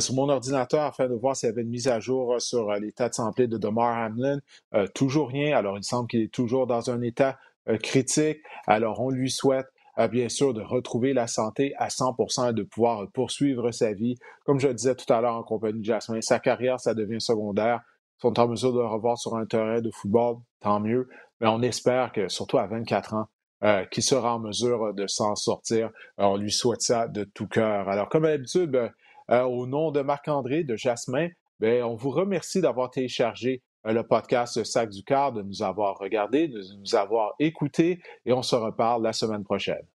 sur 0.00 0.14
mon 0.14 0.28
ordinateur 0.28 0.82
afin 0.82 1.08
de 1.08 1.14
voir 1.14 1.34
s'il 1.34 1.48
y 1.48 1.52
avait 1.52 1.62
une 1.62 1.70
mise 1.70 1.88
à 1.88 1.98
jour 1.98 2.40
sur 2.40 2.72
l'état 2.72 3.08
de 3.08 3.14
santé 3.14 3.46
de 3.46 3.56
Demar 3.56 3.96
Hamlin. 3.96 4.40
toujours 4.94 5.28
rien. 5.28 5.56
Alors, 5.56 5.78
il 5.78 5.84
semble 5.84 6.08
qu'il 6.08 6.20
est 6.20 6.32
toujours 6.32 6.66
dans 6.66 6.90
un 6.90 7.00
état 7.02 7.38
critique. 7.82 8.38
Alors, 8.66 9.00
on 9.00 9.10
lui 9.10 9.30
souhaite 9.30 9.66
bien 10.10 10.28
sûr 10.28 10.52
de 10.52 10.60
retrouver 10.60 11.14
la 11.14 11.26
santé 11.26 11.74
à 11.78 11.88
100% 11.88 12.50
et 12.50 12.52
de 12.52 12.62
pouvoir 12.62 13.10
poursuivre 13.12 13.70
sa 13.70 13.92
vie. 13.92 14.16
Comme 14.44 14.60
je 14.60 14.68
le 14.68 14.74
disais 14.74 14.94
tout 14.94 15.10
à 15.12 15.20
l'heure 15.20 15.36
en 15.36 15.42
compagnie 15.42 15.80
de 15.80 15.84
Jasmin, 15.84 16.20
sa 16.20 16.38
carrière, 16.38 16.78
ça 16.80 16.94
devient 16.94 17.20
secondaire. 17.20 17.80
Ils 18.18 18.22
sont 18.22 18.38
en 18.38 18.48
mesure 18.48 18.72
de 18.72 18.80
le 18.80 18.86
revoir 18.86 19.18
sur 19.18 19.36
un 19.36 19.46
terrain 19.46 19.80
de 19.80 19.90
football, 19.90 20.36
tant 20.60 20.80
mieux. 20.80 21.08
Mais 21.40 21.48
on 21.48 21.62
espère 21.62 22.12
que, 22.12 22.28
surtout 22.28 22.58
à 22.58 22.66
24 22.66 23.14
ans, 23.14 23.26
euh, 23.64 23.84
qu'il 23.86 24.02
sera 24.02 24.34
en 24.34 24.38
mesure 24.38 24.92
de 24.92 25.06
s'en 25.06 25.34
sortir. 25.34 25.90
on 26.18 26.36
lui 26.36 26.52
souhaite 26.52 26.82
ça 26.82 27.08
de 27.08 27.24
tout 27.24 27.46
cœur. 27.46 27.88
Alors, 27.88 28.08
comme 28.10 28.24
d'habitude, 28.24 28.90
euh, 29.30 29.42
au 29.42 29.66
nom 29.66 29.90
de 29.90 30.02
Marc-André, 30.02 30.62
de 30.62 30.76
Jasmin, 30.76 31.28
ben, 31.58 31.82
on 31.84 31.94
vous 31.94 32.10
remercie 32.10 32.60
d'avoir 32.60 32.90
téléchargé 32.90 33.62
le 33.92 34.02
podcast 34.02 34.62
Sac 34.64 34.90
du 34.90 35.02
Quart, 35.02 35.32
de 35.32 35.42
nous 35.42 35.62
avoir 35.62 35.98
regardé, 35.98 36.48
de 36.48 36.60
nous 36.78 36.94
avoir 36.94 37.34
écouté 37.38 38.00
et 38.24 38.32
on 38.32 38.42
se 38.42 38.56
reparle 38.56 39.02
la 39.02 39.12
semaine 39.12 39.44
prochaine. 39.44 39.86